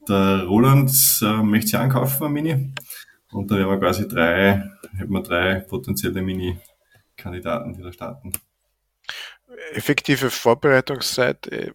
Der 0.08 0.44
Roland 0.44 0.90
äh, 1.22 1.42
möchte 1.42 1.68
sie 1.68 1.76
ankaufen, 1.76 2.26
ein 2.26 2.32
Mini. 2.32 2.74
Und 3.30 3.50
da 3.50 3.56
werden 3.56 3.70
wir 3.70 3.78
quasi 3.78 4.06
drei, 4.06 4.70
hätten 4.96 5.12
wir 5.12 5.22
drei 5.22 5.60
potenzielle 5.60 6.20
Mini-Kandidaten, 6.20 7.72
die 7.72 7.82
da 7.82 7.92
starten. 7.92 8.32
Effektive 9.72 10.28
Vorbereitungszeit 10.28 11.46
äh, 11.46 11.72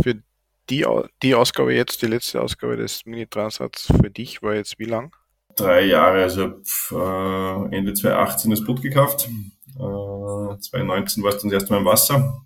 für 0.00 0.22
die, 0.70 0.86
die 1.22 1.34
Ausgabe 1.34 1.74
jetzt, 1.74 2.02
die 2.02 2.06
letzte 2.06 2.40
Ausgabe 2.40 2.76
des 2.76 3.06
Mini-Transats 3.06 3.86
für 3.86 4.10
dich 4.10 4.42
war 4.42 4.54
jetzt 4.54 4.78
wie 4.78 4.84
lang? 4.84 5.16
Drei 5.56 5.86
Jahre, 5.86 6.22
also 6.22 6.62
äh, 6.92 7.76
Ende 7.76 7.94
2018 7.94 8.50
das 8.50 8.64
Boot 8.64 8.82
gekauft. 8.82 9.28
Äh, 9.74 10.58
2019 10.58 11.22
war 11.22 11.30
es 11.30 11.42
dann 11.42 11.50
das 11.50 11.62
erste 11.62 11.72
Mal 11.72 11.80
im 11.80 11.86
Wasser. 11.86 12.42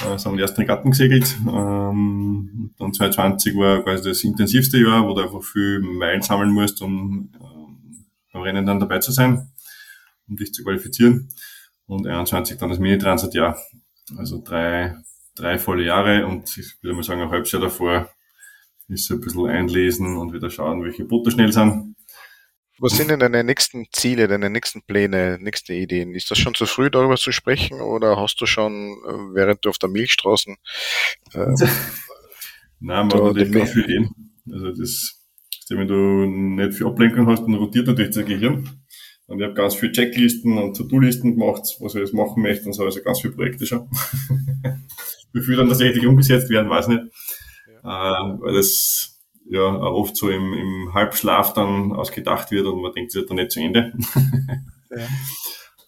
Äh, 0.00 0.18
sind 0.18 0.32
wir 0.32 0.36
die 0.36 0.42
ersten 0.42 0.60
Regatten 0.60 0.90
gesegelt. 0.90 1.36
Ähm, 1.46 2.74
dann 2.78 2.92
2020 2.92 3.56
war 3.56 3.82
quasi 3.82 4.08
das 4.08 4.22
intensivste 4.24 4.78
Jahr, 4.78 5.06
wo 5.06 5.14
du 5.14 5.22
einfach 5.22 5.42
viel 5.42 5.80
Meilen 5.80 6.22
sammeln 6.22 6.50
musst, 6.50 6.80
um 6.82 7.30
äh, 7.34 8.32
beim 8.32 8.42
Rennen 8.42 8.66
dann 8.66 8.80
dabei 8.80 8.98
zu 8.98 9.12
sein, 9.12 9.50
um 10.28 10.36
dich 10.36 10.52
zu 10.52 10.62
qualifizieren. 10.62 11.28
Und 11.86 12.06
21 12.06 12.58
dann 12.58 12.68
das 12.68 12.78
Mini-Transat-Jahr. 12.78 13.58
Also 14.16 14.42
drei, 14.42 14.96
drei 15.34 15.58
volle 15.58 15.84
Jahre 15.84 16.26
und 16.26 16.56
ich 16.56 16.82
würde 16.82 16.94
mal 16.94 17.02
sagen, 17.02 17.22
ein 17.22 17.30
halbes 17.30 17.52
Jahr 17.52 17.62
davor 17.62 18.08
ist 18.88 19.06
so 19.06 19.14
ein 19.14 19.20
bisschen 19.20 19.46
einlesen 19.46 20.16
und 20.16 20.32
wieder 20.32 20.50
schauen, 20.50 20.82
welche 20.82 21.04
Boote 21.04 21.30
schnell 21.30 21.52
sind. 21.52 21.87
Was 22.80 22.96
sind 22.96 23.10
denn 23.10 23.18
deine 23.18 23.42
nächsten 23.42 23.86
Ziele, 23.92 24.28
deine 24.28 24.50
nächsten 24.50 24.82
Pläne, 24.82 25.38
nächste 25.40 25.74
Ideen? 25.74 26.14
Ist 26.14 26.30
das 26.30 26.38
schon 26.38 26.54
zu 26.54 26.66
früh, 26.66 26.90
darüber 26.90 27.16
zu 27.16 27.32
sprechen 27.32 27.80
oder 27.80 28.16
hast 28.16 28.40
du 28.40 28.46
schon, 28.46 28.92
äh, 29.06 29.34
während 29.34 29.64
du 29.64 29.70
auf 29.70 29.78
der 29.78 29.88
Milchstraßen 29.88 30.56
äh, 31.34 31.46
Nein, 32.80 33.08
man 33.08 33.12
hat 33.12 33.22
natürlich 33.22 33.52
ganz 33.52 33.70
viel 33.72 33.84
Ideen. 33.84 34.32
Also 34.50 34.72
das, 34.72 35.26
wenn 35.70 35.88
du 35.88 35.94
nicht 36.26 36.74
viel 36.74 36.86
Ablenkung 36.86 37.26
hast, 37.26 37.42
dann 37.42 37.54
rotiert 37.54 37.88
natürlich 37.88 38.14
das 38.14 38.24
Gehirn. 38.24 38.68
Und 39.26 39.40
ich 39.40 39.44
habe 39.44 39.54
ganz 39.54 39.74
viele 39.74 39.92
Checklisten 39.92 40.56
und 40.56 40.76
To-Do-Listen 40.76 41.36
gemacht, 41.36 41.62
was 41.80 41.94
ich 41.94 42.00
jetzt 42.00 42.14
machen 42.14 42.42
möchte 42.42 42.64
und 42.66 42.72
so, 42.72 42.84
also 42.84 43.02
ganz 43.02 43.20
viele 43.20 43.34
Projekte 43.34 43.66
schon. 43.66 43.90
Wie 45.32 45.42
viel 45.42 45.56
dann 45.56 45.68
tatsächlich 45.68 46.06
umgesetzt 46.06 46.48
werden, 46.48 46.70
weiß 46.70 46.88
nicht. 46.88 47.02
Ja. 47.84 48.32
Äh, 48.32 48.40
weil 48.40 48.54
das 48.54 49.17
ja 49.50 49.62
auch 49.62 49.94
oft 49.94 50.16
so 50.16 50.30
im, 50.30 50.52
im 50.52 50.94
Halbschlaf 50.94 51.54
dann 51.54 51.92
ausgedacht 51.92 52.50
wird 52.50 52.66
und 52.66 52.80
man 52.80 52.92
denkt, 52.92 53.10
es 53.10 53.16
wird 53.16 53.30
dann 53.30 53.36
nicht 53.36 53.52
zu 53.52 53.60
Ende. 53.60 53.92
Ja. 54.90 55.06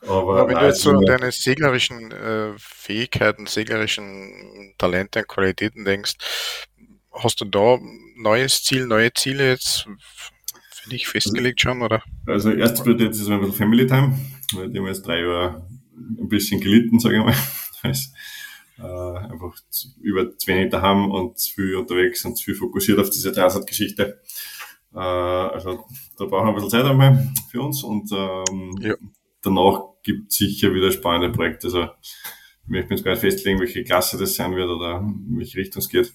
Aber, 0.03 0.41
Aber 0.41 0.49
wenn 0.49 0.59
du 0.59 0.65
jetzt 0.65 0.81
so 0.81 0.91
an 0.93 1.05
deine 1.05 1.31
seglerischen 1.31 2.11
äh, 2.11 2.53
Fähigkeiten, 2.57 3.47
seglerischen 3.47 4.75
Talente 4.79 5.21
und 5.21 5.29
Qualitäten 5.29 5.85
denkst, 5.85 6.15
hast 7.13 7.41
du 7.41 7.45
da 7.45 7.79
neues 8.17 8.63
Ziel, 8.63 8.87
neue 8.87 9.13
Ziele 9.13 9.47
jetzt 9.49 9.87
für 10.71 10.89
dich 10.89 11.07
festgelegt 11.07 11.61
schon, 11.61 11.83
oder? 11.83 12.03
Also 12.27 12.51
erst 12.51 12.85
wird 12.87 13.01
jetzt 13.01 13.21
ein 13.29 13.41
bisschen 13.41 13.53
Family 13.53 13.87
Time, 13.87 14.19
weil 14.55 14.71
die 14.71 14.79
haben 14.79 14.87
jetzt 14.87 15.07
drei 15.07 15.21
Jahre 15.21 15.67
ein 15.97 16.29
bisschen 16.29 16.61
gelitten, 16.61 16.99
sage 16.99 17.19
ich 17.19 17.25
mal. 17.25 17.35
äh, 18.81 19.19
einfach 19.19 19.55
über 20.01 20.37
zu 20.37 20.47
wenig 20.47 20.71
daheim 20.71 21.11
und 21.11 21.39
zu 21.39 21.55
viel 21.55 21.77
unterwegs 21.77 22.25
und 22.25 22.37
zu 22.37 22.45
viel 22.45 22.55
fokussiert 22.55 22.99
auf 22.99 23.11
diese 23.11 23.33
Dreisat-Geschichte. 23.33 24.21
Äh, 24.95 24.99
also 24.99 25.85
da 26.19 26.25
brauchen 26.25 26.47
wir 26.47 26.49
ein 26.49 26.55
bisschen 26.55 26.71
Zeit 26.71 26.85
einmal 26.85 27.33
für 27.51 27.63
uns 27.63 27.83
und 27.83 28.11
ähm, 28.13 28.79
ja. 28.81 28.95
danach 29.43 29.83
gibt 30.03 30.31
es 30.31 30.39
sicher 30.39 30.75
wieder 30.75 30.91
spannende 30.91 31.31
Projekte. 31.31 31.67
Also 31.67 31.85
ich 32.65 32.69
möchte 32.69 32.95
jetzt 32.95 33.05
gar 33.05 33.13
nicht 33.13 33.21
festlegen, 33.21 33.61
welche 33.61 33.85
Klasse 33.85 34.19
das 34.19 34.35
sein 34.35 34.55
wird 34.57 34.69
oder 34.69 34.99
in 34.99 35.39
welche 35.39 35.59
Richtung 35.59 35.81
es 35.81 35.89
geht. 35.89 36.13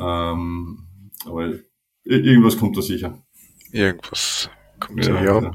Ähm, 0.00 0.88
aber 1.24 1.54
irgendwas 2.04 2.56
kommt 2.56 2.76
da 2.76 2.82
sicher. 2.82 3.22
Irgendwas 3.70 4.50
kommt 4.80 5.04
ja, 5.04 5.22
ja. 5.22 5.42
ja. 5.42 5.52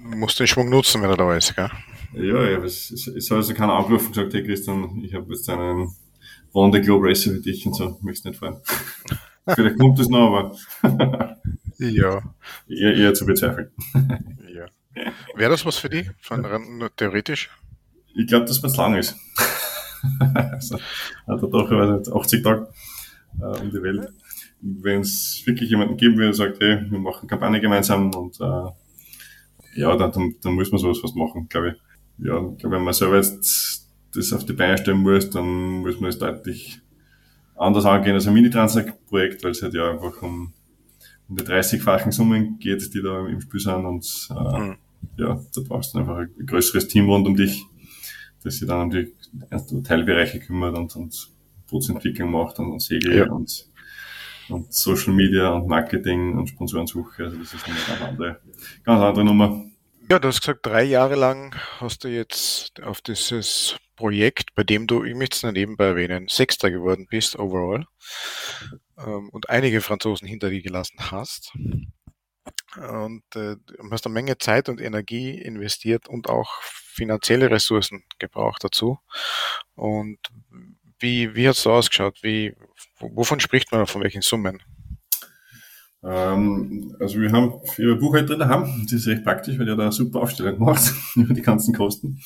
Musst 0.00 0.38
den 0.38 0.46
Schwung 0.46 0.70
nutzen, 0.70 1.02
wenn 1.02 1.10
er 1.10 1.16
da 1.16 1.36
ist, 1.36 1.54
gell? 1.54 1.70
Ja, 2.14 2.48
ja, 2.48 2.58
es, 2.64 2.90
es, 2.90 3.06
es 3.06 3.30
hat 3.30 3.36
also 3.36 3.54
keiner 3.54 3.74
angerufen 3.74 4.06
und 4.06 4.12
gesagt, 4.14 4.34
hey 4.34 4.42
Christian, 4.42 5.02
ich 5.04 5.14
habe 5.14 5.32
jetzt 5.32 5.48
einen 5.50 5.94
Wanda 6.52 6.78
Globe 6.78 7.08
Racer 7.08 7.32
für 7.32 7.40
dich 7.40 7.66
und 7.66 7.74
so, 7.74 7.98
möchtest 8.02 8.24
nicht 8.24 8.38
fahren. 8.38 8.60
Vielleicht 9.54 9.78
kommt 9.78 9.98
es 9.98 10.08
noch, 10.08 10.26
aber 10.28 10.56
ja. 11.78 12.22
eher, 12.68 12.94
eher 12.94 13.14
zu 13.14 13.26
bezweifeln. 13.26 13.70
ja. 14.54 14.66
Wäre 15.36 15.50
das 15.50 15.64
was 15.64 15.76
für 15.76 15.88
dich, 15.88 16.10
von 16.20 16.44
theoretisch? 16.96 17.50
Ich 18.14 18.26
glaube, 18.26 18.46
dass 18.46 18.60
man 18.62 18.70
es 18.70 18.76
lang 18.76 18.94
ist. 18.96 19.16
also, 20.20 20.78
hat 21.26 21.42
er 21.42 21.48
doch 21.48 22.20
80 22.20 22.42
Tage 22.42 22.68
äh, 23.40 23.60
um 23.60 23.70
die 23.70 23.82
Welt. 23.82 24.08
Wenn 24.60 25.02
es 25.02 25.42
wirklich 25.44 25.70
jemanden 25.70 25.96
geben 25.96 26.16
würde, 26.16 26.28
der 26.28 26.34
sagt, 26.34 26.60
hey, 26.60 26.90
wir 26.90 26.98
machen 26.98 27.28
Kampagne 27.28 27.60
gemeinsam 27.60 28.10
und 28.12 28.40
äh, 28.40 29.80
ja, 29.80 29.96
dann, 29.96 30.10
dann, 30.10 30.34
dann 30.42 30.54
muss 30.54 30.72
man 30.72 30.80
sowas 30.80 30.98
was 31.02 31.14
machen, 31.14 31.48
glaube 31.48 31.70
ich 31.70 31.87
ja, 32.18 32.50
ich 32.52 32.58
glaube, 32.58 32.76
wenn 32.76 32.84
man 32.84 32.94
selber 32.94 33.16
jetzt 33.16 33.88
das 34.14 34.32
auf 34.32 34.44
die 34.44 34.52
Beine 34.52 34.78
stellen 34.78 34.98
muss, 34.98 35.30
dann 35.30 35.80
muss 35.80 36.00
man 36.00 36.10
es 36.10 36.18
deutlich 36.18 36.80
anders 37.56 37.84
angehen 37.84 38.14
als 38.14 38.26
ein 38.26 38.34
Mini-Transact-Projekt, 38.34 39.44
weil 39.44 39.50
es 39.50 39.62
halt 39.62 39.74
ja 39.74 39.90
einfach 39.90 40.22
um, 40.22 40.52
um 41.28 41.36
die 41.36 41.44
30-fachen 41.44 42.12
Summen 42.12 42.58
geht, 42.58 42.94
die 42.94 43.02
da 43.02 43.26
im 43.26 43.40
Spiel 43.40 43.60
sind 43.60 43.84
und 43.84 44.28
äh, 44.30 44.58
mhm. 44.58 44.76
ja, 45.16 45.40
da 45.54 45.60
brauchst 45.66 45.94
du 45.94 45.98
einfach 45.98 46.18
ein 46.18 46.46
größeres 46.46 46.88
Team 46.88 47.08
rund 47.08 47.26
um 47.26 47.36
dich, 47.36 47.64
das 48.42 48.56
sich 48.56 48.68
dann 48.68 48.82
um 48.82 48.90
die 48.90 49.12
Teilbereiche 49.82 50.40
kümmert 50.40 50.76
und, 50.76 50.94
und 50.96 51.30
Bootsentwicklung 51.68 52.30
macht 52.30 52.58
und, 52.58 52.72
und 52.72 52.80
Segel 52.80 53.18
ja. 53.18 53.30
und, 53.30 53.68
und 54.48 54.72
Social 54.72 55.12
Media 55.12 55.50
und 55.50 55.66
Marketing 55.66 56.38
und 56.38 56.48
Sponsorensuche. 56.48 57.24
Also 57.24 57.38
das 57.38 57.54
ist 57.54 57.66
eine 57.66 57.76
ganz 57.86 58.02
andere, 58.02 58.40
ganz 58.84 59.02
andere 59.02 59.24
Nummer. 59.24 59.64
Ja, 60.10 60.18
du 60.18 60.28
hast 60.28 60.40
gesagt, 60.40 60.64
drei 60.64 60.84
Jahre 60.84 61.16
lang 61.16 61.54
hast 61.80 62.02
du 62.02 62.08
jetzt 62.08 62.80
auf 62.82 63.02
dieses 63.02 63.76
Projekt, 63.94 64.54
bei 64.54 64.62
dem 64.62 64.86
du, 64.86 65.04
ich 65.04 65.14
möchte 65.14 65.36
es 65.36 65.52
nebenbei 65.52 65.84
erwähnen, 65.84 66.28
Sechster 66.28 66.70
geworden 66.70 67.06
bist 67.10 67.38
overall 67.38 67.84
ähm, 68.96 69.28
und 69.28 69.50
einige 69.50 69.82
Franzosen 69.82 70.26
hinter 70.26 70.48
dir 70.48 70.62
gelassen 70.62 71.10
hast. 71.10 71.52
Und 72.76 73.22
äh, 73.34 73.56
hast 73.90 74.06
eine 74.06 74.14
Menge 74.14 74.38
Zeit 74.38 74.70
und 74.70 74.80
Energie 74.80 75.38
investiert 75.42 76.08
und 76.08 76.30
auch 76.30 76.62
finanzielle 76.62 77.50
Ressourcen 77.50 78.04
gebraucht 78.18 78.64
dazu. 78.64 78.98
Und 79.74 80.18
wie, 81.00 81.34
wie 81.34 81.48
hat 81.48 81.56
es 81.56 81.62
so 81.62 81.72
ausgeschaut? 81.72 82.22
Wie, 82.22 82.56
wovon 82.98 83.40
spricht 83.40 83.72
man, 83.72 83.86
von 83.86 84.02
welchen 84.02 84.22
Summen? 84.22 84.62
Ähm, 86.02 86.94
also 87.00 87.20
wir 87.20 87.32
haben 87.32 87.60
ihre 87.76 87.96
Buchhalter 87.96 88.36
daheim, 88.36 88.82
das 88.84 88.92
ist 88.92 89.08
recht 89.08 89.24
praktisch, 89.24 89.58
weil 89.58 89.66
der 89.66 89.76
da 89.76 89.90
super 89.90 90.20
Aufstellung 90.20 90.58
macht 90.60 90.92
über 91.16 91.34
die 91.34 91.42
ganzen 91.42 91.74
Kosten. 91.74 92.20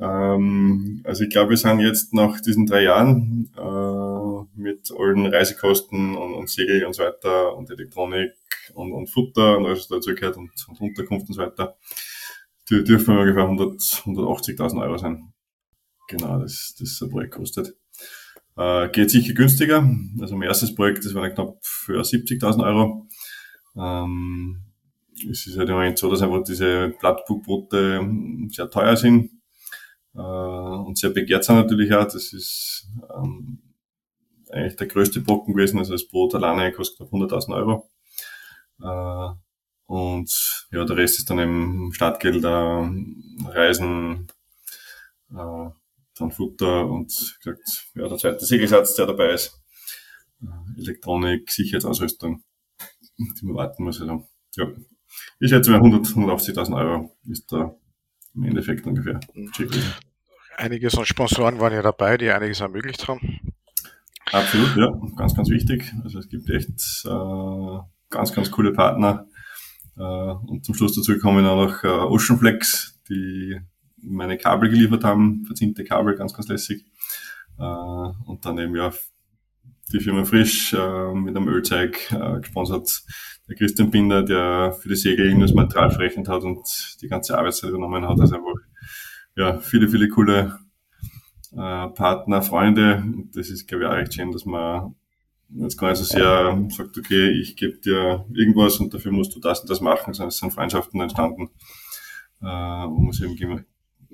Ähm, 0.00 1.00
also 1.04 1.24
ich 1.24 1.30
glaube, 1.30 1.50
wir 1.50 1.56
sind 1.56 1.80
jetzt 1.80 2.14
nach 2.14 2.40
diesen 2.40 2.66
drei 2.66 2.82
Jahren 2.82 3.50
äh, 3.56 4.60
mit 4.60 4.90
allen 4.96 5.26
Reisekosten 5.26 6.16
und, 6.16 6.34
und 6.34 6.48
Segel 6.48 6.84
und 6.84 6.94
so 6.94 7.02
weiter 7.02 7.56
und 7.56 7.70
Elektronik 7.70 8.32
und, 8.74 8.92
und 8.92 9.08
Futter 9.08 9.58
und 9.58 9.66
alles, 9.66 9.80
was 9.80 9.88
dazu 9.88 10.14
gehört 10.14 10.36
und, 10.36 10.50
und 10.68 10.80
Unterkunft 10.80 11.28
und 11.28 11.34
so 11.34 11.42
weiter, 11.42 11.76
die 12.70 12.84
dürfen 12.84 13.14
wir 13.14 13.22
ungefähr 13.22 13.44
100, 13.44 13.80
180.000 13.80 14.82
Euro 14.82 14.98
sein. 14.98 15.32
Genau, 16.08 16.38
das, 16.38 16.74
das 16.78 17.00
ein 17.02 17.10
Projekt 17.10 17.34
kostet. 17.34 17.74
Äh, 18.58 18.88
geht 18.88 19.10
sicher 19.10 19.34
günstiger. 19.34 19.88
Also 20.20 20.36
mein 20.36 20.48
erstes 20.48 20.74
Projekt, 20.74 21.04
das 21.04 21.14
war 21.14 21.30
knapp 21.30 21.58
für 21.62 22.00
70.000 22.00 22.64
Euro. 22.64 23.06
Ähm, 23.76 24.64
es 25.30 25.46
ist 25.46 25.56
halt 25.56 25.68
im 25.68 25.76
Moment 25.76 25.96
so, 25.96 26.10
dass 26.10 26.22
einfach 26.22 26.42
diese 26.42 26.92
Blattbuchboote 26.98 28.04
sehr 28.48 28.68
teuer 28.68 28.96
sind 28.96 29.30
äh, 30.14 30.18
und 30.18 30.98
sehr 30.98 31.10
begehrt 31.10 31.44
sind 31.44 31.56
natürlich 31.56 31.94
auch. 31.94 32.04
Das 32.04 32.32
ist 32.32 32.88
ähm, 33.16 33.62
eigentlich 34.50 34.76
der 34.76 34.88
größte 34.88 35.20
Brocken 35.20 35.54
gewesen. 35.54 35.78
Also 35.78 35.92
das 35.92 36.08
Boot 36.08 36.34
alleine 36.34 36.72
kostet 36.72 36.98
knapp 36.98 37.12
100.000 37.12 37.54
Euro. 37.54 37.88
Äh, 38.82 39.34
und 39.86 40.66
ja, 40.72 40.84
der 40.84 40.96
Rest 40.96 41.18
ist 41.18 41.30
dann 41.30 41.38
eben 41.38 41.92
Startgeld, 41.92 42.42
äh, 42.44 43.48
Reisen, 43.48 44.26
äh, 45.30 45.70
dann 46.18 46.30
Futter 46.30 46.86
und 46.86 47.38
gesagt, 47.42 47.88
ja, 47.94 48.08
der 48.08 48.18
zweite 48.18 48.44
Segelsatz, 48.44 48.94
der 48.94 49.06
dabei 49.06 49.32
ist, 49.32 49.60
äh, 50.42 50.80
Elektronik, 50.80 51.50
Sicherheitsausrüstung, 51.50 52.42
die 53.18 53.46
man 53.46 53.56
warten 53.56 53.84
muss. 53.84 54.00
Also, 54.00 54.28
ja, 54.56 54.66
ich 55.40 55.50
schätze 55.50 55.70
mal 55.70 55.78
100, 55.78 56.06
180.000 56.06 56.76
Euro 56.76 57.16
ist 57.28 57.50
da 57.52 57.74
im 58.34 58.44
Endeffekt 58.44 58.86
ungefähr. 58.86 59.20
Einige 60.56 60.90
so 60.90 61.04
Sponsoren 61.04 61.60
waren 61.60 61.72
ja 61.72 61.82
dabei, 61.82 62.16
die 62.16 62.30
einiges 62.30 62.60
ermöglicht 62.60 63.06
haben. 63.08 63.40
Absolut, 64.32 64.76
ja, 64.76 64.92
ganz, 65.16 65.34
ganz 65.34 65.48
wichtig. 65.48 65.92
Also 66.04 66.18
es 66.18 66.28
gibt 66.28 66.50
echt 66.50 67.04
äh, 67.06 67.78
ganz, 68.10 68.32
ganz 68.32 68.50
coole 68.50 68.72
Partner. 68.72 69.26
Äh, 69.96 70.02
und 70.02 70.64
zum 70.64 70.74
Schluss 70.74 70.94
dazu 70.94 71.18
kommen 71.18 71.46
auch 71.46 71.64
noch 71.64 71.84
äh, 71.84 71.88
Oceanflex, 71.88 73.00
die 73.08 73.60
meine 74.02 74.38
Kabel 74.38 74.70
geliefert 74.70 75.04
haben, 75.04 75.44
verzinkte 75.44 75.84
Kabel, 75.84 76.16
ganz, 76.16 76.32
ganz 76.34 76.48
lässig. 76.48 76.84
Äh, 77.58 77.62
und 77.62 78.44
dann 78.44 78.58
eben 78.58 78.76
ja 78.76 78.92
die 79.92 80.00
Firma 80.00 80.24
Frisch 80.24 80.74
äh, 80.74 81.12
mit 81.14 81.36
einem 81.36 81.48
Ölzeug 81.48 82.12
äh, 82.12 82.40
gesponsert. 82.40 83.02
Der 83.48 83.56
Christian 83.56 83.90
Binder, 83.90 84.22
der 84.22 84.72
für 84.72 84.90
die 84.90 84.96
Segel 84.96 85.38
das 85.40 85.54
Material 85.54 85.90
verrechnet 85.90 86.28
hat 86.28 86.42
und 86.42 86.98
die 87.00 87.08
ganze 87.08 87.38
Arbeitszeit 87.38 87.70
übernommen 87.70 88.06
hat. 88.06 88.20
Also 88.20 88.36
einfach 88.36 88.54
ja, 89.36 89.58
viele, 89.58 89.88
viele 89.88 90.08
coole 90.08 90.58
äh, 91.52 91.88
Partner, 91.88 92.42
Freunde. 92.42 93.02
Und 93.04 93.36
das 93.36 93.48
ist, 93.48 93.66
glaube 93.66 93.84
ich, 93.84 93.90
auch 93.90 93.94
recht 93.94 94.12
schön, 94.12 94.32
dass 94.32 94.44
man 94.44 94.94
jetzt 95.48 95.78
gar 95.78 95.90
nicht 95.90 95.98
so 95.98 96.04
sehr 96.04 96.62
sagt, 96.68 96.98
okay, 96.98 97.30
ich 97.30 97.56
gebe 97.56 97.78
dir 97.78 98.26
irgendwas 98.34 98.78
und 98.80 98.92
dafür 98.92 99.12
musst 99.12 99.34
du 99.34 99.40
das 99.40 99.60
und 99.60 99.70
das 99.70 99.80
machen, 99.80 100.12
sondern 100.12 100.28
es 100.28 100.38
sind 100.38 100.52
Freundschaften 100.52 101.00
entstanden, 101.00 101.48
äh, 102.42 102.44
wo 102.44 103.00
man 103.00 103.12
sich 103.12 103.24
eben 103.24 103.64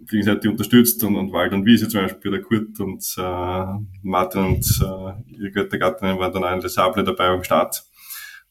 gegenseitig 0.09 0.51
unterstützt 0.51 1.03
und, 1.05 1.17
und 1.17 1.33
Wald 1.33 1.53
und 1.53 1.65
Wiese 1.65 1.89
zum 1.89 2.03
Beispiel, 2.03 2.31
der 2.31 2.43
Kurt 2.43 2.79
und 2.81 3.05
äh, 3.17 3.65
Martin 4.03 4.45
und 4.45 4.65
äh, 4.83 5.33
ihre 5.37 5.51
Göttergattinnen 5.51 6.19
waren 6.19 6.33
dann 6.33 6.45
auch 6.45 6.53
in 6.53 6.61
der 6.61 6.71
Sable 6.71 7.05
dabei 7.05 7.29
am 7.29 7.45
Start. 7.45 7.85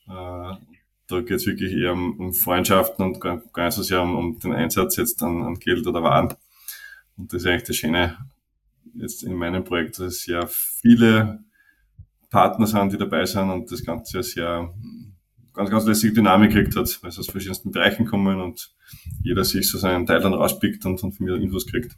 Äh, 0.08 0.56
da 1.08 1.22
geht 1.22 1.32
es 1.32 1.46
wirklich 1.46 1.74
eher 1.74 1.94
um, 1.94 2.20
um, 2.20 2.34
Freundschaften 2.34 3.06
und 3.06 3.20
gar, 3.20 3.42
gar 3.54 3.66
nicht 3.66 3.76
so 3.76 3.84
sehr 3.84 4.02
um, 4.02 4.16
um 4.16 4.40
den 4.40 4.54
Einsatz 4.54 4.98
jetzt 4.98 5.22
an, 5.22 5.44
an 5.44 5.56
Geld 5.56 5.86
oder 5.86 6.02
Waren. 6.02 6.34
Und 7.18 7.32
das 7.34 7.44
ist 7.44 7.48
eigentlich 7.48 7.64
das 7.64 7.76
Schöne 7.76 8.18
jetzt 8.96 9.24
in 9.24 9.34
meinem 9.34 9.64
Projekt, 9.64 10.00
dass 10.00 10.06
es 10.08 10.26
ja 10.26 10.46
viele 10.48 11.44
Partner 12.30 12.68
sind, 12.68 12.94
die 12.94 12.98
dabei 12.98 13.26
sind 13.26 13.50
und 13.50 13.72
das 13.72 13.84
Ganze 13.84 14.24
sehr 14.24 14.74
ganz, 15.54 15.70
ganz 15.70 15.86
lässige 15.86 16.14
Dynamik 16.14 16.52
gekriegt 16.52 16.76
hat, 16.76 17.02
weil 17.02 17.10
es 17.10 17.20
aus 17.20 17.30
verschiedensten 17.30 17.72
Bereichen 17.72 18.06
kommen 18.06 18.42
und 18.42 18.74
jeder 19.24 19.44
sich 19.44 19.70
so 19.70 19.78
seinen 19.78 20.06
Teil 20.06 20.20
dann 20.22 20.34
rauspickt 20.34 20.86
und, 20.86 21.02
und 21.04 21.14
von 21.14 21.26
mir 21.26 21.36
Infos 21.36 21.68
kriegt. 21.68 21.96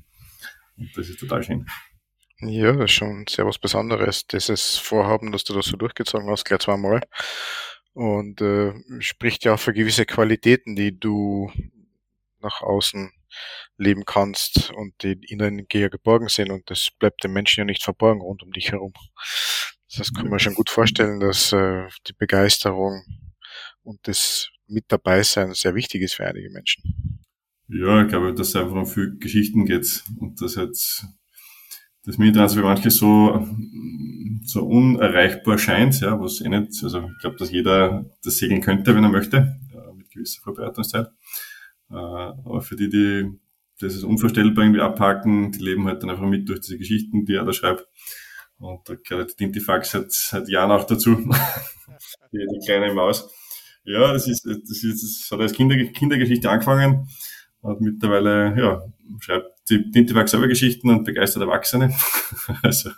Und 0.77 0.89
das 0.95 1.09
ist 1.09 1.19
total 1.19 1.43
schön. 1.43 1.65
Ja, 2.39 2.73
das 2.73 2.85
ist 2.85 2.91
schon 2.91 3.25
sehr 3.29 3.45
was 3.45 3.57
Besonderes, 3.57 4.27
dieses 4.27 4.77
Vorhaben, 4.77 5.31
dass 5.31 5.45
du 5.45 5.53
das 5.53 5.67
so 5.67 5.77
durchgezogen 5.77 6.29
hast, 6.29 6.43
gleich 6.43 6.59
zweimal. 6.59 7.01
Und 7.93 8.41
äh, 8.41 8.73
spricht 8.99 9.45
ja 9.45 9.53
auch 9.53 9.59
für 9.59 9.73
gewisse 9.73 10.05
Qualitäten, 10.05 10.75
die 10.75 10.99
du 10.99 11.49
nach 12.41 12.61
außen 12.61 13.11
leben 13.77 14.05
kannst 14.05 14.71
und 14.71 15.01
die 15.01 15.17
innen 15.27 15.67
geborgen 15.67 16.29
sind 16.29 16.51
und 16.51 16.69
das 16.69 16.89
bleibt 16.99 17.23
den 17.23 17.33
Menschen 17.33 17.61
ja 17.61 17.65
nicht 17.65 17.83
verborgen 17.83 18.21
rund 18.21 18.43
um 18.43 18.51
dich 18.51 18.71
herum. 18.71 18.93
Das 19.97 20.13
kann 20.13 20.29
man 20.29 20.39
schon 20.39 20.55
gut 20.55 20.69
vorstellen, 20.69 21.19
dass 21.19 21.51
äh, 21.53 21.87
die 22.07 22.13
Begeisterung 22.13 23.03
und 23.86 23.99
das 24.07 24.49
mit 24.67 24.86
dabei 24.88 25.23
sein 25.23 25.53
sehr 25.53 25.75
wichtig 25.75 26.01
ist 26.01 26.15
für 26.15 26.25
einige 26.25 26.49
Menschen. 26.49 27.21
Ja, 27.67 28.03
ich 28.03 28.09
glaube, 28.09 28.33
dass 28.33 28.49
es 28.49 28.55
einfach 28.55 28.75
um 28.75 28.86
viele 28.86 29.15
Geschichten 29.15 29.65
geht 29.65 30.03
und 30.19 30.41
das 30.41 30.55
jetzt 30.55 31.05
das 32.03 32.17
Mini-Trans 32.17 32.53
für 32.53 32.61
manche 32.61 32.91
so, 32.91 33.47
so 34.43 34.65
unerreichbar 34.65 35.57
scheint, 35.57 35.99
ja, 36.01 36.19
was 36.19 36.41
eh 36.41 36.49
nicht, 36.49 36.83
also 36.83 37.09
ich 37.09 37.19
glaube, 37.19 37.38
dass 37.38 37.51
jeder 37.51 38.05
das 38.23 38.38
segeln 38.38 38.61
könnte, 38.61 38.93
wenn 38.95 39.03
er 39.03 39.09
möchte, 39.09 39.59
ja, 39.73 39.93
mit 39.93 40.11
gewisser 40.11 40.41
Vorbereitungszeit. 40.43 41.07
Äh, 41.89 41.95
aber 41.95 42.61
für 42.61 42.75
die, 42.75 42.89
die 42.89 43.31
das 43.79 43.93
ist 43.93 44.03
unvorstellbar 44.03 44.63
irgendwie 44.63 44.81
abhaken, 44.81 45.51
die 45.51 45.59
leben 45.59 45.86
halt 45.88 46.01
dann 46.01 46.09
einfach 46.09 46.25
mit 46.25 46.47
durch 46.47 46.61
diese 46.61 46.77
Geschichten, 46.77 47.25
die 47.25 47.33
er 47.33 47.43
da 47.43 47.51
schreibt. 47.51 47.88
Und 48.57 48.88
da 48.88 48.95
gehört 48.95 49.31
die 49.31 49.36
Dintifax 49.36 49.91
seit, 49.91 50.11
seit 50.11 50.47
Jahren 50.47 50.71
auch 50.71 50.86
dazu. 50.86 51.15
die, 52.31 52.38
die 52.53 52.65
kleine 52.65 52.93
Maus. 52.93 53.29
Ja, 53.86 54.13
das 54.13 54.27
ist, 54.27 54.45
das 54.45 54.83
ist, 54.83 55.03
das 55.03 55.31
hat 55.31 55.39
als 55.39 55.53
Kinder, 55.53 55.75
Kindergeschichte 55.77 56.49
angefangen. 56.49 57.07
Und 57.61 57.81
mittlerweile, 57.81 58.55
ja, 58.59 58.81
schreibt 59.19 59.69
die 59.69 59.89
Dintifax 59.89 60.31
selber 60.31 60.47
Geschichten 60.47 60.89
und 60.89 61.03
begeistert 61.03 61.43
Erwachsene. 61.43 61.95
also, 62.63 62.91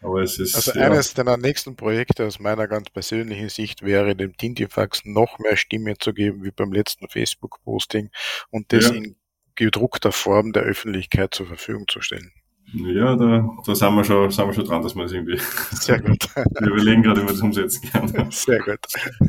aber 0.00 0.22
es 0.22 0.38
ist, 0.38 0.54
also 0.54 0.78
ja. 0.78 0.86
eines 0.86 1.14
deiner 1.14 1.36
nächsten 1.36 1.76
Projekte 1.76 2.26
aus 2.26 2.40
meiner 2.40 2.68
ganz 2.68 2.90
persönlichen 2.90 3.48
Sicht 3.48 3.82
wäre, 3.82 4.14
dem 4.14 4.36
Tintifax 4.36 5.04
noch 5.04 5.38
mehr 5.38 5.56
Stimme 5.56 5.96
zu 5.98 6.12
geben 6.12 6.44
wie 6.44 6.50
beim 6.50 6.72
letzten 6.72 7.08
Facebook-Posting 7.08 8.10
und 8.50 8.72
das 8.72 8.88
ja. 8.88 8.94
in 8.94 9.16
gedruckter 9.54 10.12
Form 10.12 10.52
der 10.52 10.62
Öffentlichkeit 10.62 11.34
zur 11.34 11.46
Verfügung 11.46 11.86
zu 11.88 12.00
stellen. 12.00 12.32
Ja, 12.74 13.16
da, 13.16 13.50
da 13.66 13.74
sind, 13.74 13.94
wir 13.94 14.04
schon, 14.04 14.30
sind 14.30 14.46
wir 14.46 14.52
schon 14.54 14.64
dran, 14.64 14.82
dass 14.82 14.94
wir 14.94 15.02
das 15.02 15.12
irgendwie. 15.12 15.38
Sehr 15.72 16.00
gut. 16.00 16.26
wir 16.34 16.68
überlegen 16.72 17.02
gerade, 17.02 17.22
wie 17.22 17.26
wir 17.26 17.32
das 17.32 17.42
umsetzen 17.42 17.90
können. 17.90 18.30
Sehr 18.30 18.60
gut. 18.60 18.78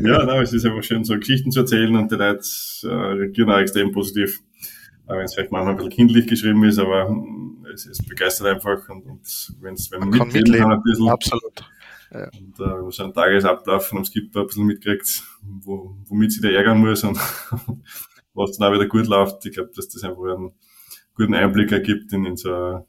Ja, 0.01 0.23
nein, 0.23 0.43
es 0.43 0.53
ist 0.53 0.65
einfach 0.65 0.83
schön, 0.83 1.03
so 1.03 1.17
Geschichten 1.17 1.51
zu 1.51 1.61
erzählen 1.61 1.95
und 1.95 2.11
die 2.11 2.15
Leute 2.15 2.45
äh, 2.83 2.87
reagieren 2.87 3.51
auch 3.51 3.57
extrem 3.57 3.91
positiv. 3.91 4.41
Auch 5.07 5.17
wenn 5.17 5.25
es 5.25 5.33
vielleicht 5.33 5.51
manchmal 5.51 5.73
ein 5.73 5.77
bisschen 5.77 5.91
kindlich 5.91 6.27
geschrieben 6.27 6.63
ist, 6.63 6.79
aber 6.79 7.09
hm, 7.09 7.65
es, 7.73 7.85
es 7.85 7.97
begeistert 8.05 8.47
einfach 8.47 8.87
und, 8.87 9.05
und 9.05 9.55
wenn's, 9.59 9.91
wenn 9.91 9.99
man, 9.99 10.09
man 10.09 10.27
mitleben 10.29 10.61
kann, 10.61 10.71
ein 10.71 10.83
bisschen. 10.83 11.09
Absolut. 11.09 11.69
Ja. 12.11 12.29
Und 12.39 12.59
äh, 12.59 12.63
wenn 12.63 12.81
man 12.81 12.91
so 12.91 13.03
einen 13.03 13.13
Tagesablauf 13.13 13.87
von 13.87 13.97
einem 13.97 14.05
Skipper 14.05 14.41
ein 14.41 14.47
bisschen 14.47 14.65
mitkriegt, 14.65 15.23
wo, 15.41 15.97
womit 16.05 16.31
sie 16.31 16.41
da 16.41 16.49
ärgern 16.49 16.79
muss 16.79 17.03
und 17.03 17.17
was 18.33 18.57
dann 18.57 18.69
auch 18.69 18.73
wieder 18.73 18.87
gut 18.87 19.07
läuft. 19.07 19.45
Ich 19.45 19.53
glaube, 19.53 19.71
dass 19.75 19.89
das 19.89 20.03
einfach 20.03 20.23
einen 20.23 20.53
guten 21.15 21.33
Einblick 21.33 21.71
ergibt 21.73 22.13
in, 22.13 22.25
in 22.25 22.37
so 22.37 22.85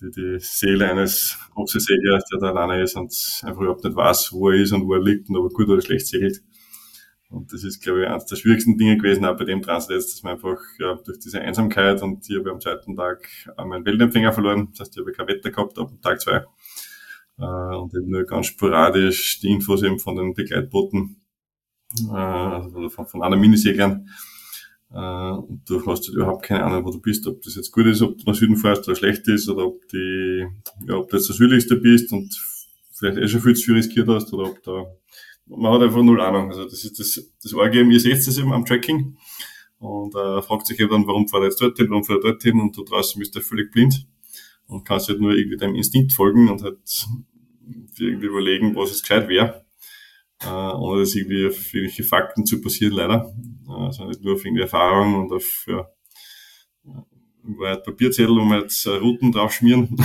die, 0.00 0.10
die 0.10 0.38
Seele 0.38 0.90
eines 0.90 1.38
Hochseeseglers, 1.56 2.24
der 2.32 2.40
da 2.40 2.50
alleine 2.50 2.82
ist 2.82 2.96
und 2.96 3.12
einfach 3.42 3.60
überhaupt 3.60 3.84
nicht 3.84 3.96
weiß, 3.96 4.32
wo 4.32 4.50
er 4.50 4.60
ist 4.60 4.72
und 4.72 4.86
wo 4.86 4.94
er 4.94 5.02
liegt 5.02 5.28
und 5.28 5.36
ob 5.36 5.50
er 5.50 5.54
gut 5.54 5.68
oder 5.68 5.82
schlecht 5.82 6.06
segelt. 6.06 6.42
Und 7.30 7.52
das 7.52 7.64
ist, 7.64 7.82
glaube 7.82 8.02
ich, 8.02 8.08
eines 8.08 8.26
der 8.26 8.36
schwierigsten 8.36 8.76
Dinge 8.76 8.98
gewesen, 8.98 9.24
auch 9.24 9.36
bei 9.36 9.44
dem 9.44 9.62
Translate, 9.62 10.02
dass 10.02 10.22
man 10.22 10.34
einfach 10.34 10.58
ja, 10.78 10.94
durch 10.96 11.18
diese 11.18 11.40
Einsamkeit 11.40 12.02
und 12.02 12.26
hier 12.26 12.42
beim 12.42 12.60
zweiten 12.60 12.94
Tag 12.94 13.26
meinen 13.56 13.86
Weltempfänger 13.86 14.32
verloren. 14.32 14.68
Das 14.72 14.80
heißt, 14.80 14.96
ich 14.96 15.00
habe 15.00 15.12
kein 15.12 15.28
Wetter 15.28 15.50
gehabt 15.50 15.78
ab 15.78 15.90
Tag 16.02 16.20
zwei. 16.20 16.44
Äh, 17.38 17.76
und 17.76 17.94
eben 17.94 18.10
nur 18.10 18.24
ganz 18.24 18.46
sporadisch 18.46 19.40
die 19.40 19.48
Infos 19.48 19.82
eben 19.82 19.98
von 19.98 20.16
den 20.16 20.34
Begleitbooten, 20.34 21.22
äh, 22.10 22.14
also 22.14 22.90
von, 22.90 23.06
von 23.06 23.22
anderen 23.22 23.40
Miniseglern 23.40 24.08
äh, 24.94 25.30
und 25.30 25.62
du 25.66 25.84
hast 25.86 26.06
halt 26.06 26.16
überhaupt 26.16 26.44
keine 26.44 26.64
Ahnung, 26.64 26.84
wo 26.84 26.90
du 26.90 27.00
bist, 27.00 27.26
ob 27.26 27.40
das 27.42 27.54
jetzt 27.54 27.72
gut 27.72 27.86
ist, 27.86 28.02
ob 28.02 28.18
du 28.18 28.24
nach 28.26 28.34
Süden 28.34 28.56
fährst 28.56 28.86
oder 28.86 28.96
schlecht 28.96 29.26
ist, 29.28 29.48
oder 29.48 29.66
ob 29.66 29.86
die, 29.88 30.46
ja, 30.86 30.96
ob 30.96 31.08
du 31.08 31.16
jetzt 31.16 31.28
der 31.28 31.36
südlichste 31.36 31.76
bist 31.76 32.12
und 32.12 32.34
vielleicht 32.92 33.18
eh 33.18 33.28
schon 33.28 33.40
viel 33.40 33.54
zu 33.54 33.64
viel 33.64 33.74
riskiert 33.74 34.08
hast, 34.08 34.32
oder 34.32 34.50
ob 34.50 34.62
da, 34.62 34.84
man 35.46 35.72
hat 35.72 35.82
einfach 35.82 36.02
null 36.02 36.20
Ahnung. 36.20 36.50
Also 36.50 36.64
das 36.64 36.84
ist 36.84 36.98
das, 36.98 37.30
das 37.42 37.54
Orgem, 37.54 37.90
ihr 37.90 38.00
seht 38.00 38.16
es 38.16 38.38
eben 38.38 38.52
am 38.52 38.64
Tracking. 38.64 39.16
Und 39.78 40.14
äh, 40.14 40.40
fragt 40.42 40.66
sich 40.68 40.78
eben 40.78 40.90
dann, 40.90 41.06
warum 41.08 41.26
fährt 41.26 41.42
er 41.42 41.48
jetzt 41.48 41.60
dorthin, 41.60 41.90
warum 41.90 42.04
fährt 42.04 42.22
er 42.22 42.30
dorthin? 42.30 42.60
Und 42.60 42.76
du 42.76 42.84
draußen 42.84 43.18
bist 43.18 43.34
du 43.34 43.40
völlig 43.40 43.72
blind 43.72 44.06
und 44.68 44.84
kannst 44.84 45.08
halt 45.08 45.20
nur 45.20 45.32
irgendwie 45.32 45.56
deinem 45.56 45.74
Instinkt 45.74 46.12
folgen 46.12 46.48
und 46.48 46.62
halt 46.62 46.78
irgendwie 47.98 48.26
überlegen, 48.26 48.76
was 48.76 48.90
jetzt 48.90 49.02
gescheit 49.02 49.28
wäre 49.28 49.61
äh, 50.44 50.48
ohne 50.48 51.00
das 51.00 51.14
irgendwie 51.14 51.46
auf 51.46 51.74
irgendwelche 51.74 52.04
Fakten 52.04 52.46
zu 52.46 52.60
passieren, 52.60 52.94
leider. 52.94 53.34
Äh, 53.64 53.92
sondern 53.92 54.08
nicht 54.08 54.22
nur 54.22 54.34
auf 54.34 54.44
irgendeine 54.44 54.64
Erfahrung 54.64 55.14
und 55.14 55.32
auf 55.32 55.66
ja, 55.66 55.86
Papierzettel, 57.76 58.36
wo 58.36 58.44
wir 58.44 58.60
jetzt 58.60 58.86
äh, 58.86 58.90
Routen 58.90 59.32
drauf 59.32 59.52
schmieren 59.52 59.96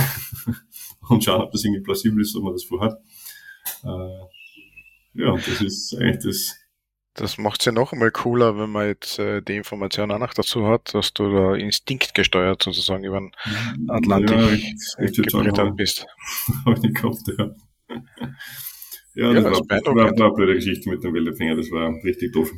und 1.08 1.24
schauen, 1.24 1.42
ob 1.42 1.52
das 1.52 1.64
irgendwie 1.64 1.82
plausibel 1.82 2.20
ist, 2.20 2.36
ob 2.36 2.44
man 2.44 2.52
das 2.52 2.64
vorhat. 2.64 2.98
Äh, 3.84 5.22
ja, 5.22 5.32
das 5.34 5.60
ist 5.60 5.94
eigentlich 5.94 6.24
das. 6.24 6.56
Das 7.14 7.36
macht 7.36 7.60
es 7.60 7.66
ja 7.66 7.72
noch 7.72 7.92
einmal 7.92 8.12
cooler, 8.12 8.56
wenn 8.56 8.70
man 8.70 8.86
jetzt 8.86 9.18
äh, 9.18 9.42
die 9.42 9.56
Information 9.56 10.12
auch 10.12 10.20
noch 10.20 10.34
dazu 10.34 10.68
hat, 10.68 10.94
dass 10.94 11.12
du 11.12 11.32
da 11.32 11.56
instinktgesteuert 11.56 12.62
sozusagen 12.62 13.02
über 13.02 13.18
den 13.18 13.32
Atlantik 13.88 14.36
ja, 14.36 14.52
ich, 14.52 14.74
ich 15.00 15.16
gebrettert 15.16 15.76
bist. 15.76 16.06
Habe 16.64 16.76
ich 16.76 16.82
nicht 16.82 16.94
gehabt, 16.94 17.18
ja. 17.36 17.50
Ja, 19.14 19.32
das, 19.32 19.44
ja, 19.44 19.50
das 19.50 19.60
war, 19.60 19.96
war, 19.96 20.18
war 20.18 20.26
eine 20.26 20.34
blöde 20.34 20.54
Geschichte 20.54 20.90
mit 20.90 21.02
dem 21.02 21.14
Weltempfänger, 21.14 21.56
das 21.56 21.70
war 21.70 21.92
richtig 22.04 22.32
doof. 22.32 22.50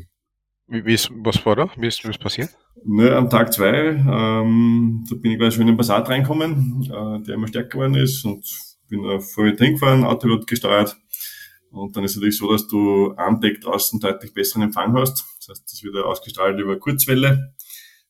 Wie, 0.66 0.84
wie 0.84 0.94
ist, 0.94 1.10
was 1.12 1.44
war 1.44 1.56
da? 1.56 1.70
Wie 1.76 1.86
ist, 1.86 2.04
ist 2.04 2.20
passiert? 2.20 2.50
Ne, 2.84 3.14
am 3.14 3.28
Tag 3.28 3.52
zwei, 3.52 3.96
ähm, 3.96 5.04
da 5.08 5.16
bin 5.16 5.32
ich 5.32 5.38
quasi 5.38 5.56
schon 5.56 5.62
in 5.62 5.68
den 5.68 5.76
Passat 5.76 6.08
reinkommen, 6.08 6.82
äh, 6.84 7.26
der 7.26 7.34
immer 7.34 7.48
stärker 7.48 7.70
geworden 7.70 7.94
ist 7.94 8.24
und 8.24 8.46
bin 8.88 9.02
da 9.02 9.18
voll 9.18 9.50
mit 9.50 9.60
drin 9.60 9.72
gefahren, 9.72 10.04
Autopilot 10.04 10.46
gesteuert. 10.46 10.96
Und 11.70 11.96
dann 11.96 12.04
ist 12.04 12.12
es 12.12 12.16
natürlich 12.16 12.38
so, 12.38 12.50
dass 12.52 12.66
du 12.66 13.14
am 13.16 13.40
Deck 13.40 13.60
draußen 13.60 14.00
deutlich 14.00 14.34
besseren 14.34 14.62
Empfang 14.62 14.92
hast. 14.94 15.24
Das 15.38 15.48
heißt, 15.50 15.72
das 15.72 15.82
wird 15.82 15.96
ausgestrahlt 15.96 16.58
über 16.58 16.78
Kurzwelle. 16.78 17.54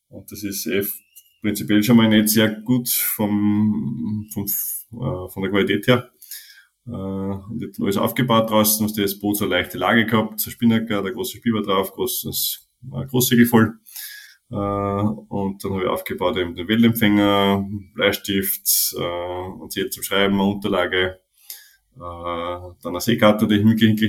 Und 0.09 0.30
das 0.32 0.43
ist 0.43 0.66
eh 0.66 0.82
prinzipiell 1.43 1.82
schon 1.82 1.97
mal 1.97 2.09
nicht 2.09 2.28
sehr 2.28 2.49
gut 2.49 2.88
vom, 2.88 4.28
vom, 4.32 4.45
äh, 4.45 5.28
von 5.30 5.43
der 5.43 5.51
Qualität 5.51 5.86
her. 5.86 6.11
Äh, 6.91 6.93
und 6.93 7.62
ich 7.62 7.80
alles 7.80 7.97
aufgebaut 7.97 8.51
draußen, 8.51 8.84
hast 8.84 8.99
das 8.99 9.18
Boot 9.18 9.36
so 9.36 9.45
eine 9.45 9.55
leichte 9.55 9.78
Lage 9.78 10.07
gehabt, 10.07 10.41
so 10.41 10.51
Spinnaker, 10.51 11.03
der 11.03 11.12
große 11.12 11.36
Spieber 11.36 11.62
drauf, 11.62 11.93
großes, 11.93 12.68
äh, 12.93 13.07
Großsegel 13.07 13.47
voll. 13.47 13.78
Äh, 14.51 14.55
und 14.55 15.62
dann 15.62 15.72
habe 15.72 15.84
ich 15.84 15.88
aufgebaut 15.88 16.36
eben 16.36 16.57
den 16.57 16.66
Weltempfänger, 16.66 17.64
Bleistift, 17.95 18.95
äh, 18.99 19.49
und 19.61 19.72
Zettel 19.72 19.91
zum 19.91 20.03
Schreiben, 20.03 20.34
eine 20.34 20.45
Unterlage, 20.45 21.20
äh, 21.95 21.99
dann 21.99 22.74
eine 22.84 23.01
Seekarte, 23.01 23.47
die 23.47 23.59
hingelegt, 23.59 24.03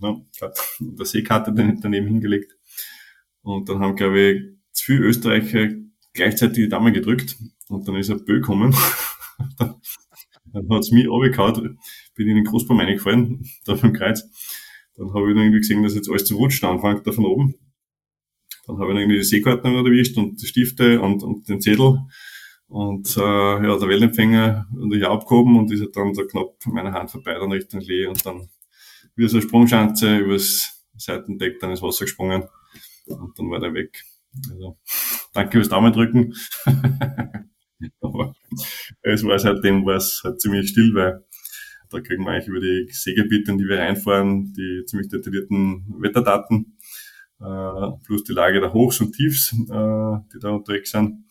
ne, 0.00 0.26
eine 0.80 1.04
Seekarte 1.04 1.52
daneben 1.52 2.06
hingelegt. 2.06 2.56
Und 3.42 3.68
dann 3.68 3.80
haben, 3.80 3.96
glaube 3.96 4.20
ich, 4.20 4.42
viele 4.74 5.06
Österreicher 5.06 5.68
gleichzeitig 6.12 6.64
die 6.64 6.68
Daumen 6.68 6.92
gedrückt 6.92 7.36
und 7.68 7.88
dann 7.88 7.96
ist 7.96 8.10
ein 8.10 8.24
Bö 8.24 8.40
gekommen. 8.40 8.74
dann 9.58 10.68
hat's 10.70 10.90
mich 10.90 11.08
runtergehauen, 11.08 11.78
bin 12.18 12.28
in 12.28 12.36
den 12.36 12.44
Großbaum 12.44 12.80
reingefallen, 12.80 13.48
da 13.64 13.74
beim 13.74 13.94
Kreuz. 13.94 14.22
Dann 14.96 15.14
habe 15.14 15.30
ich 15.30 15.34
dann 15.34 15.44
irgendwie 15.44 15.60
gesehen, 15.60 15.82
dass 15.82 15.94
jetzt 15.94 16.10
alles 16.10 16.24
zu 16.24 16.36
rutschen 16.36 16.68
anfängt 16.68 17.06
da 17.06 17.12
von 17.12 17.24
oben. 17.24 17.54
Dann 18.66 18.76
habe 18.76 18.86
ich 18.86 18.90
dann 18.90 18.98
irgendwie 18.98 19.18
die 19.18 19.24
Seekarten 19.24 19.74
erwischt 19.74 20.18
und 20.18 20.42
die 20.42 20.46
Stifte 20.46 21.00
und, 21.00 21.22
und 21.22 21.48
den 21.48 21.60
Zettel. 21.60 22.00
Und 22.66 23.16
äh, 23.16 23.20
ja, 23.20 23.78
der 23.78 23.88
Wellenempfänger 23.88 24.66
und 24.74 24.94
ich 24.94 25.06
abgehoben 25.06 25.56
und 25.56 25.72
ist 25.72 25.96
dann 25.96 26.12
so 26.12 26.26
knapp 26.26 26.62
von 26.62 26.74
meiner 26.74 26.92
Hand 26.92 27.10
vorbei, 27.10 27.32
dann 27.32 27.50
Richtung 27.50 27.80
Lee 27.80 28.06
und 28.06 28.26
dann 28.26 28.50
wie 29.16 29.26
so 29.26 29.38
eine 29.38 29.46
Sprungschanze 29.46 30.18
übers 30.18 30.84
Seitendeck 30.96 31.60
dann 31.60 31.70
ins 31.70 31.80
Wasser 31.80 32.04
gesprungen 32.04 32.44
und 33.06 33.38
dann 33.38 33.50
war 33.50 33.60
der 33.60 33.72
weg. 33.72 34.04
Also, 34.50 34.76
danke 35.32 35.52
fürs 35.52 35.70
Daumen 35.70 35.92
drücken. 35.92 36.34
Aber 38.00 38.34
es 39.02 39.24
war 39.24 39.38
seitdem 39.38 39.86
war 39.86 39.96
es 39.96 40.20
halt 40.24 40.40
ziemlich 40.40 40.68
still, 40.68 40.94
weil 40.94 41.24
da 41.90 42.00
kriegen 42.00 42.24
wir 42.24 42.32
eigentlich 42.32 42.48
über 42.48 42.60
die 42.60 42.88
Segelbieten, 42.90 43.58
die 43.58 43.66
wir 43.66 43.78
reinfahren, 43.78 44.52
die 44.52 44.84
ziemlich 44.86 45.08
detaillierten 45.08 45.84
Wetterdaten, 45.98 46.76
äh, 47.40 47.90
plus 48.04 48.24
die 48.24 48.32
Lage 48.32 48.60
der 48.60 48.72
Hochs 48.72 49.00
und 49.00 49.12
Tiefs, 49.12 49.52
äh, 49.52 50.16
die 50.32 50.38
da 50.40 50.50
unterwegs 50.50 50.90
sind. 50.90 51.24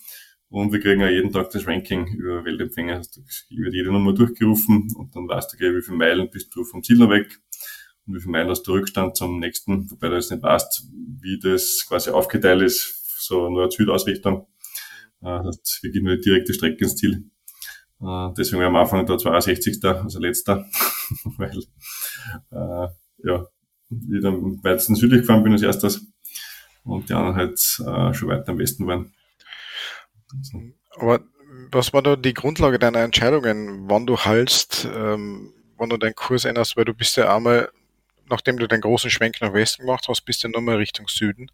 Und 0.49 0.71
wir 0.71 0.79
kriegen 0.79 1.01
ja 1.01 1.09
jeden 1.09 1.31
Tag 1.31 1.49
das 1.49 1.67
Ranking 1.67 2.07
über 2.07 2.45
Weltempfänger. 2.45 2.95
Also 2.95 3.21
wird 3.49 3.73
jede 3.73 3.91
Nummer 3.91 4.13
durchgerufen 4.13 4.93
und 4.95 5.15
dann 5.15 5.27
weißt 5.27 5.53
du, 5.53 5.57
wie 5.59 5.81
viele 5.81 5.97
Meilen 5.97 6.29
bist 6.29 6.55
du 6.55 6.63
vom 6.63 6.83
Ziel 6.83 6.97
noch 6.97 7.09
weg 7.09 7.37
und 8.05 8.15
wie 8.15 8.19
viele 8.19 8.31
Meilen 8.31 8.49
hast 8.49 8.63
du 8.63 8.71
Rückstand 8.71 9.17
zum 9.17 9.39
nächsten, 9.39 9.91
wobei 9.91 10.07
du 10.07 10.15
jetzt 10.15 10.31
nicht 10.31 10.41
weißt, 10.41 10.87
wie 11.21 11.37
das 11.39 11.85
quasi 11.87 12.11
aufgeteilt 12.11 12.61
ist, 12.61 13.21
so 13.21 13.49
Nord-Süd-Ausrichtung. 13.49 14.47
Äh, 15.21 15.43
das 15.43 15.57
heißt, 15.57 15.79
wir 15.83 15.91
gehen 15.91 16.05
nur 16.05 16.15
die 16.15 16.21
direkte 16.21 16.53
Strecke 16.53 16.85
ins 16.85 16.95
Ziel. 16.95 17.29
Äh, 18.01 18.33
deswegen 18.37 18.63
am 18.63 18.75
Anfang 18.75 19.05
da 19.05 19.17
62. 19.17 19.83
also 19.83 20.19
letzter, 20.19 20.65
weil 21.37 21.57
äh, 22.51 22.87
ja, 23.23 23.47
ich 23.89 24.21
dann 24.21 24.63
weitestens 24.63 24.99
südlich 24.99 25.21
gefahren 25.21 25.43
bin 25.43 25.53
als 25.53 25.63
erstes 25.63 26.05
und 26.83 27.09
die 27.09 27.13
anderen 27.13 27.35
halt 27.35 27.59
äh, 27.85 28.13
schon 28.13 28.29
weiter 28.29 28.49
am 28.49 28.59
Westen 28.59 28.85
waren. 28.87 29.13
Aber 30.95 31.21
was 31.71 31.93
war 31.93 32.01
da 32.01 32.15
die 32.15 32.33
Grundlage 32.33 32.79
deiner 32.79 32.99
Entscheidungen, 32.99 33.89
wann 33.89 34.05
du 34.05 34.17
halst, 34.17 34.87
ähm, 34.93 35.53
wann 35.77 35.89
du 35.89 35.97
deinen 35.97 36.15
Kurs 36.15 36.45
änderst, 36.45 36.77
weil 36.77 36.85
du 36.85 36.93
bist 36.93 37.17
ja 37.17 37.35
einmal, 37.35 37.69
nachdem 38.29 38.57
du 38.57 38.67
den 38.67 38.81
großen 38.81 39.09
Schwenk 39.09 39.41
nach 39.41 39.53
Westen 39.53 39.83
gemacht 39.83 40.05
hast, 40.07 40.21
bist 40.21 40.43
du 40.43 40.49
nochmal 40.49 40.77
Richtung 40.77 41.07
Süden 41.07 41.49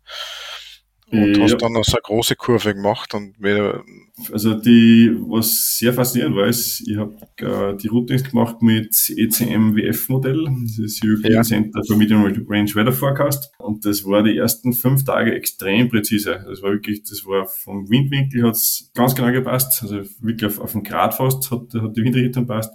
und 1.12 1.38
ja. 1.38 1.44
hast 1.44 1.58
dann 1.62 1.74
noch 1.74 1.84
so 1.84 1.98
eine 1.98 2.02
große 2.02 2.36
Kurve 2.36 2.74
gemacht 2.74 3.14
und 3.14 3.42
wieder 3.42 3.84
also 4.32 4.54
die, 4.54 5.12
was 5.28 5.78
sehr 5.80 5.92
faszinierend 5.92 6.36
war, 6.36 6.46
ist, 6.46 6.88
ich 6.88 6.98
habe 6.98 7.16
äh, 7.38 7.76
die 7.76 7.88
Route 7.88 8.16
gemacht 8.18 8.62
mit 8.62 8.94
ECM 9.10 9.76
WF 9.76 10.08
Modell, 10.10 10.48
das 10.62 10.78
ist 10.78 11.04
European 11.04 11.34
ja. 11.34 11.42
Center 11.42 11.82
for 11.84 11.98
Medium 11.98 12.24
Range 12.24 12.70
Weather 12.76 12.92
Forecast 12.92 13.52
und 13.58 13.86
das 13.86 14.06
war 14.06 14.22
die 14.22 14.38
ersten 14.38 14.74
fünf 14.74 15.04
Tage 15.04 15.34
extrem 15.34 15.90
präzise. 15.90 16.46
Das 16.48 16.62
war 16.62 16.72
wirklich, 16.72 17.04
das 17.04 17.26
war 17.26 17.48
vom 17.48 17.90
Windwinkel 17.90 18.44
hat's 18.44 18.92
ganz 18.94 19.16
genau 19.16 19.32
gepasst, 19.32 19.82
also 19.82 20.02
wirklich 20.20 20.46
auf, 20.46 20.60
auf 20.60 20.74
den 20.74 20.84
Grad 20.84 21.16
fast 21.16 21.50
hat, 21.50 21.74
hat 21.74 21.98
die 21.98 22.04
Windrichtung 22.04 22.46
passt. 22.46 22.72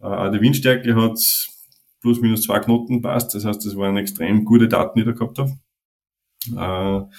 Äh, 0.00 0.30
die 0.30 0.40
Windstärke 0.40 0.94
hat 0.94 1.18
plus 2.00 2.20
minus 2.22 2.42
zwei 2.42 2.60
Knoten 2.60 3.02
passt, 3.02 3.34
das 3.34 3.44
heißt, 3.44 3.64
das 3.64 3.76
waren 3.76 3.98
extrem 3.98 4.46
gute 4.46 4.68
Daten, 4.68 4.98
die 4.98 5.02
ich 5.02 5.06
da 5.06 5.12
gehabt 5.12 5.38
habe. 5.38 7.08
Äh, 7.10 7.14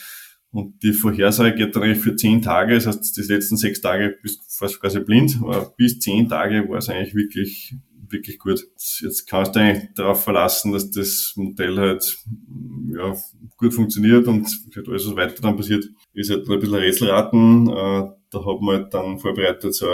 und 0.53 0.83
die 0.83 0.93
Vorhersage 0.93 1.55
geht 1.55 1.75
dann 1.75 1.81
eigentlich 1.81 2.03
für 2.03 2.15
zehn 2.15 2.41
Tage, 2.41 2.75
das 2.75 2.85
heißt, 2.85 3.17
die 3.17 3.21
letzten 3.21 3.57
sechs 3.57 3.81
Tage 3.81 4.15
bist 4.21 4.39
du 4.61 4.67
quasi 4.79 4.99
blind, 4.99 5.39
aber 5.41 5.73
bis 5.75 5.99
zehn 5.99 6.29
Tage 6.29 6.69
war 6.69 6.77
es 6.77 6.89
eigentlich 6.89 7.15
wirklich, 7.15 7.75
wirklich 8.07 8.37
gut. 8.37 8.63
Jetzt 9.01 9.27
kannst 9.27 9.55
du 9.55 9.59
eigentlich 9.59 9.89
darauf 9.95 10.23
verlassen, 10.23 10.71
dass 10.71 10.91
das 10.91 11.33
Modell 11.35 11.75
halt, 11.77 12.19
ja, 12.93 13.15
gut 13.57 13.73
funktioniert 13.73 14.27
und 14.27 14.47
halt 14.75 14.87
alles, 14.87 15.07
was 15.07 15.15
weiter 15.15 15.41
dann 15.41 15.57
passiert, 15.57 15.89
ist 16.13 16.29
halt 16.29 16.47
ein 16.47 16.59
bisschen 16.59 16.75
Rätselraten. 16.75 17.67
Äh, 17.69 18.11
da 18.29 18.45
haben 18.45 18.65
wir 18.65 18.73
halt 18.73 18.93
dann 18.93 19.17
vorbereitet, 19.17 19.73
so, 19.73 19.87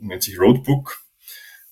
nennt 0.00 0.22
sich 0.24 0.40
Roadbook. 0.40 0.98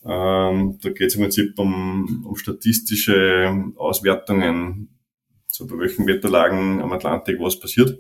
Ähm, 0.05 0.79
da 0.81 0.91
geht 0.91 1.09
es 1.09 1.16
im 1.16 1.23
Prinzip 1.23 1.59
um, 1.59 2.25
um 2.25 2.37
statistische 2.37 3.53
Auswertungen, 3.77 5.01
so 5.49 5.66
bei 5.66 5.79
welchen 5.79 6.07
Wetterlagen 6.07 6.81
am 6.81 6.93
Atlantik 6.93 7.39
was 7.41 7.59
passiert. 7.59 7.99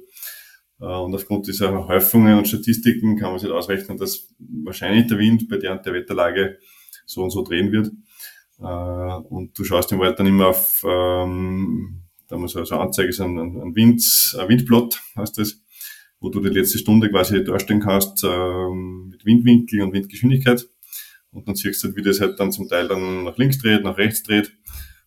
Äh, 0.82 0.86
und 0.86 1.14
aufgrund 1.14 1.46
dieser 1.46 1.86
Häufungen 1.86 2.36
und 2.36 2.48
Statistiken 2.48 3.16
kann 3.16 3.30
man 3.30 3.38
sich 3.38 3.50
ausrechnen, 3.50 3.96
dass 3.96 4.28
wahrscheinlich 4.38 5.06
der 5.06 5.18
Wind 5.18 5.48
bei 5.48 5.56
der 5.56 5.76
der 5.76 5.92
Wetterlage 5.94 6.58
so 7.06 7.22
und 7.22 7.30
so 7.30 7.42
drehen 7.42 7.70
wird. 7.70 7.92
Äh, 8.58 8.64
und 9.28 9.56
du 9.56 9.64
schaust 9.64 9.92
im 9.92 10.00
Wald 10.00 10.18
dann 10.18 10.26
immer 10.26 10.48
auf, 10.48 10.82
ähm, 10.86 12.02
da 12.26 12.36
muss 12.36 12.56
also 12.56 12.76
Anzeige 12.76 13.10
ist 13.10 13.20
ein, 13.20 13.38
ein, 13.38 13.74
Wind, 13.76 14.02
ein 14.38 14.48
Windplot, 14.48 15.00
heißt 15.16 15.38
das, 15.38 15.62
wo 16.18 16.30
du 16.30 16.40
die 16.40 16.48
letzte 16.48 16.78
Stunde 16.78 17.10
quasi 17.10 17.44
darstellen 17.44 17.80
kannst 17.80 18.24
ähm, 18.24 19.08
mit 19.10 19.24
Windwinkel 19.24 19.82
und 19.82 19.92
Windgeschwindigkeit. 19.92 20.68
Und 21.30 21.48
dann 21.48 21.54
siehst 21.54 21.82
du 21.82 21.88
halt, 21.88 21.96
wie 21.96 22.02
das 22.02 22.20
halt 22.20 22.38
dann 22.40 22.52
zum 22.52 22.68
Teil 22.68 22.88
dann 22.88 23.24
nach 23.24 23.38
links 23.38 23.58
dreht, 23.58 23.84
nach 23.84 23.96
rechts 23.96 24.22
dreht. 24.22 24.52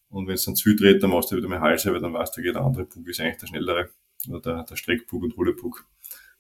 Und 0.10 0.28
wenn 0.28 0.36
es 0.36 0.46
dann 0.46 0.56
zu 0.56 0.74
dreht, 0.76 1.04
dann 1.04 1.12
machst 1.12 1.32
du 1.32 1.36
wieder 1.36 1.50
mehr 1.50 1.62
Halse, 1.62 1.94
weil 1.94 2.00
dann 2.00 2.14
weißt 2.14 2.38
du, 2.38 2.42
der 2.42 2.56
andere 2.56 2.86
Bug 2.86 3.08
ist 3.08 3.20
eigentlich 3.20 3.38
der 3.38 3.48
schnellere 3.48 3.90
oder 4.30 4.42
der, 4.42 4.64
der 4.64 4.76
Streckbug 4.76 5.24
und 5.24 5.38
Rudebug 5.38 5.86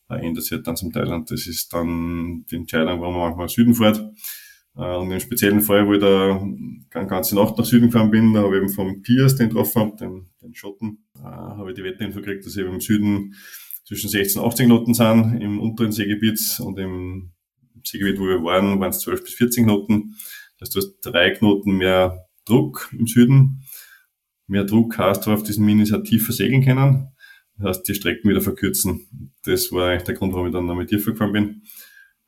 äh, 0.09 0.25
ändert 0.25 0.43
sich 0.43 0.53
halt 0.53 0.67
dann 0.67 0.75
zum 0.75 0.91
Teil. 0.91 1.11
Und 1.11 1.31
das 1.31 1.47
ist 1.47 1.73
dann 1.73 2.45
die 2.49 2.55
Entscheidung, 2.55 3.01
warum 3.01 3.15
man 3.15 3.29
manchmal 3.29 3.49
Süden 3.49 3.75
fährt. 3.75 4.03
Äh, 4.77 4.95
und 4.95 5.11
im 5.11 5.19
speziellen 5.19 5.61
Fall, 5.61 5.87
wo 5.87 5.93
ich 5.93 6.01
da 6.01 6.41
eine 6.99 7.07
ganze 7.07 7.35
Nacht 7.35 7.57
nach 7.57 7.65
Süden 7.65 7.87
gefahren 7.87 8.11
bin, 8.11 8.33
da 8.33 8.41
habe 8.41 8.55
ich 8.55 8.63
eben 8.63 8.71
vom 8.71 9.01
Piers 9.01 9.35
den 9.35 9.49
getroffen 9.49 9.95
den, 9.97 10.27
den 10.41 10.53
Schotten, 10.53 11.05
äh, 11.17 11.23
habe 11.23 11.71
ich 11.71 11.75
die 11.75 11.83
Wetterinfo 11.83 12.19
gekriegt, 12.19 12.45
dass 12.45 12.55
ich 12.55 12.65
im 12.65 12.81
Süden 12.81 13.35
zwischen 13.85 14.09
16 14.09 14.41
und 14.41 14.47
18 14.47 14.67
Knoten 14.67 14.93
sind, 14.93 15.41
im 15.41 15.59
unteren 15.59 15.91
Seegebiet 15.91 16.59
und 16.59 16.79
im 16.79 17.31
Seegebiet, 17.83 18.19
wo 18.19 18.25
wir 18.25 18.43
waren, 18.43 18.79
waren 18.79 18.89
es 18.89 18.99
12 18.99 19.23
bis 19.23 19.33
14 19.35 19.65
Knoten. 19.65 20.15
Das 20.57 20.67
heißt, 20.69 20.75
du 20.75 20.79
hast 20.79 20.99
drei 21.01 21.31
Knoten 21.31 21.77
mehr 21.77 22.27
Druck 22.45 22.89
im 22.97 23.07
Süden. 23.07 23.63
Mehr 24.47 24.63
Druck 24.63 24.97
heißt, 24.97 25.25
du 25.25 25.31
auf 25.31 25.43
diesen 25.43 25.65
Minis 25.65 25.91
halt 25.91 26.05
tiefer 26.05 26.33
segeln 26.33 26.63
können. 26.63 27.14
Das 27.57 27.77
heißt, 27.77 27.87
die 27.87 27.95
Strecken 27.95 28.29
wieder 28.29 28.41
verkürzen. 28.41 29.07
Das 29.45 29.71
war 29.71 29.89
eigentlich 29.89 30.03
der 30.03 30.15
Grund, 30.15 30.33
warum 30.33 30.47
ich 30.47 30.53
dann 30.53 30.65
noch 30.65 30.75
mit 30.75 30.89
tiefer 30.89 31.11
gefahren 31.11 31.31
bin. 31.31 31.61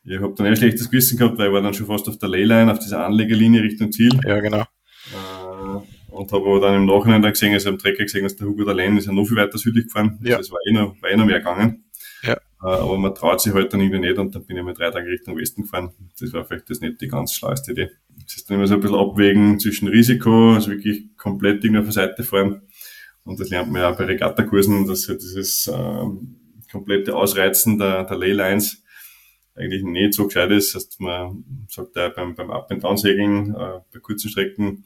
Ich 0.04 0.20
habe 0.20 0.34
dann 0.36 0.46
ein 0.46 0.56
schlechtes 0.56 0.90
Gewissen 0.90 1.18
gehabt, 1.18 1.38
weil 1.38 1.48
ich 1.48 1.54
war 1.54 1.62
dann 1.62 1.74
schon 1.74 1.88
fast 1.88 2.08
auf 2.08 2.18
der 2.18 2.30
Leyline, 2.30 2.72
auf 2.72 2.80
dieser 2.80 3.06
Anlegelinie 3.06 3.62
Richtung 3.62 3.92
Ziel. 3.92 4.18
Ja, 4.26 4.40
genau. 4.40 4.62
Äh, 4.62 6.14
und 6.14 6.32
habe 6.32 6.46
aber 6.46 6.62
dann 6.62 6.76
im 6.76 6.86
Nachhinein 6.86 7.22
dann 7.22 7.34
gesehen, 7.34 7.54
also 7.54 7.70
am 7.70 7.78
Trecker 7.78 8.04
gesehen, 8.04 8.24
dass 8.24 8.38
der 8.38 8.48
Hugo 8.48 8.64
der 8.64 8.74
Lane 8.74 9.00
ist 9.00 9.06
ja 9.06 9.12
noch 9.12 9.26
viel 9.26 9.36
weiter 9.36 9.58
südlich 9.58 9.86
gefahren. 9.86 10.18
Ja. 10.24 10.38
Also 10.38 10.48
es 10.48 10.52
war 10.52 10.60
eh 10.66 10.72
noch, 10.72 11.02
war 11.02 11.10
eh 11.10 11.18
noch 11.18 11.26
mehr 11.26 11.40
gegangen. 11.40 11.84
Ja. 12.24 12.34
Äh, 12.34 12.38
aber 12.62 12.98
man 12.98 13.14
traut 13.14 13.42
sich 13.42 13.54
halt 13.54 13.74
dann 13.74 13.82
irgendwie 13.82 14.00
nicht 14.00 14.18
und 14.18 14.34
dann 14.34 14.46
bin 14.46 14.56
ich 14.56 14.64
mal 14.64 14.74
drei 14.74 14.92
Tage 14.92 15.10
Richtung 15.10 15.38
Westen 15.38 15.64
gefahren. 15.64 15.92
Das 16.20 16.32
war 16.32 16.46
vielleicht 16.46 16.70
das 16.70 16.80
nicht 16.80 17.02
die 17.02 17.10
ganz 17.10 17.34
schlauste 17.34 17.74
Idee. 17.74 17.90
Es 18.26 18.38
ist 18.38 18.50
dann 18.50 18.58
immer 18.58 18.68
so 18.68 18.76
ein 18.76 18.80
bisschen 18.80 18.98
abwägen 18.98 19.60
zwischen 19.60 19.90
Risiko, 19.90 20.54
also 20.54 20.72
wirklich 20.72 21.18
komplett 21.18 21.66
irgendwie 21.66 21.80
auf 21.80 21.86
der 21.86 21.94
Seite 21.94 22.24
fahren 22.24 22.62
und 23.28 23.40
das 23.40 23.50
lernt 23.50 23.72
man 23.72 23.82
ja 23.82 23.92
bei 23.92 24.06
Regattakursen, 24.06 24.88
dass 24.88 25.08
ja 25.08 25.16
dieses 25.16 25.68
ähm, 25.68 26.38
komplette 26.72 27.16
Ausreizen 27.16 27.78
der, 27.78 28.06
der 28.06 28.18
Leylines 28.18 28.84
eigentlich 29.54 29.84
nicht 29.84 30.14
so 30.14 30.28
gescheit 30.28 30.50
ist. 30.52 30.74
Das 30.74 30.84
heißt, 30.84 31.02
man 31.02 31.44
sagt 31.68 31.96
ja 31.96 32.10
beim, 32.10 32.36
beim 32.36 32.52
Up- 32.52 32.72
and 32.72 32.84
Down-Segeln, 32.84 33.54
äh, 33.54 33.80
bei 33.92 34.00
kurzen 34.02 34.30
Strecken, 34.30 34.86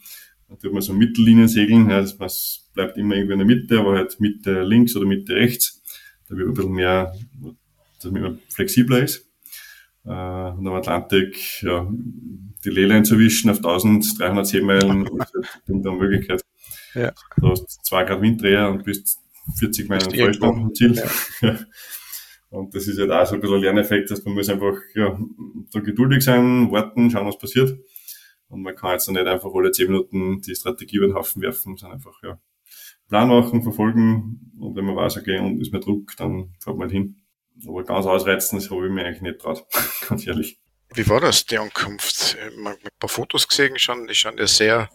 da 0.50 0.56
tut 0.56 0.74
man 0.74 0.82
so 0.82 0.94
Mittellinien 0.94 1.48
segeln, 1.48 1.90
ja, 1.90 2.02
das, 2.02 2.18
man 2.18 2.30
bleibt 2.74 2.98
immer 2.98 3.16
irgendwie 3.16 3.34
in 3.34 3.40
der 3.40 3.48
Mitte, 3.48 3.80
aber 3.80 3.96
halt 3.96 4.20
Mitte 4.20 4.64
links 4.64 4.96
oder 4.96 5.06
Mitte 5.06 5.36
rechts. 5.36 5.82
Da 6.28 6.36
wird 6.36 6.48
ein 6.48 6.54
bisschen 6.54 6.74
mehr, 6.74 7.14
dass 8.02 8.12
man 8.12 8.40
flexibler 8.50 9.04
ist. 9.04 9.30
Äh, 10.04 10.10
und 10.10 10.68
am 10.68 10.74
Atlantik, 10.74 11.62
ja, 11.62 11.88
die 12.66 12.70
Leyline 12.70 13.04
zu 13.04 13.20
wischen 13.20 13.52
auf 13.52 13.58
1300 13.58 14.48
Seemeilen 14.48 15.06
ist 15.06 15.34
halt 15.34 15.48
eine 15.70 15.92
Möglichkeit. 15.92 16.42
Ja. 16.94 17.12
Du 17.38 17.50
hast 17.50 17.86
zwei 17.86 18.04
Grad 18.04 18.22
Winddreher 18.22 18.70
und 18.70 18.84
bist 18.84 19.20
40 19.60 19.90
Meilen 19.90 20.12
Vollstand 20.12 20.58
am 20.58 20.74
Ziel. 20.74 21.02
Ja. 21.42 21.58
Und 22.50 22.76
das 22.76 22.86
ist 22.86 23.00
halt 23.00 23.12
auch 23.12 23.26
so 23.26 23.36
ein 23.36 23.40
bisschen 23.40 23.56
ein 23.56 23.62
Lerneffekt, 23.62 24.12
dass 24.12 24.26
man 24.26 24.34
muss 24.34 24.50
einfach 24.50 24.76
ja, 24.94 25.18
da 25.72 25.80
geduldig 25.80 26.22
sein, 26.22 26.70
warten, 26.70 27.10
schauen, 27.10 27.26
was 27.26 27.38
passiert. 27.38 27.80
Und 28.50 28.62
man 28.62 28.76
kann 28.76 28.92
jetzt 28.92 29.10
nicht 29.10 29.26
einfach 29.26 29.50
alle 29.54 29.72
10 29.72 29.88
Minuten 29.88 30.42
die 30.42 30.54
Strategie 30.54 30.98
über 30.98 31.08
den 31.08 31.16
Haufen 31.16 31.42
werfen, 31.42 31.78
sondern 31.78 31.98
einfach 31.98 32.22
ja, 32.24 32.38
Plan 33.12 33.28
machen, 33.28 33.62
verfolgen 33.62 34.54
und 34.58 34.74
wenn 34.76 34.86
man 34.86 34.96
weiß, 34.96 35.18
okay, 35.18 35.38
und 35.38 35.60
ist 35.60 35.74
mehr 35.74 35.82
Druck, 35.82 36.16
dann 36.16 36.54
fährt 36.64 36.78
man 36.78 36.84
halt 36.88 36.92
hin. 36.92 37.18
Aber 37.68 37.84
ganz 37.84 38.06
ausreizen, 38.06 38.58
das 38.58 38.72
habe 38.72 38.88
ich 38.88 38.92
mir 38.94 39.06
eigentlich 39.06 39.22
nicht 39.22 39.40
traut, 39.40 39.66
ganz 40.08 40.26
ehrlich. 40.26 40.61
Wie 40.94 41.08
war 41.08 41.22
das, 41.22 41.46
die 41.46 41.58
Ankunft? 41.58 42.36
Ich 42.38 42.44
habe 42.44 42.72
ein 42.72 42.78
paar 43.00 43.10
Fotos 43.10 43.48
gesehen, 43.48 43.80
schon, 43.80 44.08
die 44.08 44.16
schauen 44.16 44.38
ja 44.38 44.46
sehr 44.46 44.90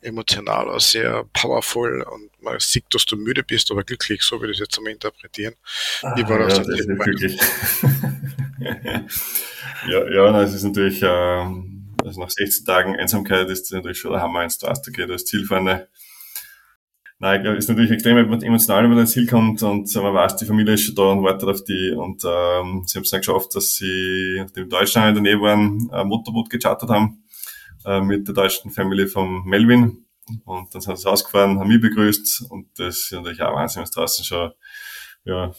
emotional 0.00 0.70
aus, 0.70 0.92
sehr 0.92 1.24
powerful 1.34 2.02
und 2.02 2.30
man 2.42 2.58
sieht, 2.58 2.84
dass 2.90 3.04
du 3.04 3.16
müde 3.16 3.42
bist, 3.42 3.70
aber 3.70 3.84
glücklich, 3.84 4.22
so 4.22 4.40
würde 4.40 4.52
ich 4.52 4.60
es 4.60 4.66
jetzt 4.66 4.78
einmal 4.78 4.94
interpretieren. 4.94 5.54
Wie 6.16 6.26
war 6.26 6.40
ah, 6.40 6.46
das? 6.46 6.58
Ja, 6.58 6.64
das 6.64 6.86
glücklich. 6.86 7.38
ja, 9.88 10.10
ja, 10.10 10.42
es 10.42 10.54
ist 10.54 10.62
natürlich, 10.62 11.02
äh, 11.02 11.06
also 11.06 12.20
nach 12.20 12.30
16 12.30 12.64
Tagen 12.64 12.96
Einsamkeit 12.96 13.50
ist 13.50 13.64
das 13.64 13.72
natürlich 13.72 13.98
schon 13.98 14.12
der 14.12 14.22
Hammer 14.22 14.44
ins 14.44 14.58
Taste, 14.58 14.90
okay, 14.90 15.06
das 15.06 15.26
Zielfahne 15.26 15.88
Nein, 17.22 17.46
ist 17.46 17.68
natürlich 17.68 17.92
extrem 17.92 18.16
emotional, 18.18 18.82
wenn 18.82 18.90
man 18.90 18.98
ins 18.98 19.12
Ziel 19.12 19.28
kommt 19.28 19.62
und 19.62 19.94
man 19.94 20.12
weiß, 20.12 20.38
die 20.38 20.44
Familie 20.44 20.74
ist 20.74 20.86
schon 20.86 20.96
da 20.96 21.12
und 21.12 21.22
wartet 21.22 21.48
auf 21.48 21.62
die. 21.62 21.92
Und 21.96 22.20
ähm, 22.24 22.82
sie 22.84 22.98
haben 22.98 23.04
es 23.04 23.10
dann 23.10 23.20
geschafft, 23.20 23.54
dass 23.54 23.76
sie, 23.76 24.38
nachdem 24.40 24.68
Deutschland 24.68 25.16
in 25.16 25.22
der 25.22 25.34
Nähe 25.34 25.40
waren, 25.40 25.88
ein 25.92 26.08
Motorboot 26.08 26.50
gechartert 26.50 26.90
haben 26.90 27.22
äh, 27.84 28.00
mit 28.00 28.26
der 28.26 28.34
deutschen 28.34 28.72
Family 28.72 29.06
von 29.06 29.44
Melvin. 29.44 30.04
Und 30.44 30.74
dann 30.74 30.82
sind 30.82 30.98
sie 30.98 31.08
rausgefahren, 31.08 31.60
haben 31.60 31.68
mich 31.68 31.80
begrüßt 31.80 32.50
und 32.50 32.66
das 32.76 32.96
ist 32.96 33.12
natürlich 33.12 33.40
auch 33.40 33.54
Wahnsinn, 33.54 33.82
wenn 33.82 33.88
du 33.88 34.00
draußen 34.00 34.24
schon 34.24 34.50
ja, 35.24 35.54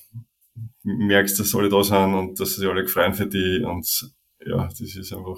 merkst, 0.84 1.40
dass 1.40 1.56
alle 1.56 1.70
da 1.70 1.82
sind 1.82 2.14
und 2.14 2.40
dass 2.42 2.58
sie 2.58 2.68
alle 2.68 2.86
freuen 2.90 3.14
für 3.14 3.28
die 3.28 3.64
und 3.64 4.12
ja, 4.46 4.68
das 4.68 4.82
ist 4.82 5.14
einfach 5.14 5.38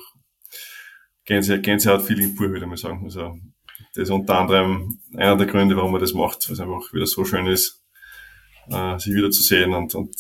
Gänsehaut, 1.23 1.61
Gänsehaut-Feeling 1.61 2.35
pur, 2.35 2.49
würde 2.49 2.65
ich 2.65 2.69
mal 2.69 2.77
sagen. 2.77 3.03
Also 3.03 3.37
das 3.95 4.03
ist 4.03 4.09
unter 4.09 4.39
anderem 4.39 4.99
einer 5.15 5.37
der 5.37 5.47
Gründe, 5.47 5.75
warum 5.75 5.91
man 5.93 6.01
das 6.01 6.13
macht, 6.13 6.47
weil 6.47 6.53
es 6.53 6.59
einfach 6.59 6.93
wieder 6.93 7.07
so 7.07 7.23
schön 7.23 7.47
ist, 7.47 7.81
äh, 8.69 8.99
sich 8.99 9.13
wieder 9.13 9.31
zu 9.31 9.41
sehen 9.41 9.73
und, 9.73 9.95
und 9.95 10.15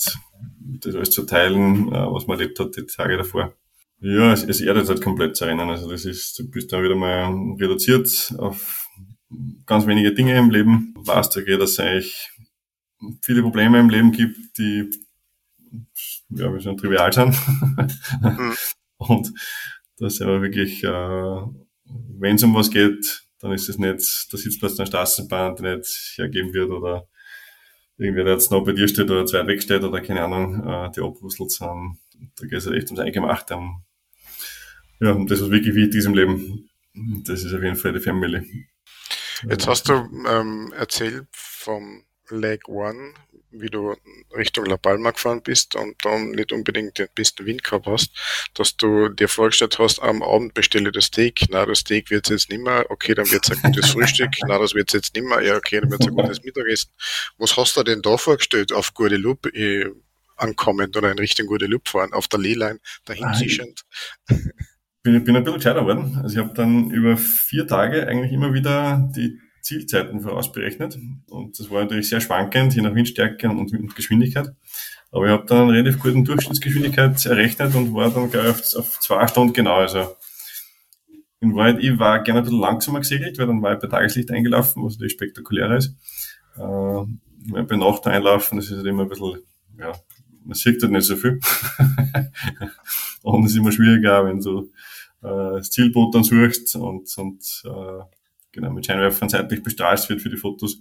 das 0.59 0.95
alles 0.95 1.11
zu 1.11 1.23
teilen, 1.23 1.89
äh, 1.89 2.11
was 2.11 2.27
man 2.27 2.39
erlebt 2.39 2.59
hat 2.59 2.75
die 2.75 2.85
Tage 2.85 3.17
davor. 3.17 3.53
Ja, 3.99 4.33
es, 4.33 4.43
es 4.43 4.61
erdet 4.61 4.87
halt 4.87 5.01
komplett 5.01 5.35
zu 5.35 5.45
erinnern. 5.45 5.69
Also 5.69 5.89
das 5.89 6.05
ist, 6.05 6.39
du 6.39 6.49
bist 6.49 6.71
dann 6.71 6.83
wieder 6.83 6.95
mal 6.95 7.33
reduziert 7.59 8.33
auf 8.37 8.87
ganz 9.65 9.87
wenige 9.87 10.13
Dinge 10.13 10.37
im 10.37 10.49
Leben. 10.49 10.93
Du 10.95 11.07
weißt 11.07 11.35
okay, 11.37 11.57
dass 11.57 11.71
es 11.71 11.79
eigentlich 11.79 12.31
viele 13.21 13.41
Probleme 13.41 13.79
im 13.79 13.89
Leben 13.89 14.11
gibt, 14.11 14.57
die 14.57 14.89
ja, 16.29 16.53
wie 16.53 16.61
schon 16.61 16.77
trivial 16.77 17.11
sind. 17.11 17.35
Mhm. 18.21 18.53
und 18.97 19.33
dass 19.97 20.19
er 20.19 20.41
wirklich, 20.41 20.83
äh, 20.83 21.41
wenn 22.19 22.35
es 22.35 22.43
um 22.43 22.53
was 22.55 22.69
geht, 22.69 23.24
dann 23.39 23.51
ist 23.51 23.69
es 23.69 23.77
nicht 23.77 24.31
der 24.31 24.39
Sitzplatz 24.39 24.75
der 24.75 24.85
Straßenbahn, 24.85 25.55
der 25.57 25.77
nicht 25.77 26.13
hergeben 26.17 26.53
wird 26.53 26.69
oder 26.69 27.07
irgendwer, 27.97 28.25
der 28.25 28.33
jetzt 28.33 28.51
noch 28.51 28.63
bei 28.63 28.73
dir 28.73 28.87
steht 28.87 29.09
oder 29.09 29.25
zwei 29.25 29.45
weg 29.47 29.61
steht 29.61 29.83
oder 29.83 30.01
keine 30.01 30.23
Ahnung, 30.23 30.67
äh, 30.67 30.91
die 30.91 31.01
abwuselt, 31.01 31.51
sondern 31.51 31.97
da 32.35 32.45
geht 32.45 32.59
es 32.59 32.65
halt 32.65 32.77
echt 32.77 32.87
ums 32.87 32.99
Eingemachte. 32.99 33.55
Um, 33.55 33.83
ja, 34.99 35.11
um 35.11 35.27
das, 35.27 35.41
was 35.41 35.51
wirklich 35.51 35.75
wichtig 35.75 35.99
ist 35.99 36.05
im 36.05 36.13
Leben. 36.13 36.69
Das 37.23 37.43
ist 37.43 37.53
auf 37.53 37.61
jeden 37.61 37.75
Fall 37.75 37.93
die 37.93 37.99
Family. 37.99 38.67
Jetzt 39.49 39.67
hast 39.67 39.89
du 39.89 39.93
ähm, 39.93 40.73
erzählt 40.77 41.27
vom 41.31 42.03
Leg 42.29 42.67
One, 42.69 43.13
wie 43.61 43.69
du 43.69 43.95
Richtung 44.35 44.65
La 44.65 44.77
Palma 44.77 45.11
gefahren 45.11 45.41
bist 45.41 45.75
und 45.75 45.95
dann 46.03 46.31
nicht 46.31 46.51
unbedingt 46.51 46.97
den 46.97 47.07
besten 47.15 47.45
Wind 47.45 47.63
gehabt 47.63 47.87
hast, 47.87 48.11
dass 48.53 48.77
du 48.77 49.09
dir 49.09 49.27
vorgestellt 49.27 49.79
hast, 49.79 50.01
am 50.01 50.23
Abend 50.23 50.53
bestelle 50.53 50.91
das 50.91 51.05
Steak, 51.05 51.45
na, 51.49 51.65
das 51.65 51.79
Steak 51.79 52.09
wird 52.09 52.29
jetzt 52.29 52.49
nicht 52.49 52.61
mehr, 52.61 52.85
okay, 52.89 53.13
dann 53.13 53.29
wird 53.31 53.49
es 53.49 53.51
ein 53.51 53.71
gutes 53.71 53.89
Frühstück, 53.91 54.29
na, 54.47 54.59
das 54.59 54.73
wird 54.73 54.93
jetzt 54.93 55.15
nicht 55.15 55.25
mehr, 55.25 55.41
ja, 55.41 55.55
okay, 55.55 55.81
dann 55.81 55.91
wird 55.91 56.01
es 56.01 56.07
ein 56.07 56.15
gutes 56.15 56.43
Mittagessen. 56.43 56.91
Was 57.37 57.55
hast 57.57 57.77
du 57.77 57.83
denn 57.83 58.01
da 58.01 58.17
vorgestellt 58.17 58.73
auf 58.73 58.93
Guadeloupe 58.93 59.49
äh, 59.49 59.91
ankommend 60.37 60.95
oder 60.97 61.11
in 61.11 61.19
Richtung 61.19 61.47
Guadeloupe 61.47 61.89
fahren, 61.89 62.13
auf 62.13 62.27
der 62.27 62.39
Leyline 62.39 62.79
dahin 63.05 63.33
zischend? 63.33 63.81
Bin, 65.03 65.23
bin 65.23 65.35
ein 65.35 65.43
bisschen 65.43 65.59
gescheiter 65.59 65.81
geworden. 65.81 66.19
Also 66.23 66.35
ich 66.35 66.43
habe 66.43 66.55
dann 66.55 66.89
über 66.89 67.15
vier 67.15 67.67
Tage 67.67 68.07
eigentlich 68.07 68.31
immer 68.31 68.53
wieder 68.53 69.07
die 69.15 69.39
Zielzeiten 69.65 70.21
vorausberechnet. 70.21 70.97
Und 71.27 71.59
das 71.59 71.71
war 71.71 71.81
natürlich 71.81 72.07
sehr 72.07 72.21
schwankend, 72.21 72.75
je 72.75 72.81
nach 72.81 72.93
Windstärke 72.93 73.49
und, 73.49 73.95
Geschwindigkeit. 73.95 74.53
Aber 75.11 75.25
ich 75.25 75.31
habe 75.31 75.45
dann 75.47 75.69
eine 75.69 75.73
relativ 75.73 75.99
gute 75.99 76.21
Durchschnittsgeschwindigkeit 76.21 77.25
errechnet 77.25 77.73
und 77.73 77.93
war 77.93 78.11
dann 78.11 78.29
gleich 78.29 78.47
auf, 78.47 78.61
auf 78.75 78.99
zwei 78.99 79.25
Stunden 79.27 79.53
genau. 79.53 79.77
Also 79.77 80.15
in 81.39 81.55
Wahrheit, 81.55 81.79
ich 81.79 81.97
war 81.97 82.21
gerne 82.21 82.41
ein 82.41 82.43
bisschen 82.45 82.59
langsamer 82.59 82.99
gesegelt, 82.99 83.37
weil 83.39 83.47
dann 83.47 83.61
war 83.61 83.73
ich 83.73 83.79
bei 83.79 83.87
Tageslicht 83.87 84.29
eingelaufen, 84.31 84.83
was 84.83 84.93
natürlich 84.93 85.13
spektakulärer 85.13 85.77
ist. 85.77 85.95
Äh, 86.57 87.61
bei 87.63 87.75
Nacht 87.75 88.05
einlaufen, 88.07 88.57
das 88.57 88.69
ist 88.69 88.77
halt 88.77 88.85
immer 88.85 89.03
ein 89.03 89.09
bisschen, 89.09 89.39
ja, 89.79 89.93
man 90.43 90.53
sieht 90.53 90.81
halt 90.81 90.91
nicht 90.91 91.05
so 91.05 91.15
viel. 91.15 91.39
und 93.23 93.45
es 93.45 93.51
ist 93.51 93.57
immer 93.57 93.71
schwieriger, 93.71 94.25
wenn 94.25 94.39
du 94.39 94.71
äh, 95.23 95.57
das 95.57 95.71
Zielboot 95.71 96.13
dann 96.13 96.23
suchst 96.23 96.75
und, 96.75 97.17
und 97.17 97.63
äh, 97.65 98.03
genau, 98.55 98.71
mit 98.71 98.85
Scheinwerfern 98.85 99.29
seitlich 99.29 99.61
bestrahlt 99.61 100.07
wird 100.09 100.21
für 100.21 100.29
die 100.29 100.37
Fotos. 100.37 100.77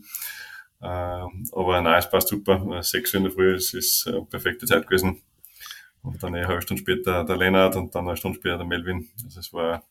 Äh, 0.81 0.87
aber 0.87 1.81
nein, 1.81 1.99
es 1.99 2.09
passt 2.09 2.29
super. 2.29 2.83
Sechs 2.83 3.13
Uhr 3.13 3.19
in 3.19 3.25
der 3.25 3.33
Früh, 3.33 3.55
es 3.55 3.75
ist 3.75 4.07
eine 4.07 4.25
perfekte 4.25 4.67
Zeit 4.67 4.87
gewesen. 4.87 5.21
Und 6.03 6.23
dann 6.23 6.35
eine 6.35 6.47
halbe 6.47 6.63
Stunde 6.63 6.83
später 6.83 7.25
der 7.25 7.37
Lennart 7.37 7.77
und 7.77 7.95
dann 7.95 8.07
eine 8.07 8.17
Stunde 8.17 8.39
später 8.39 8.59
der 8.59 8.67
Melvin. 8.67 9.09
Also 9.25 9.41
es 9.41 9.53
war, 9.53 9.83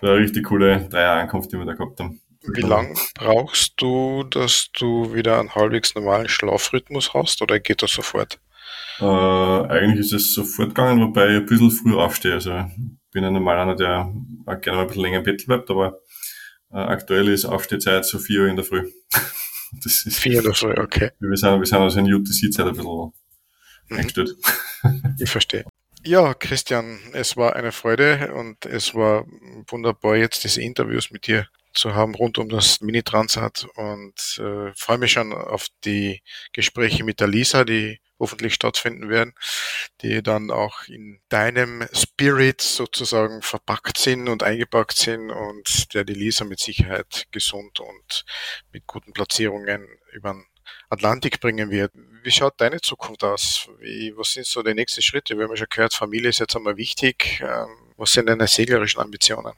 war 0.00 0.10
eine 0.10 0.20
richtig 0.20 0.44
coole 0.44 0.88
Dreier-Ankunft, 0.88 1.52
die 1.52 1.58
wir 1.58 1.66
da 1.66 1.74
gehabt 1.74 2.00
haben. 2.00 2.20
Wie 2.52 2.60
lang 2.60 2.98
brauchst 3.14 3.80
du, 3.80 4.22
dass 4.24 4.70
du 4.72 5.14
wieder 5.14 5.40
einen 5.40 5.54
halbwegs 5.54 5.94
normalen 5.94 6.28
Schlafrhythmus 6.28 7.14
hast 7.14 7.40
oder 7.40 7.58
geht 7.58 7.82
das 7.82 7.92
sofort? 7.92 8.38
Äh, 9.00 9.04
eigentlich 9.04 10.00
ist 10.00 10.12
es 10.12 10.34
sofort 10.34 10.68
gegangen, 10.68 11.00
wobei 11.00 11.28
ich 11.28 11.36
ein 11.36 11.46
bisschen 11.46 11.70
früh 11.70 11.94
aufstehe. 11.94 12.34
Also 12.34 12.58
ich 12.58 13.10
bin 13.12 13.24
ja 13.24 13.30
normal 13.30 13.58
einer, 13.58 13.76
der 13.76 14.12
auch 14.46 14.60
gerne 14.60 14.76
mal 14.76 14.82
ein 14.82 14.86
bisschen 14.88 15.02
länger 15.02 15.18
im 15.18 15.24
Bett 15.24 15.46
bleibt, 15.46 15.70
aber 15.70 15.88
äh, 15.88 15.92
aktuell 16.70 17.28
ist 17.28 17.44
Aufstehzeit 17.44 18.04
so 18.04 18.18
4 18.18 18.42
Uhr 18.42 18.48
in 18.48 18.56
der 18.56 18.64
Früh. 18.64 18.90
das 19.82 20.06
ist 20.06 20.18
4 20.18 20.32
Uhr 20.32 20.38
in 20.38 20.44
der 20.44 20.54
Früh, 20.54 20.74
okay. 20.76 21.10
Wir 21.20 21.36
sind, 21.36 21.58
wir 21.58 21.66
sind 21.66 21.78
also 21.78 21.98
in 21.98 22.12
UTC-Zeit 22.12 22.66
ein 22.66 22.74
bisschen 22.74 23.12
mhm. 23.88 23.96
eingestellt. 23.96 24.30
Ich 25.18 25.30
verstehe. 25.30 25.64
Ja, 26.04 26.34
Christian, 26.34 26.98
es 27.14 27.38
war 27.38 27.56
eine 27.56 27.72
Freude 27.72 28.34
und 28.34 28.66
es 28.66 28.94
war 28.94 29.24
wunderbar, 29.68 30.16
jetzt 30.16 30.44
diese 30.44 30.60
Interviews 30.60 31.10
mit 31.10 31.26
dir 31.26 31.48
zu 31.72 31.94
haben 31.94 32.14
rund 32.14 32.36
um 32.36 32.50
das 32.50 32.80
Mini-Transat 32.82 33.66
und 33.74 34.38
äh, 34.38 34.72
freue 34.76 34.98
mich 34.98 35.12
schon 35.12 35.32
auf 35.32 35.68
die 35.84 36.22
Gespräche 36.52 37.04
mit 37.04 37.20
der 37.20 37.28
Lisa, 37.28 37.64
die 37.64 38.00
hoffentlich 38.24 38.54
stattfinden 38.54 39.10
werden, 39.10 39.34
die 40.00 40.22
dann 40.22 40.50
auch 40.50 40.84
in 40.88 41.20
deinem 41.28 41.86
Spirit 41.92 42.62
sozusagen 42.62 43.42
verpackt 43.42 43.98
sind 43.98 44.28
und 44.30 44.42
eingepackt 44.42 44.96
sind 44.96 45.30
und 45.30 45.92
der 45.92 46.04
die 46.04 46.14
Lisa 46.14 46.46
mit 46.46 46.58
Sicherheit 46.58 47.26
gesund 47.30 47.80
und 47.80 48.24
mit 48.72 48.86
guten 48.86 49.12
Platzierungen 49.12 49.86
über 50.12 50.32
den 50.32 50.46
Atlantik 50.88 51.40
bringen 51.40 51.70
wird. 51.70 51.92
Wie 52.22 52.30
schaut 52.30 52.54
deine 52.56 52.80
Zukunft 52.80 53.22
aus? 53.22 53.68
Wie, 53.80 54.14
was 54.16 54.32
sind 54.32 54.46
so 54.46 54.62
die 54.62 54.72
nächsten 54.72 55.02
Schritte? 55.02 55.36
Wir 55.36 55.44
haben 55.44 55.50
ja 55.50 55.56
schon 55.56 55.66
gehört, 55.68 55.92
Familie 55.92 56.30
ist 56.30 56.40
jetzt 56.40 56.56
einmal 56.56 56.78
wichtig. 56.78 57.42
Ähm, 57.42 57.68
was 57.98 58.12
sind 58.12 58.28
deine 58.30 58.46
seglerischen 58.46 59.00
Ambitionen? 59.00 59.52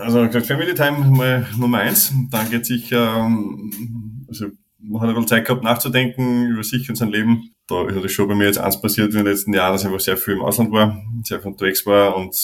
Also 0.00 0.28
Family 0.42 0.74
Time 0.74 1.46
Nummer 1.56 1.78
eins. 1.78 2.12
Dann 2.30 2.50
geht 2.50 2.66
sich, 2.66 2.92
ähm, 2.92 4.26
also 4.28 4.48
man 4.78 5.00
hat 5.00 5.08
ein 5.08 5.14
bisschen 5.14 5.28
Zeit 5.28 5.46
gehabt 5.46 5.62
nachzudenken 5.62 6.48
über 6.48 6.62
sich 6.62 6.88
und 6.90 6.96
sein 6.96 7.08
Leben. 7.08 7.54
Da 7.72 7.88
ist 7.88 8.04
das 8.04 8.12
schon 8.12 8.28
bei 8.28 8.34
mir 8.34 8.44
jetzt 8.44 8.58
eins 8.58 8.78
passiert 8.78 9.12
in 9.12 9.16
den 9.16 9.26
letzten 9.26 9.54
Jahren, 9.54 9.72
dass 9.72 9.80
ich 9.80 9.86
einfach 9.86 10.00
sehr 10.00 10.18
viel 10.18 10.34
im 10.34 10.42
Ausland 10.42 10.70
war, 10.72 11.02
sehr 11.24 11.40
viel 11.40 11.52
unterwegs 11.52 11.86
war 11.86 12.14
und 12.16 12.34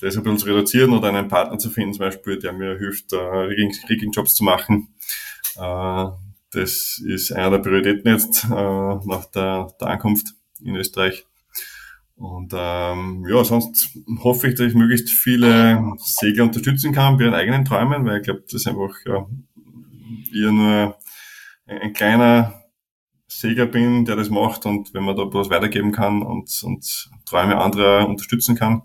das 0.00 0.16
ein 0.16 0.22
bisschen 0.22 0.38
zu 0.38 0.46
reduzieren 0.46 0.94
oder 0.94 1.08
einen 1.08 1.28
Partner 1.28 1.58
zu 1.58 1.68
finden, 1.68 1.92
zum 1.92 2.06
Beispiel, 2.06 2.38
der 2.38 2.54
mir 2.54 2.78
hilft, 2.78 3.12
äh, 3.12 3.16
Rigging-Jobs 3.16 4.34
zu 4.34 4.42
machen. 4.42 4.88
Äh, 5.56 6.06
das 6.50 6.98
ist 7.06 7.30
einer 7.32 7.50
der 7.50 7.58
Prioritäten 7.58 8.10
jetzt 8.10 8.44
äh, 8.44 8.48
nach 8.48 9.26
der, 9.34 9.68
Ankunft 9.80 10.28
in 10.64 10.76
Österreich. 10.76 11.26
Und 12.16 12.54
ähm, 12.56 13.26
ja, 13.28 13.44
sonst 13.44 13.90
hoffe 14.22 14.48
ich, 14.48 14.54
dass 14.54 14.68
ich 14.68 14.74
möglichst 14.74 15.10
viele 15.10 15.92
Segler 15.98 16.44
unterstützen 16.44 16.92
kann 16.92 17.18
bei 17.18 17.24
ihren 17.24 17.34
eigenen 17.34 17.66
Träumen, 17.66 18.06
weil 18.06 18.18
ich 18.18 18.24
glaube, 18.24 18.42
das 18.44 18.54
ist 18.54 18.66
einfach 18.66 18.94
ja, 19.04 19.26
eher 20.34 20.52
nur 20.52 20.96
ein 21.66 21.92
kleiner 21.92 22.61
Segler 23.42 23.66
bin, 23.66 24.04
der 24.04 24.16
das 24.16 24.30
macht 24.30 24.66
und 24.66 24.94
wenn 24.94 25.04
man 25.04 25.16
da 25.16 25.22
was 25.32 25.50
weitergeben 25.50 25.92
kann 25.92 26.22
und, 26.22 26.62
und 26.62 27.10
Träume 27.26 27.58
anderer 27.58 28.08
unterstützen 28.08 28.54
kann, 28.54 28.82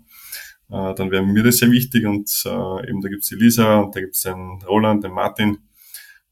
äh, 0.70 0.94
dann 0.94 1.10
wäre 1.10 1.24
mir 1.24 1.44
das 1.44 1.58
sehr 1.58 1.70
wichtig 1.70 2.06
und 2.06 2.28
äh, 2.44 2.90
eben 2.90 3.00
da 3.00 3.08
gibt's 3.08 3.28
die 3.28 3.36
Lisa 3.36 3.78
und 3.78 3.94
da 3.94 4.00
gibt's 4.00 4.20
den 4.20 4.60
Roland, 4.66 5.04
den 5.04 5.12
Martin 5.12 5.58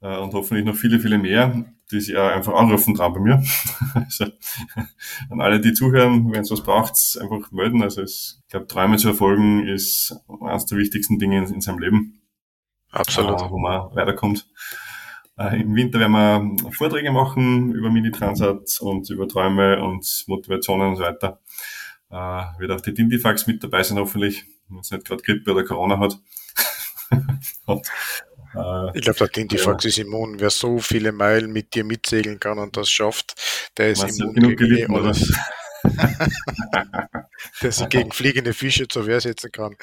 äh, 0.03 0.19
und 0.19 0.35
hoffentlich 0.35 0.67
noch 0.67 0.75
viele, 0.75 0.99
viele 0.99 1.19
mehr, 1.19 1.65
die 1.93 2.01
sich 2.01 2.17
auch 2.17 2.29
einfach 2.29 2.55
anrufen 2.55 2.95
dran 2.95 3.13
bei 3.13 3.21
mir. 3.21 3.43
also, 3.95 4.25
an 5.31 5.41
alle, 5.41 5.61
die 5.61 5.73
zuhören, 5.73 6.33
wenn 6.33 6.43
es 6.43 6.51
was 6.51 6.63
braucht, 6.63 6.97
einfach 7.21 7.53
melden. 7.53 7.83
Also 7.83 8.03
es, 8.03 8.43
ich 8.43 8.51
glaube, 8.51 8.67
Träume 8.67 8.97
zu 8.97 9.09
erfolgen 9.09 9.67
ist 9.67 10.17
eines 10.43 10.67
der 10.67 10.79
wichtigsten 10.79 11.21
Dinge 11.21 11.39
in, 11.39 11.55
in 11.55 11.61
seinem 11.61 11.79
Leben. 11.79 12.23
Absolut. 12.91 13.41
Äh, 13.41 13.51
wo 13.51 13.59
man 13.59 13.95
weiterkommt. 13.95 14.49
Äh, 15.39 15.61
Im 15.61 15.75
Winter 15.75 16.01
werden 16.01 16.13
wir 16.63 16.73
Vorträge 16.73 17.13
machen 17.13 17.73
über 17.73 17.91
Mini-Transat 17.91 18.79
und 18.81 19.11
über 19.11 19.29
Träume 19.29 19.83
und 19.83 20.25
Motivationen 20.27 20.89
und 20.89 20.97
so 20.97 21.03
weiter. 21.03 21.41
Äh, 22.11 22.61
wird 22.61 22.71
auch 22.71 22.81
die 22.81 22.95
Dintifax 22.95 23.47
mit 23.47 23.63
dabei 23.63 23.83
sein, 23.83 23.99
hoffentlich, 23.99 24.45
wenn 24.69 24.81
es 24.81 24.91
nicht 24.91 25.05
gerade 25.05 25.23
Grippe 25.23 25.53
oder 25.53 25.65
Corona 25.65 25.99
hat. 25.99 26.19
und 27.67 27.87
äh, 28.55 28.97
ich 28.97 29.03
glaube, 29.03 29.19
der 29.19 29.31
Tintifax 29.31 29.85
ja. 29.85 29.89
ist 29.89 29.99
immun. 29.99 30.41
Wer 30.41 30.51
so 30.51 30.79
viele 30.79 31.13
Meilen 31.13 31.53
mit 31.53 31.75
dir 31.75 31.85
mitsegeln 31.85 32.41
kann 32.41 32.59
und 32.59 32.77
das 32.77 32.89
schafft, 32.89 33.35
der 33.77 33.91
ist 33.91 34.19
immun 34.19 34.35
gegen 34.35 34.57
gelitten, 34.57 34.97
alles. 34.97 35.33
der 37.63 37.73
sich 37.73 37.89
gegen 37.91 38.11
fliegende 38.11 38.55
Fische 38.55 38.89
zur 38.89 39.07
Wehr 39.07 39.21
setzen 39.21 39.53
kann. 39.53 39.77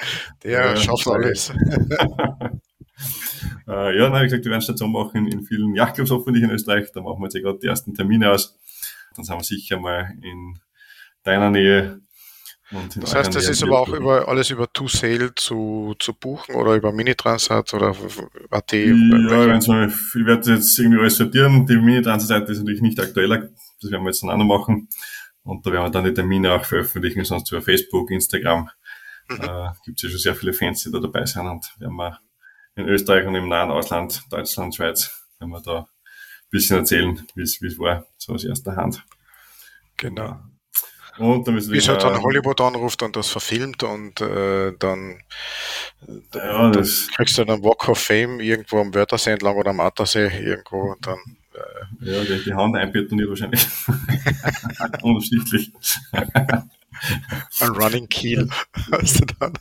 Der 0.43 0.51
ja, 0.51 0.75
schafft 0.75 1.07
alles. 1.07 1.53
äh, 3.67 3.97
ja, 3.97 4.03
dann 4.03 4.13
habe 4.13 4.25
ich 4.25 4.31
gesagt, 4.31 4.45
wir 4.45 4.51
werden 4.51 4.61
Station 4.61 4.91
machen 4.91 5.27
in 5.27 5.43
vielen 5.43 5.75
Yachtclubs 5.75 6.11
hoffentlich 6.11 6.43
in 6.43 6.51
Österreich. 6.51 6.91
Da 6.93 7.01
machen 7.01 7.19
wir 7.19 7.25
jetzt 7.25 7.35
ja 7.35 7.41
gerade 7.41 7.59
die 7.59 7.67
ersten 7.67 7.93
Termine 7.93 8.31
aus. 8.31 8.57
Dann 9.15 9.25
sind 9.25 9.35
wir 9.35 9.43
sicher 9.43 9.79
mal 9.79 10.13
in 10.21 10.59
deiner 11.23 11.49
Nähe 11.49 12.01
das 12.95 13.13
heißt, 13.13 13.35
das 13.35 13.49
ist 13.49 13.61
aber 13.61 13.79
auch 13.79 13.89
über, 13.89 14.27
alles 14.27 14.49
über 14.49 14.71
To 14.71 14.87
Sale 14.87 15.35
zu, 15.35 15.95
zu 15.99 16.13
buchen 16.13 16.55
oder 16.55 16.75
über 16.75 16.91
Minitransat 16.91 17.73
oder 17.73 17.95
AT? 18.49 18.71
Ja, 18.71 18.93
mal, 18.93 19.87
ich 19.89 20.25
werde 20.25 20.53
jetzt 20.53 20.79
irgendwie 20.79 20.99
alles 20.99 21.17
sortieren. 21.17 21.65
Die 21.67 21.75
Minitransat-Seite 21.75 22.51
ist 22.51 22.59
natürlich 22.59 22.81
nicht 22.81 22.99
aktueller. 22.99 23.49
Das 23.81 23.91
werden 23.91 24.03
wir 24.03 24.09
jetzt 24.09 24.23
dann 24.23 24.31
auch 24.31 24.37
noch 24.37 24.45
machen. 24.45 24.89
Und 25.43 25.65
da 25.65 25.71
werden 25.71 25.85
wir 25.85 25.91
dann 25.91 26.05
die 26.05 26.13
Termine 26.13 26.53
auch 26.53 26.65
veröffentlichen, 26.65 27.23
sonst 27.25 27.51
über 27.51 27.61
Facebook, 27.61 28.09
Instagram. 28.09 28.69
Mhm. 29.29 29.35
Äh, 29.41 29.69
Gibt 29.85 29.99
es 29.99 30.03
ja 30.03 30.09
schon 30.09 30.19
sehr 30.19 30.35
viele 30.35 30.53
Fans, 30.53 30.83
die 30.83 30.91
da 30.91 30.99
dabei 30.99 31.25
sind 31.25 31.47
und 31.47 31.65
werden 31.79 31.95
wir 31.95 32.19
in 32.75 32.87
Österreich 32.87 33.25
und 33.25 33.35
im 33.35 33.47
nahen 33.47 33.71
Ausland, 33.71 34.23
Deutschland, 34.29 34.75
Schweiz, 34.75 35.27
werden 35.39 35.51
wir 35.51 35.61
da 35.61 35.79
ein 35.79 36.49
bisschen 36.49 36.77
erzählen, 36.77 37.27
wie 37.35 37.43
es 37.43 37.79
war, 37.79 38.05
so 38.17 38.33
aus 38.33 38.43
erster 38.43 38.75
Hand. 38.75 39.03
Genau. 39.97 40.39
Und 41.19 41.47
dann 41.47 41.55
Bis 41.55 41.87
halt 41.87 42.01
dann 42.01 42.23
Hollywood 42.23 42.59
anruft 42.59 43.03
und 43.03 43.15
das 43.15 43.29
verfilmt 43.29 43.83
und 43.83 44.19
äh, 44.19 44.73
dann, 44.79 45.19
ja, 46.33 46.71
das 46.71 47.07
kriegst 47.15 47.37
du 47.37 47.45
dann 47.45 47.63
Walk 47.63 47.87
of 47.87 47.99
Fame 47.99 48.39
irgendwo 48.39 48.79
am 48.79 48.95
Wörthersee 48.95 49.33
entlang 49.33 49.55
oder 49.55 49.69
am 49.69 49.79
Attersee 49.79 50.25
irgendwo 50.25 50.93
und 50.93 51.05
dann 51.05 51.19
äh, 51.53 52.11
ja, 52.11 52.23
die, 52.23 52.53
Hand 52.53 52.75
einbetoniert 52.75 53.29
wahrscheinlich. 53.29 53.67
Unterschiedlich. 55.03 55.71
Ein 57.59 57.69
Running 57.69 58.07
Keel. 58.07 58.49
du 58.89 59.25
dann. 59.39 59.53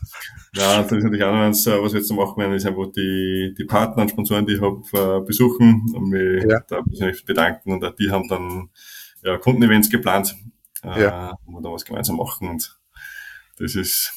Ja, 0.55 0.83
das 0.83 0.93
ist 0.93 1.05
natürlich 1.05 1.25
auch 1.25 1.33
noch 1.33 1.41
eins, 1.41 1.67
was 1.67 1.93
wir 1.93 2.01
jetzt 2.01 2.13
machen 2.13 2.37
werden, 2.37 2.55
ist 2.55 2.67
einfach 2.67 2.93
die, 2.95 3.55
die 3.57 3.65
Partner 3.65 4.03
und 4.03 4.11
Sponsoren, 4.11 4.47
die 4.47 4.55
ich 4.55 4.61
habe, 4.61 4.83
äh, 4.93 5.25
besuchen 5.25 5.93
und 5.95 6.11
mich 6.11 6.45
ja. 6.45 6.61
da 6.69 6.83
persönlich 6.83 7.25
bedanken. 7.25 7.73
Und 7.73 7.85
auch 7.85 7.95
die 7.95 8.11
haben 8.11 8.29
dann 8.29 8.69
ja, 9.23 9.39
Kundenevents 9.39 9.89
geplant, 9.89 10.35
äh, 10.85 11.03
ja. 11.03 11.39
wo 11.47 11.53
wir 11.53 11.63
da 11.63 11.71
was 11.71 11.85
gemeinsam 11.85 12.17
machen. 12.17 12.49
Und 12.51 12.79
das 13.59 13.75
ist, 13.75 14.13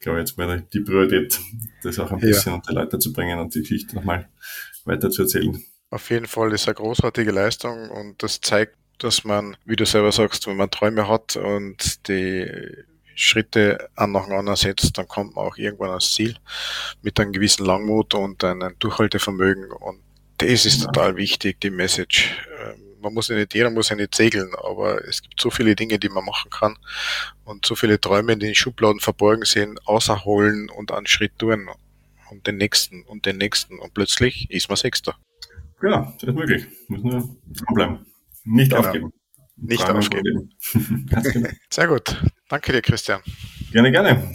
glaube 0.00 0.18
ich, 0.18 0.28
jetzt 0.28 0.36
mal 0.36 0.60
die 0.72 0.80
Priorität, 0.80 1.38
das 1.82 1.98
auch 1.98 2.10
ein 2.10 2.20
bisschen 2.20 2.52
ja. 2.52 2.56
unter 2.56 2.72
Leute 2.72 2.98
zu 2.98 3.12
bringen 3.12 3.38
und 3.38 3.54
die 3.54 3.60
Geschichte 3.60 3.94
nochmal 3.94 4.28
weiter 4.84 5.10
zu 5.10 5.22
erzählen. 5.22 5.62
Auf 5.90 6.10
jeden 6.10 6.26
Fall 6.26 6.52
ist 6.52 6.66
eine 6.66 6.74
großartige 6.74 7.30
Leistung 7.30 7.90
und 7.90 8.22
das 8.22 8.40
zeigt, 8.40 8.76
dass 8.98 9.24
man, 9.24 9.56
wie 9.64 9.76
du 9.76 9.86
selber 9.86 10.12
sagst, 10.12 10.46
wenn 10.46 10.56
man 10.56 10.70
Träume 10.70 11.08
hat 11.08 11.36
und 11.36 12.08
die 12.08 12.46
Schritte 13.14 13.90
an 13.96 14.12
nach 14.12 14.28
anderen 14.28 14.56
setzt, 14.56 14.96
dann 14.96 15.08
kommt 15.08 15.34
man 15.34 15.46
auch 15.46 15.56
irgendwann 15.56 15.90
ans 15.90 16.12
Ziel 16.12 16.36
mit 17.02 17.18
einem 17.18 17.32
gewissen 17.32 17.66
Langmut 17.66 18.14
und 18.14 18.44
einem 18.44 18.78
Durchhaltevermögen 18.78 19.72
und 19.72 20.00
das 20.38 20.66
ist 20.66 20.84
total 20.84 21.16
wichtig, 21.16 21.60
die 21.60 21.70
Message. 21.70 22.46
Ähm, 22.62 22.88
man 23.00 23.14
muss 23.14 23.28
ja 23.28 23.36
nicht, 23.36 23.54
jeder 23.54 23.70
muss 23.70 23.88
ja 23.88 23.96
nicht 23.96 24.14
segeln, 24.14 24.50
aber 24.54 25.04
es 25.06 25.22
gibt 25.22 25.40
so 25.40 25.50
viele 25.50 25.74
Dinge, 25.74 25.98
die 25.98 26.08
man 26.08 26.24
machen 26.24 26.50
kann 26.50 26.76
und 27.44 27.66
so 27.66 27.74
viele 27.74 28.00
Träume, 28.00 28.36
die 28.36 28.46
in 28.46 28.50
den 28.50 28.54
Schubladen 28.54 29.00
verborgen 29.00 29.44
sind, 29.44 29.84
außerholen 29.86 30.70
und 30.70 30.92
einen 30.92 31.06
Schritt 31.06 31.38
tun 31.38 31.68
und 32.30 32.46
den 32.46 32.56
nächsten 32.56 33.02
und 33.02 33.26
den 33.26 33.38
nächsten 33.38 33.78
und 33.78 33.94
plötzlich 33.94 34.48
ist 34.50 34.68
man 34.68 34.76
Sechster. 34.76 35.16
Genau, 35.80 36.12
das 36.20 36.28
ist 36.28 36.34
möglich. 36.34 36.66
Muss 36.88 37.02
nur 37.02 37.36
dranbleiben. 37.46 38.06
Nicht 38.48 38.70
genau. 38.70 38.82
aufgeben. 38.82 39.12
Nicht 39.56 39.88
aufgeben. 39.88 40.50
genau. 41.10 41.48
Sehr 41.70 41.88
gut. 41.88 42.22
Danke 42.48 42.72
dir, 42.72 42.82
Christian. 42.82 43.20
Gerne, 43.72 43.92
gerne. 43.92 44.30